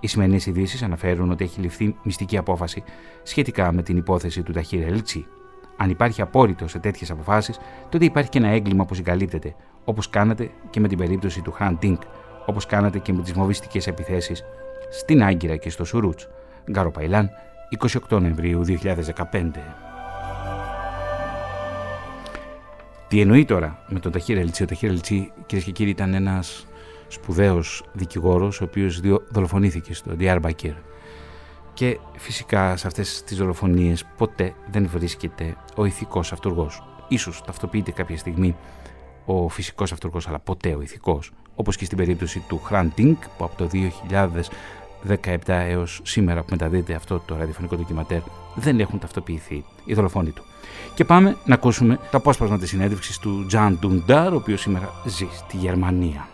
Οι 0.00 0.06
σημερινές 0.06 0.46
ειδήσεις 0.46 0.82
αναφέρουν 0.82 1.30
ότι 1.30 1.44
έχει 1.44 1.60
ληφθεί 1.60 1.96
μυστική 2.02 2.36
απόφαση 2.36 2.82
σχετικά 3.22 3.72
με 3.72 3.82
την 3.82 3.96
υπόθεση 3.96 4.42
του 4.42 4.52
Ταχύρ 4.52 4.82
Ελτσί. 4.82 5.26
Αν 5.76 5.90
υπάρχει 5.90 6.22
απόρριτο 6.22 6.68
σε 6.68 6.78
τέτοιες 6.78 7.10
αποφάσεις, 7.10 7.58
τότε 7.88 8.04
υπάρχει 8.04 8.30
και 8.30 8.38
ένα 8.38 8.48
έγκλημα 8.48 8.84
που 8.84 8.94
συγκαλύπτεται, 8.94 9.54
όπως 9.84 10.10
κάνατε 10.10 10.50
και 10.70 10.80
με 10.80 10.88
την 10.88 10.98
περίπτωση 10.98 11.42
του 11.42 11.52
Χαν 11.52 11.78
Τίνκ, 11.78 12.02
όπως 12.46 12.66
κάνατε 12.66 12.98
και 12.98 13.12
με 13.12 13.22
τις 13.22 13.32
βομβιστικέ 13.32 13.80
επιθέσεις 13.90 14.44
στην 14.90 15.22
Άγκυρα 15.22 15.56
και 15.56 15.70
στο 15.70 15.84
Σουρούτς. 15.84 16.28
Γκάρο 16.70 16.90
Παϊλάν, 16.90 17.30
28 18.08 18.20
Νοεμβρίου 18.20 18.64
2015. 18.64 19.50
Τι 23.08 23.20
εννοεί 23.20 23.44
τώρα 23.44 23.78
με 23.88 24.00
τον 24.00 24.12
Ταχύρ 24.12 24.38
Ελτσί. 24.38 24.62
Ο 24.62 24.66
Ταχύρ 24.66 24.90
Ελτσί, 24.90 25.32
κυρίες 25.46 25.66
και 25.66 25.72
κύριοι, 25.72 25.90
ήταν 25.90 26.14
ένας 26.14 26.66
σπουδαίος 27.08 27.82
δικηγόρος, 27.92 28.60
ο 28.60 28.64
οποίος 28.64 29.00
διο- 29.00 29.22
δολοφονήθηκε 29.30 29.94
στο 29.94 30.10
Diyarbakir. 30.18 30.74
Και 31.74 31.98
φυσικά 32.16 32.76
σε 32.76 32.86
αυτές 32.86 33.22
τις 33.24 33.36
δολοφονίες 33.36 34.04
ποτέ 34.16 34.54
δεν 34.70 34.88
βρίσκεται 34.88 35.56
ο 35.76 35.84
ηθικός 35.84 36.32
αυτούργος. 36.32 36.82
Ίσως 37.08 37.42
ταυτοποιείται 37.46 37.90
κάποια 37.90 38.16
στιγμή 38.16 38.56
ο 39.24 39.48
φυσικός 39.48 39.92
αυτούργος, 39.92 40.28
αλλά 40.28 40.38
ποτέ 40.38 40.74
ο 40.74 40.80
ηθικός. 40.82 41.30
Όπως 41.54 41.76
και 41.76 41.84
στην 41.84 41.96
περίπτωση 41.96 42.44
του 42.48 42.60
Χραν 42.64 42.92
Τίνκ, 42.94 43.22
που 43.36 43.44
από 43.44 43.56
το 43.56 43.66
2017 43.66 45.52
έως 45.52 46.00
σήμερα 46.04 46.40
που 46.40 46.46
μεταδίδεται 46.50 46.94
αυτό 46.94 47.22
το 47.26 47.36
ραδιοφωνικό 47.36 47.76
ντοκιματέρ, 47.76 48.20
δεν 48.54 48.80
έχουν 48.80 48.98
ταυτοποιηθεί 48.98 49.64
οι 49.84 49.94
δολοφόνοι 49.94 50.30
του. 50.30 50.42
Και 50.94 51.04
πάμε 51.04 51.36
να 51.44 51.54
ακούσουμε 51.54 51.98
το 52.10 52.16
απόσπασμα 52.16 52.58
της 52.58 52.68
συνέντευξης 52.68 53.18
του 53.18 53.46
Τζαν 53.46 53.78
Ντουντάρ, 53.80 54.32
ο 54.32 54.36
οποίος 54.36 54.60
σήμερα 54.60 54.92
ζει 55.06 55.26
στη 55.32 55.56
Γερμανία. 55.56 56.28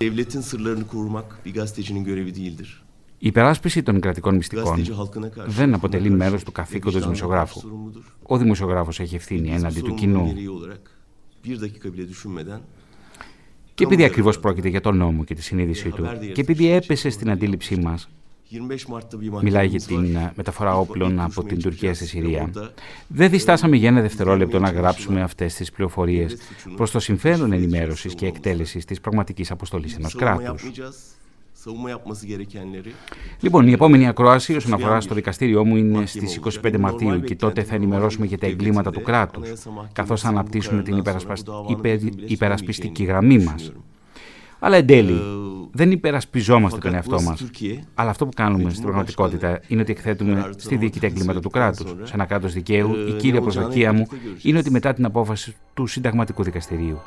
Devletin 0.00 0.40
sırlarını 0.40 0.86
korumak 0.86 1.38
bir 1.44 1.54
gazetecinin 1.54 2.04
görevi 2.04 2.34
değildir. 2.34 2.82
Η 3.20 3.26
υπεράσπιση 3.28 3.82
των 3.82 4.00
κρατικών 4.00 4.34
μυστικών 4.36 4.64
Gazeteci 4.64 4.92
halkına 4.92 5.30
karşı, 5.30 5.50
δεν 5.58 5.74
αποτελεί 5.74 6.08
halkına 6.08 6.16
μέρος 6.24 6.44
karşı 6.44 6.44
του 6.44 6.50
bir 6.50 6.54
καθήκοντος 6.54 6.94
vicdanla 6.94 7.06
δημοσιογράφου. 7.06 7.60
sorumludur. 7.60 8.02
Ο 8.22 8.38
δημοσιογράφος 8.38 9.00
έχει 9.00 9.14
ευθύνη 9.16 9.48
Biz 9.48 9.52
bu 9.52 9.54
έναντι 9.54 9.80
του 9.80 9.86
sorumluluğun 9.86 9.96
κοινού. 9.96 10.26
gereği 10.34 10.50
olarak 10.50 10.90
bir 11.44 11.60
dakika 11.60 11.92
bile 11.92 12.08
düşünmeden 12.08 12.60
Και 13.74 13.84
επειδή 13.84 14.04
ακριβώς 14.04 14.40
πρόκειται 14.40 14.68
για 14.68 14.80
τον 14.80 14.96
νόμο 14.96 15.24
και 15.24 15.34
τη 15.34 15.42
συνείδησή 15.42 15.90
του, 15.90 16.04
και 16.34 16.40
επειδή 16.40 16.70
έπεσε 16.70 17.10
στην 17.10 17.30
αντίληψή 17.30 17.76
μας 17.76 18.08
Μιλάει 19.42 19.66
για 19.66 19.80
την 19.80 20.16
ε, 20.16 20.32
μεταφορά 20.36 20.78
όπλων 20.78 21.20
από 21.20 21.44
την 21.44 21.62
Τουρκία 21.62 21.94
στη 21.94 22.06
Συρία. 22.06 22.50
Δεν 23.06 23.30
διστάσαμε 23.30 23.76
για 23.76 23.88
ένα 23.88 24.00
δευτερόλεπτο 24.00 24.58
να 24.58 24.70
γράψουμε 24.70 25.22
αυτές 25.22 25.54
τις 25.54 25.70
πληροφορίες 25.70 26.36
προς 26.76 26.90
το 26.90 27.00
συμφέρον 27.00 27.52
ενημέρωσης 27.52 28.14
και 28.14 28.26
εκτέλεσης 28.26 28.84
της 28.84 29.00
πραγματικής 29.00 29.50
αποστολής 29.50 29.96
ενός 29.96 30.14
κράτους. 30.14 30.70
Λοιπόν, 33.40 33.68
η 33.68 33.72
επόμενη 33.72 34.08
ακρόαση 34.08 34.56
όσον 34.56 34.72
αφορά 34.72 35.00
στο 35.00 35.14
δικαστήριό 35.14 35.64
μου 35.64 35.76
είναι 35.76 36.06
στις 36.06 36.40
25 36.62 36.78
Μαρτίου 36.78 37.20
και 37.20 37.36
τότε 37.36 37.62
θα 37.62 37.74
ενημερώσουμε 37.74 38.26
για 38.26 38.38
τα 38.38 38.46
εγκλήματα 38.46 38.90
του 38.90 39.02
κράτους, 39.02 39.52
καθώς 39.92 40.20
θα 40.20 40.28
αναπτύσσουμε 40.28 40.82
την 40.82 41.02
υπερασπιστική 42.26 43.04
γραμμή 43.04 43.38
μας. 43.38 43.72
Αλλά 44.58 44.76
εν 44.76 44.86
τέλει, 44.86 45.12
ε, 45.12 45.38
δεν 45.70 45.90
υπερασπιζόμαστε 45.90 46.78
τον 46.78 46.94
εαυτό 46.94 47.20
μα. 47.20 47.36
Αλλά 47.94 48.10
αυτό 48.10 48.24
που 48.24 48.32
κάνουμε 48.34 48.70
στην 48.70 48.82
πραγματικότητα 48.82 49.60
είναι 49.68 49.80
ότι 49.80 49.92
εκθέτουμε 49.92 50.50
στη 50.56 50.76
δίκη 50.76 51.00
τα 51.00 51.06
εγκλήματα 51.06 51.40
του 51.40 51.50
κράτου. 51.50 51.84
Σε 52.02 52.14
ένα 52.14 52.24
κράτο 52.24 52.48
δικαίου, 52.48 52.94
η 53.08 53.12
κύρια 53.12 53.40
προσδοκία 53.40 53.92
μου 53.92 54.06
είναι 54.42 54.58
ότι 54.58 54.70
μετά 54.70 54.94
την 54.94 55.04
απόφαση 55.04 55.56
του 55.74 55.86
Συνταγματικού 55.86 56.42
Δικαστηρίου, 56.42 57.00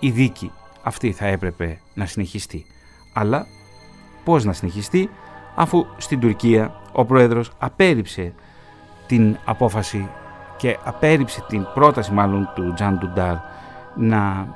η 0.00 0.10
δίκη 0.10 0.50
αυτή 0.82 1.12
θα 1.12 1.26
έπρεπε 1.26 1.78
να 1.94 2.06
συνεχιστεί. 2.06 2.64
Αλλά 3.12 3.46
πώς 4.24 4.44
να 4.44 4.52
συνεχιστεί, 4.52 5.10
αφού 5.54 5.86
στην 5.96 6.20
Τουρκία 6.20 6.80
ο 6.92 7.04
πρόεδρος 7.04 7.52
απέρριψε 7.58 8.32
την 9.06 9.36
απόφαση 9.44 10.08
και 10.56 10.76
απέρριψε 10.84 11.44
την 11.48 11.66
πρόταση 11.74 12.12
μάλλον 12.12 12.52
του 12.54 12.72
Τζαν 12.74 12.98
Ντουντάρ 12.98 13.34
να 13.96 14.48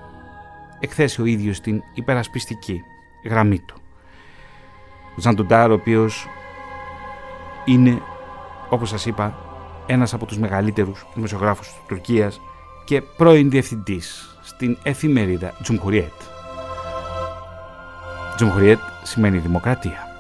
εκθέσει 0.83 1.21
ο 1.21 1.25
ίδιος 1.25 1.61
την 1.61 1.83
υπερασπιστική 1.95 2.83
γραμμή 3.25 3.59
του. 3.59 3.75
Ο 5.17 5.21
Τζαν 5.21 5.35
Ντουντάρ 5.35 5.71
ο 5.71 5.75
οποίος 5.75 6.27
είναι 7.65 8.03
όπως 8.69 8.89
σας 8.89 9.07
είπα 9.07 9.39
ένας 9.87 10.15
από 10.15 10.27
τους 10.27 10.39
μεγαλύτερους 10.39 11.07
δημοσιογράφους 11.15 11.67
της 11.67 11.77
Τουρκίας 11.89 12.41
και 12.85 13.01
πρώην 13.01 13.51
διευθυντής 13.51 14.37
στην 14.43 14.79
εφημερίδα 14.83 15.55
Τζουμχουριέτ. 15.63 16.13
Τζουμχουριέτ 18.37 18.79
σημαίνει 19.03 19.39
δημοκρατία. 19.39 20.12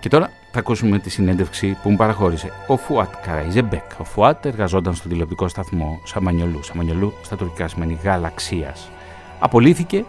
Και 0.00 0.08
τώρα 0.08 0.30
θα 0.52 0.58
ακούσουμε 0.58 0.98
τη 0.98 1.10
συνέντευξη 1.10 1.78
που 1.82 1.90
μου 1.90 1.96
παραχώρησε 1.96 2.52
ο 2.66 2.76
Φουάτ 2.76 3.14
Καραϊζεμπέκ. 3.22 3.82
Ο 3.98 4.04
Φουάτ 4.04 4.46
εργαζόταν 4.46 4.94
στον 4.94 5.10
τηλεοπτικό 5.10 5.48
σταθμό 5.48 6.00
Σαμανιολού. 6.04 6.62
Σαμανιολού 6.62 7.12
στα 7.22 7.36
τουρκικά 7.36 7.68
σημαίνει 7.68 7.98
γαλαξίας. 8.02 8.90
Απολύθηκε 9.38 10.04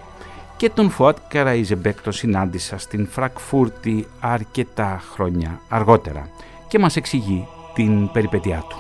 και 0.58 0.70
τον 0.70 0.90
Φουάτ 0.90 1.18
Καραϊζεμπέκ 1.28 2.02
το 2.02 2.12
συνάντησα 2.12 2.78
στην 2.78 3.08
Φρανκφούρτη 3.07 4.07
αρκετά 4.20 5.02
χρόνια 5.14 5.62
αργότερα 5.70 6.30
και 6.68 6.80
μας 6.80 6.96
εξηγεί 6.96 7.48
την 7.74 8.12
περιπέτειά 8.12 8.64
του. 8.70 8.78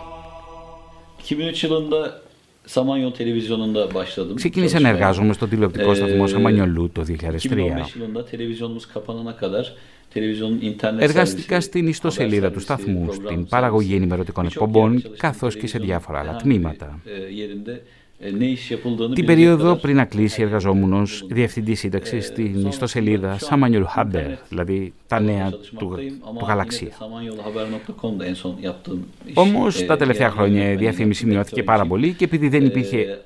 2003 3.77 4.35
Ξεκίνησα 4.35 4.79
να 4.79 4.89
εργάζομαι 4.89 5.33
στο 5.33 5.47
τηλεοπτικό 5.47 5.93
σταθμό 5.93 6.27
Σαμανιολού 6.27 6.89
το 6.91 7.05
2003. 7.07 7.15
Εργάστηκα 10.97 11.61
στην 11.61 11.87
ιστοσελίδα 11.87 12.51
του 12.51 12.59
σταθμού, 12.59 13.13
στην 13.13 13.47
παραγωγή 13.47 13.95
ενημερωτικών 13.95 14.45
εκπομπών, 14.45 15.03
καθώς 15.17 15.55
και 15.55 15.67
σε 15.67 15.79
διάφορα 15.79 16.19
άλλα 16.19 16.35
τμήματα. 16.35 16.99
Την 19.13 19.25
περίοδο 19.25 19.75
πριν 19.75 19.95
να 19.95 20.05
κλείσει 20.05 20.41
εργαζόμουν 20.41 20.93
ως 20.93 21.25
διευθυντή 21.27 21.75
σύνταξη 21.75 22.21
στην 22.21 22.67
ιστοσελίδα 22.67 23.37
Samanyolu 23.49 23.85
Haber, 23.95 24.37
δηλαδή 24.49 24.93
τα 25.07 25.19
νέα 25.19 25.49
του, 25.49 25.97
του 26.39 26.45
Γαλαξία. 26.47 26.91
Όμως 29.33 29.85
τα 29.85 29.97
τελευταία 29.97 30.29
χρόνια 30.29 30.71
η 30.71 30.75
διαφήμιση 30.75 31.25
μειώθηκε 31.25 31.63
πάρα 31.63 31.85
πολύ 31.85 32.13
και 32.13 32.23
επειδή 32.23 32.49
δεν 32.49 32.65
υπήρχε 32.65 33.21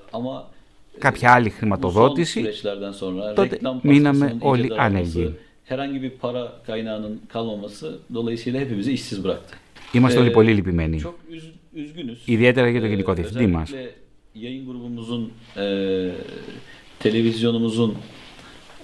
κάποια 0.97 1.31
άλλη 1.31 1.49
χρηματοδότηση, 1.49 2.45
τότε 3.35 3.59
μείναμε 3.81 4.35
όλοι 4.39 4.69
άνεργοι. 4.77 5.35
Είμαστε 9.91 10.19
όλοι 10.19 10.31
πολύ 10.31 10.53
λυπημένοι. 10.53 11.01
Ιδιαίτερα 12.25 12.69
για 12.69 12.79
τον 12.79 12.89
γενικό 12.89 13.13
διευθυντή 13.13 13.47
μας 13.47 13.71
yayın 14.33 14.65
grubumuzun, 14.65 15.31
e, 15.55 15.65
televizyonumuzun 16.97 17.95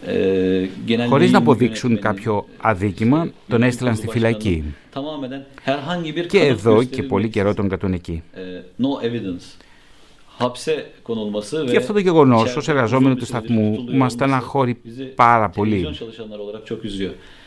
e, 0.06 0.70
genel 0.86 1.08
Χωρίς 1.08 1.32
να 1.32 1.38
αποδείξουν 1.38 2.00
κάποιο 2.00 2.46
αδίκημα, 2.58 3.32
τον 3.48 3.64
έστειλαν 3.64 3.96
στη 3.96 4.08
φυλακή. 4.08 4.64
Και 6.28 6.40
εδώ 6.40 6.84
και 6.84 7.04
πολύ 7.04 7.30
καιρό 7.30 7.54
τον 7.54 7.68
κρατούν 7.68 7.94
εκεί. 7.94 8.24
No 10.40 10.46
evidence. 10.46 11.72
Και 11.72 11.78
αυτό 11.78 11.94
το 11.94 12.00
γεγονός 12.00 12.56
ως 12.56 12.68
εργαζόμενο 12.68 13.16
του 13.16 13.26
σταθμού 13.26 13.86
μας 13.92 14.12
στεναχώρει 14.12 14.82
πάρα 15.16 15.50
πολύ. 15.50 15.88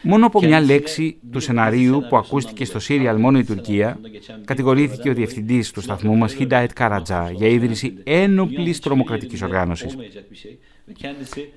Μόνο 0.02 0.26
από 0.26 0.42
μια 0.42 0.60
λέξη 0.60 1.18
του 1.32 1.40
σεναρίου 1.40 2.04
που 2.08 2.16
ακούστηκε 2.16 2.64
στο 2.64 2.78
Σύριαλ 2.78 3.16
μόνο 3.20 3.38
η 3.38 3.44
Τουρκία, 3.44 4.00
κατηγορήθηκε 4.44 5.10
ο 5.10 5.14
διευθυντής 5.14 5.70
του 5.70 5.80
σταθμού 5.80 6.16
μας, 6.16 6.34
Χιντάετ 6.34 6.70
Καρατζά, 6.72 7.30
για 7.30 7.48
ίδρυση 7.48 7.94
ένοπλης 8.04 8.80
τρομοκρατικής 8.80 9.42
οργάνωσης. 9.42 9.96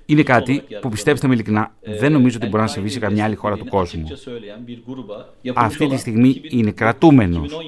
Είναι 0.06 0.24
κάτι 0.24 0.64
που 0.82 0.90
πιστέψτε 0.90 1.28
με 1.28 1.34
ειλικρινά 1.34 1.76
δεν 1.82 2.12
νομίζω 2.12 2.38
ότι 2.42 2.48
μπορεί 2.48 2.62
να 2.62 2.70
συμβεί 2.70 2.90
σε 2.90 3.00
καμιά 3.00 3.26
άλλη 3.26 3.36
χώρα 3.36 3.58
του 3.58 3.66
κόσμου. 3.66 4.08
Αυτή 5.54 5.88
τη 5.88 5.98
στιγμή 5.98 6.42
είναι 6.50 6.72
κρατούμενος 6.72 7.54
e, 7.54 7.60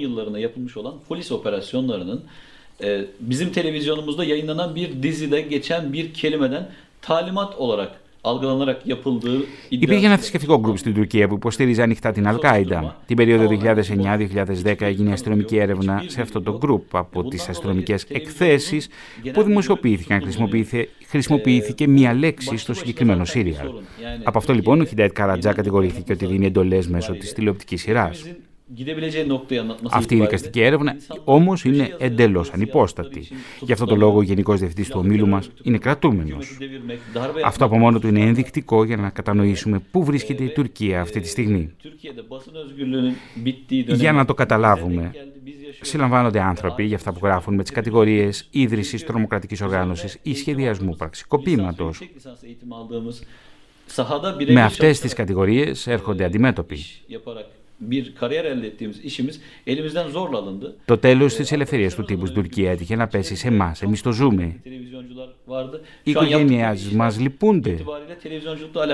bizim 3.19 3.51
televizyonumuzda 3.51 4.23
yayınlanan 4.23 4.75
bir 4.75 5.03
dizide 5.03 5.41
geçen 5.41 5.93
bir 5.93 6.13
kelimeden 6.13 6.69
talimat 7.01 7.55
olarak 7.55 7.91
algılanarak 8.23 8.87
yapıldığı 8.87 9.45
Υπήρχε 9.69 10.05
ένα 10.05 10.17
θρησκευτικό 10.17 10.59
γκρουπ 10.59 10.77
στην 10.77 10.93
Τουρκία 10.93 11.27
που 11.27 11.35
υποστήριζε 11.35 11.81
ανοιχτά 11.81 12.11
την 12.11 12.27
Αλκάιντα. 12.27 13.01
Την 13.05 13.15
περίοδο 13.15 13.47
2009-2010 14.63 14.81
έγινε 14.81 15.11
αστυνομική 15.11 15.57
έρευνα 15.57 16.03
σε 16.07 16.21
αυτό 16.21 16.41
το 16.41 16.57
γκρουπ. 16.57 16.95
Από 16.95 17.23
τις 17.23 17.49
αστυνομικές 17.49 18.03
εκθέσεις 18.03 18.89
που 19.33 19.43
δημοσιοποιήθηκαν, 19.43 20.21
χρησιμοποιήθηκε 21.07 21.87
μία 21.87 22.13
λέξη 22.13 22.57
στο 22.57 22.73
συγκεκριμένο 22.73 23.25
σύριαλ. 23.25 23.67
Από 24.23 24.37
αυτό 24.37 24.53
λοιπόν 24.53 24.81
ο 24.81 24.85
Χιντάιτ 24.85 25.11
Καρατζά 25.13 25.53
κατηγορήθηκε 25.53 26.11
ότι 26.11 26.25
δίνει 26.25 26.45
εντολές 26.45 26.87
μέσω 26.87 27.13
της 27.13 27.33
τηλεοπτικής 27.33 27.81
σειράς. 27.81 28.23
Αυτή 29.91 30.15
η 30.15 30.19
δικαστική 30.19 30.61
έρευνα 30.61 30.95
όμως 31.23 31.63
είναι 31.63 31.95
εντελώς 31.97 32.51
ανυπόστατη. 32.53 33.27
Γι' 33.61 33.71
αυτό 33.71 33.85
το 33.85 33.95
λόγο 33.95 34.17
ο 34.17 34.21
Γενικός 34.21 34.59
Διευθυντής 34.59 34.89
του 34.89 34.99
ομίλου 35.03 35.27
μας 35.27 35.49
είναι 35.63 35.77
κρατούμενος. 35.77 36.57
Αυτό 37.43 37.65
από 37.65 37.77
μόνο 37.77 37.99
του 37.99 38.07
είναι 38.07 38.19
ενδεικτικό 38.19 38.83
για 38.83 38.97
να 38.97 39.09
κατανοήσουμε 39.09 39.79
πού 39.91 40.03
βρίσκεται 40.03 40.43
η 40.43 40.49
Τουρκία 40.49 41.01
αυτή 41.01 41.19
τη 41.19 41.27
στιγμή. 41.27 41.75
Για 43.87 44.11
να 44.11 44.25
το 44.25 44.33
καταλάβουμε, 44.33 45.11
συλλαμβάνονται 45.81 46.41
άνθρωποι 46.41 46.83
για 46.83 46.95
αυτά 46.95 47.13
που 47.13 47.19
γράφουν 47.23 47.55
με 47.55 47.61
τις 47.63 47.71
κατηγορίες 47.71 48.47
ίδρυσης 48.51 49.03
τρομοκρατικής 49.03 49.61
οργάνωσης 49.61 50.19
ή 50.21 50.35
σχεδιασμού 50.35 50.95
πραξικοπήματος. 50.95 51.99
Με 54.47 54.61
αυτές 54.61 54.99
τις 54.99 55.13
κατηγορίες 55.13 55.87
έρχονται 55.87 56.23
αντιμέτωποι 56.23 56.77
bir 57.79 58.15
kariyer 58.15 58.45
elde 58.45 58.67
ettiğimiz 58.67 58.99
işimiz 59.03 59.41
elimizden 59.65 60.09
zorla 60.09 60.37
alındı. 60.37 60.75
Το 60.85 60.97
τέλος 60.97 61.35
της 61.35 61.51
ελευθερίας 61.51 61.95
του 61.95 62.03
τύπου 62.03 62.25
στην 62.25 62.41
Τουρκία 62.41 62.71
έτυχε 62.71 62.95
να 62.95 63.07
πέσει 63.07 63.35
σε 63.35 63.47
εμάς. 63.47 63.81
Εμείς 63.81 64.01
το 64.01 64.11
ζούμε. 64.11 64.55
Οι 66.03 66.11
οικογένειέ 66.11 66.73
μας 66.93 67.19
λυπούνται. 67.19 67.77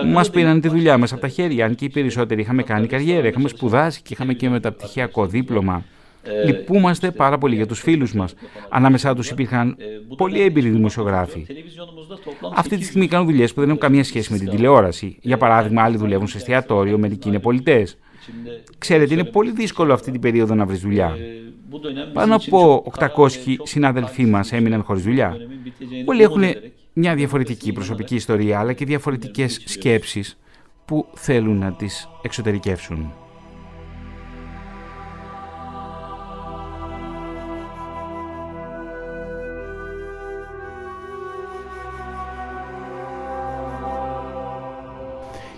Μας 0.06 0.30
πήραν 0.30 0.62
τη 0.62 0.68
δουλειά 0.68 0.98
μας 0.98 1.12
από 1.12 1.22
τα 1.22 1.28
χέρια, 1.28 1.66
αν 1.66 1.76
και 1.76 1.86
οι 1.86 1.90
περισσότεροι 1.90 2.42
είχαμε 2.42 2.64
κάνει 2.64 2.88
καριέρα, 2.88 3.28
είχαμε 3.28 3.48
σπουδάσει 3.48 4.02
και 4.02 4.14
είχαμε 4.14 4.34
και 4.34 4.50
μεταπτυχιακό 4.50 5.26
δίπλωμα. 5.26 5.86
Λυπούμαστε 6.46 7.12
πάρα 7.12 7.38
πολύ 7.38 7.56
για 7.56 7.68
τους 7.68 7.80
φίλους 7.80 8.14
μας. 8.14 8.34
Ανάμεσά 8.70 9.16
τους 9.16 9.30
υπήρχαν 9.30 9.78
πολύ 10.18 10.42
έμπειροι 10.42 10.70
δημοσιογράφοι. 10.70 11.46
Αυτή 12.56 12.78
τη 12.78 12.84
στιγμή 12.84 13.08
κάνουν 13.08 13.28
δουλειές 13.28 13.54
που 13.54 13.60
δεν 13.60 13.70
έχουν 13.70 13.82
καμία 13.82 14.04
σχέση 14.04 14.32
με 14.32 14.38
την 14.38 14.50
τηλεόραση. 14.50 15.18
Για 15.22 15.38
παράδειγμα, 15.38 15.84
άλλοι 15.84 15.98
δουλεύουν 15.98 16.28
σε 16.28 16.38
εστιατόριο, 16.38 16.98
μερικοί 16.98 17.28
είναι 17.28 17.40
πολιτές. 17.40 17.98
Ξέρετε, 18.78 19.13
είναι 19.13 19.24
πολύ 19.24 19.51
δύσκολο 19.51 19.93
αυτή 19.93 20.11
την 20.11 20.21
περίοδο 20.21 20.55
να 20.55 20.65
βρεις 20.65 20.80
δουλειά. 20.80 21.15
Πάνω 22.13 22.36
από 22.36 22.84
800 22.99 23.30
συναδελφοί 23.63 24.26
μας 24.26 24.51
έμειναν 24.51 24.84
χωρίς 24.84 25.03
δουλειά. 25.03 25.38
Όλοι 26.05 26.24
έχουν 26.24 26.43
μια 26.93 27.15
διαφορετική 27.15 27.71
προσωπική 27.71 28.15
ιστορία, 28.15 28.59
αλλά 28.59 28.74
και 28.74 28.86
διαφορετικές 28.86 29.61
σκέψεις 29.65 30.38
που 30.86 31.07
θέλουν 31.13 31.57
να 31.57 31.71
τις 31.74 32.09
εξωτερικεύσουν. 32.21 33.13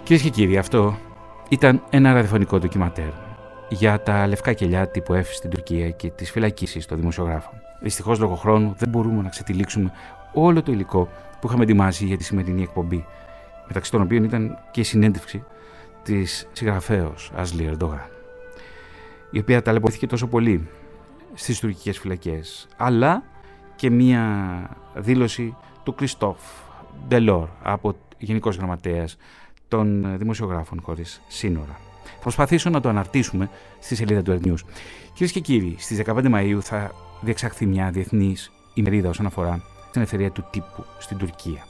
Κυρίες 0.04 0.24
και 0.24 0.30
κύριοι, 0.30 0.58
αυτό 0.58 0.98
ήταν 1.56 1.84
ένα 1.90 2.14
ραδιοφωνικό 2.14 2.60
ντοκιματέρ 2.60 3.10
για 3.70 4.02
τα 4.02 4.28
λευκά 4.28 4.54
κελιά 4.54 4.88
τύπου 4.88 5.14
F 5.14 5.24
στην 5.26 5.50
Τουρκία 5.50 5.90
και 5.90 6.10
τις 6.10 6.32
φυλακίσεις 6.32 6.86
των 6.86 6.98
δημοσιογράφων. 6.98 7.54
Δυστυχώς, 7.82 8.20
λόγω 8.20 8.36
χρόνου, 8.36 8.74
δεν 8.78 8.90
μπορούμε 8.90 9.22
να 9.22 9.30
ξετυλίξουμε 9.30 9.92
όλο 10.34 10.64
το 10.64 10.72
υλικό 10.72 11.10
που 11.40 11.48
είχαμε 11.48 11.64
ετοιμάσει 11.64 12.06
για 12.06 12.18
τη 12.18 12.24
σημερινή 12.24 12.62
εκπομπή, 12.62 13.06
μεταξύ 13.68 13.92
των 13.92 14.02
οποίων 14.02 14.24
ήταν 14.24 14.58
και 14.72 14.80
η 14.80 14.84
συνέντευξη 14.84 15.44
της 16.04 16.48
συγγραφέως 16.52 17.32
Ασλή 17.36 17.66
Ερντογάν, 17.66 18.10
η 19.32 19.40
οποία 19.40 19.62
ταλαιπωρήθηκε 19.62 20.08
τόσο 20.08 20.28
πολύ 20.28 20.68
στις 21.34 21.60
τουρκικές 21.60 22.00
φυλακές, 22.00 22.68
αλλά 22.78 23.24
και 23.76 23.90
μία 23.90 24.24
δήλωση 24.96 25.56
του 25.84 25.96
Κριστόφ 25.96 26.40
Ντελόρ 27.08 27.48
από 27.62 27.96
Γενικός 28.18 28.56
Γραμματέας 28.56 29.18
των 29.68 30.18
Δημοσιογράφων 30.18 30.82
Χωρίς 30.82 31.22
Σύνορα. 31.28 31.80
Θα 32.04 32.22
προσπαθήσω 32.22 32.70
να 32.70 32.82
το 32.82 32.90
αναρτήσουμε 32.90 33.50
στη 33.80 33.96
σελίδα 33.96 34.22
του 34.22 34.40
News. 34.44 34.60
Κυρίες 35.14 35.32
και 35.32 35.40
κύριοι, 35.40 35.76
στις 35.80 36.02
15 36.06 36.28
Μαου 36.30 36.62
θα 36.62 36.92
διεξαχθεί 37.22 37.66
μια 37.66 37.90
διεθνής 37.92 38.52
ημερίδα 38.74 39.10
όσον 39.10 39.26
αφορά 39.26 39.54
την 39.92 39.94
ελευθερία 39.94 40.32
του 40.32 40.46
τύπου 40.52 40.86
στην 41.00 41.18
Τουρκία. 41.18 41.66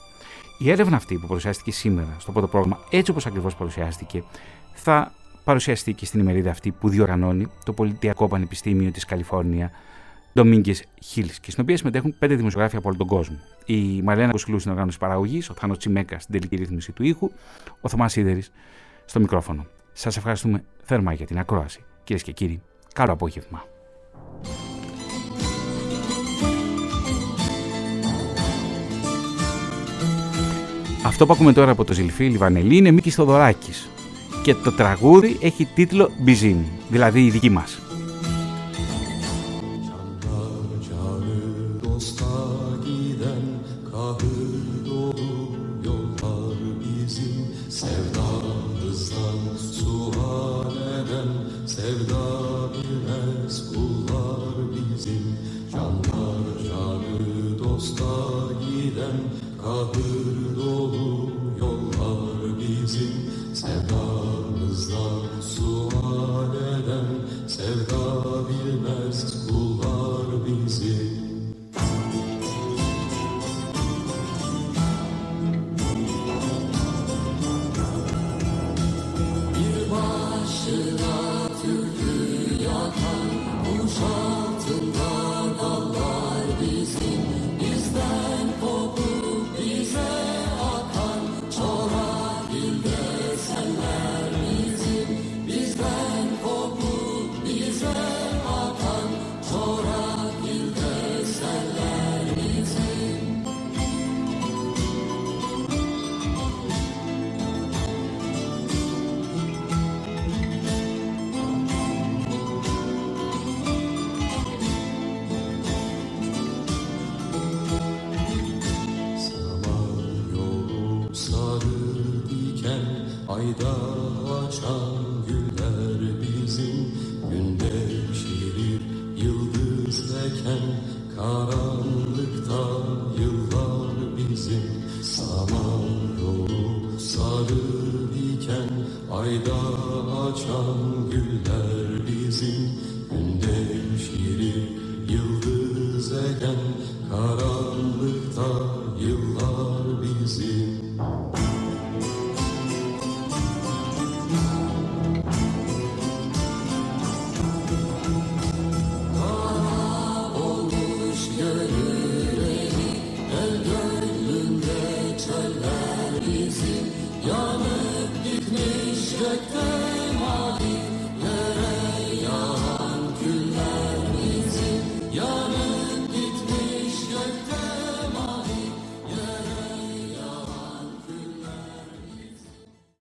Η 0.58 0.72
έρευνα 0.72 0.96
αυτή 0.96 1.16
που 1.16 1.28
παρουσιάστηκε 1.28 1.72
σήμερα 1.72 2.16
στο 2.20 2.32
πρώτο 2.32 2.48
πρόγραμμα, 2.48 2.80
έτσι 2.90 3.12
όπως 3.12 3.26
ακριβώς 3.26 3.56
παρουσιάστηκε, 3.56 4.24
θα 4.74 5.12
παρουσιαστεί 5.44 5.94
και 5.94 6.06
στην 6.06 6.20
ημερίδα 6.20 6.50
αυτή 6.50 6.72
που 6.72 6.90
διοργανώνει 6.90 7.48
το 7.66 7.74
Πολιτιακό 7.74 8.28
Πανεπιστήμιο 8.28 8.92
της 8.92 9.06
Καλιφόρνια, 9.06 9.72
Ντομίγκε 10.36 10.76
Χίλς, 11.04 11.40
και 11.40 11.52
στην 11.52 11.64
οποία 11.64 11.78
συμμετέχουν 11.78 12.16
πέντε 12.20 12.36
δημοσιογράφοι 12.36 12.76
από 12.76 12.88
όλο 12.88 12.98
τον 12.98 13.08
κόσμο. 13.08 13.38
Η 13.66 14.02
Μαρλένα 14.02 14.32
Κοσκλού 14.32 14.60
στην 14.60 14.72
οργάνωση 14.72 14.98
παραγωγής, 14.98 15.50
ο 15.50 15.54
Θάνος 15.54 15.78
Τσιμέκα 15.78 16.20
στην 16.20 16.34
τελική 16.34 16.56
ρύθμιση 16.56 16.92
του 16.92 17.04
ήχου, 17.04 17.32
ο 17.82 17.90
Θωμάς 17.90 18.12
Σίδερης 18.12 18.52
στο 19.06 19.20
μικρόφωνο. 19.20 19.66
Σας 19.94 20.18
ευχαριστούμε 20.18 20.64
θερμά 20.84 21.14
για 21.14 21.26
την 21.26 21.40
ακρόαση. 21.40 21.84
Κυρίες 22.04 22.24
και 22.24 22.32
κύριοι, 22.32 22.62
καλό 22.94 23.12
απόγευμα. 23.12 23.64
Αυτό 31.06 31.26
που 31.26 31.34
ακούμε 31.34 31.54
τώρα 31.54 31.72
από 31.72 31.84
το 31.84 31.94
Ζηλφί 31.94 32.30
Λιβανελή 32.30 32.78
είναι 32.78 32.92
Μίκης 32.92 33.16
Θοδωράκης 33.16 33.90
και 34.44 34.54
το 34.54 34.72
τραγούδι 34.72 35.38
έχει 35.42 35.66
τίτλο 35.66 36.12
Μπιζίν, 36.20 36.58
δηλαδή 36.90 37.26
η 37.26 37.30
δική 37.30 37.50
μας. 37.50 37.80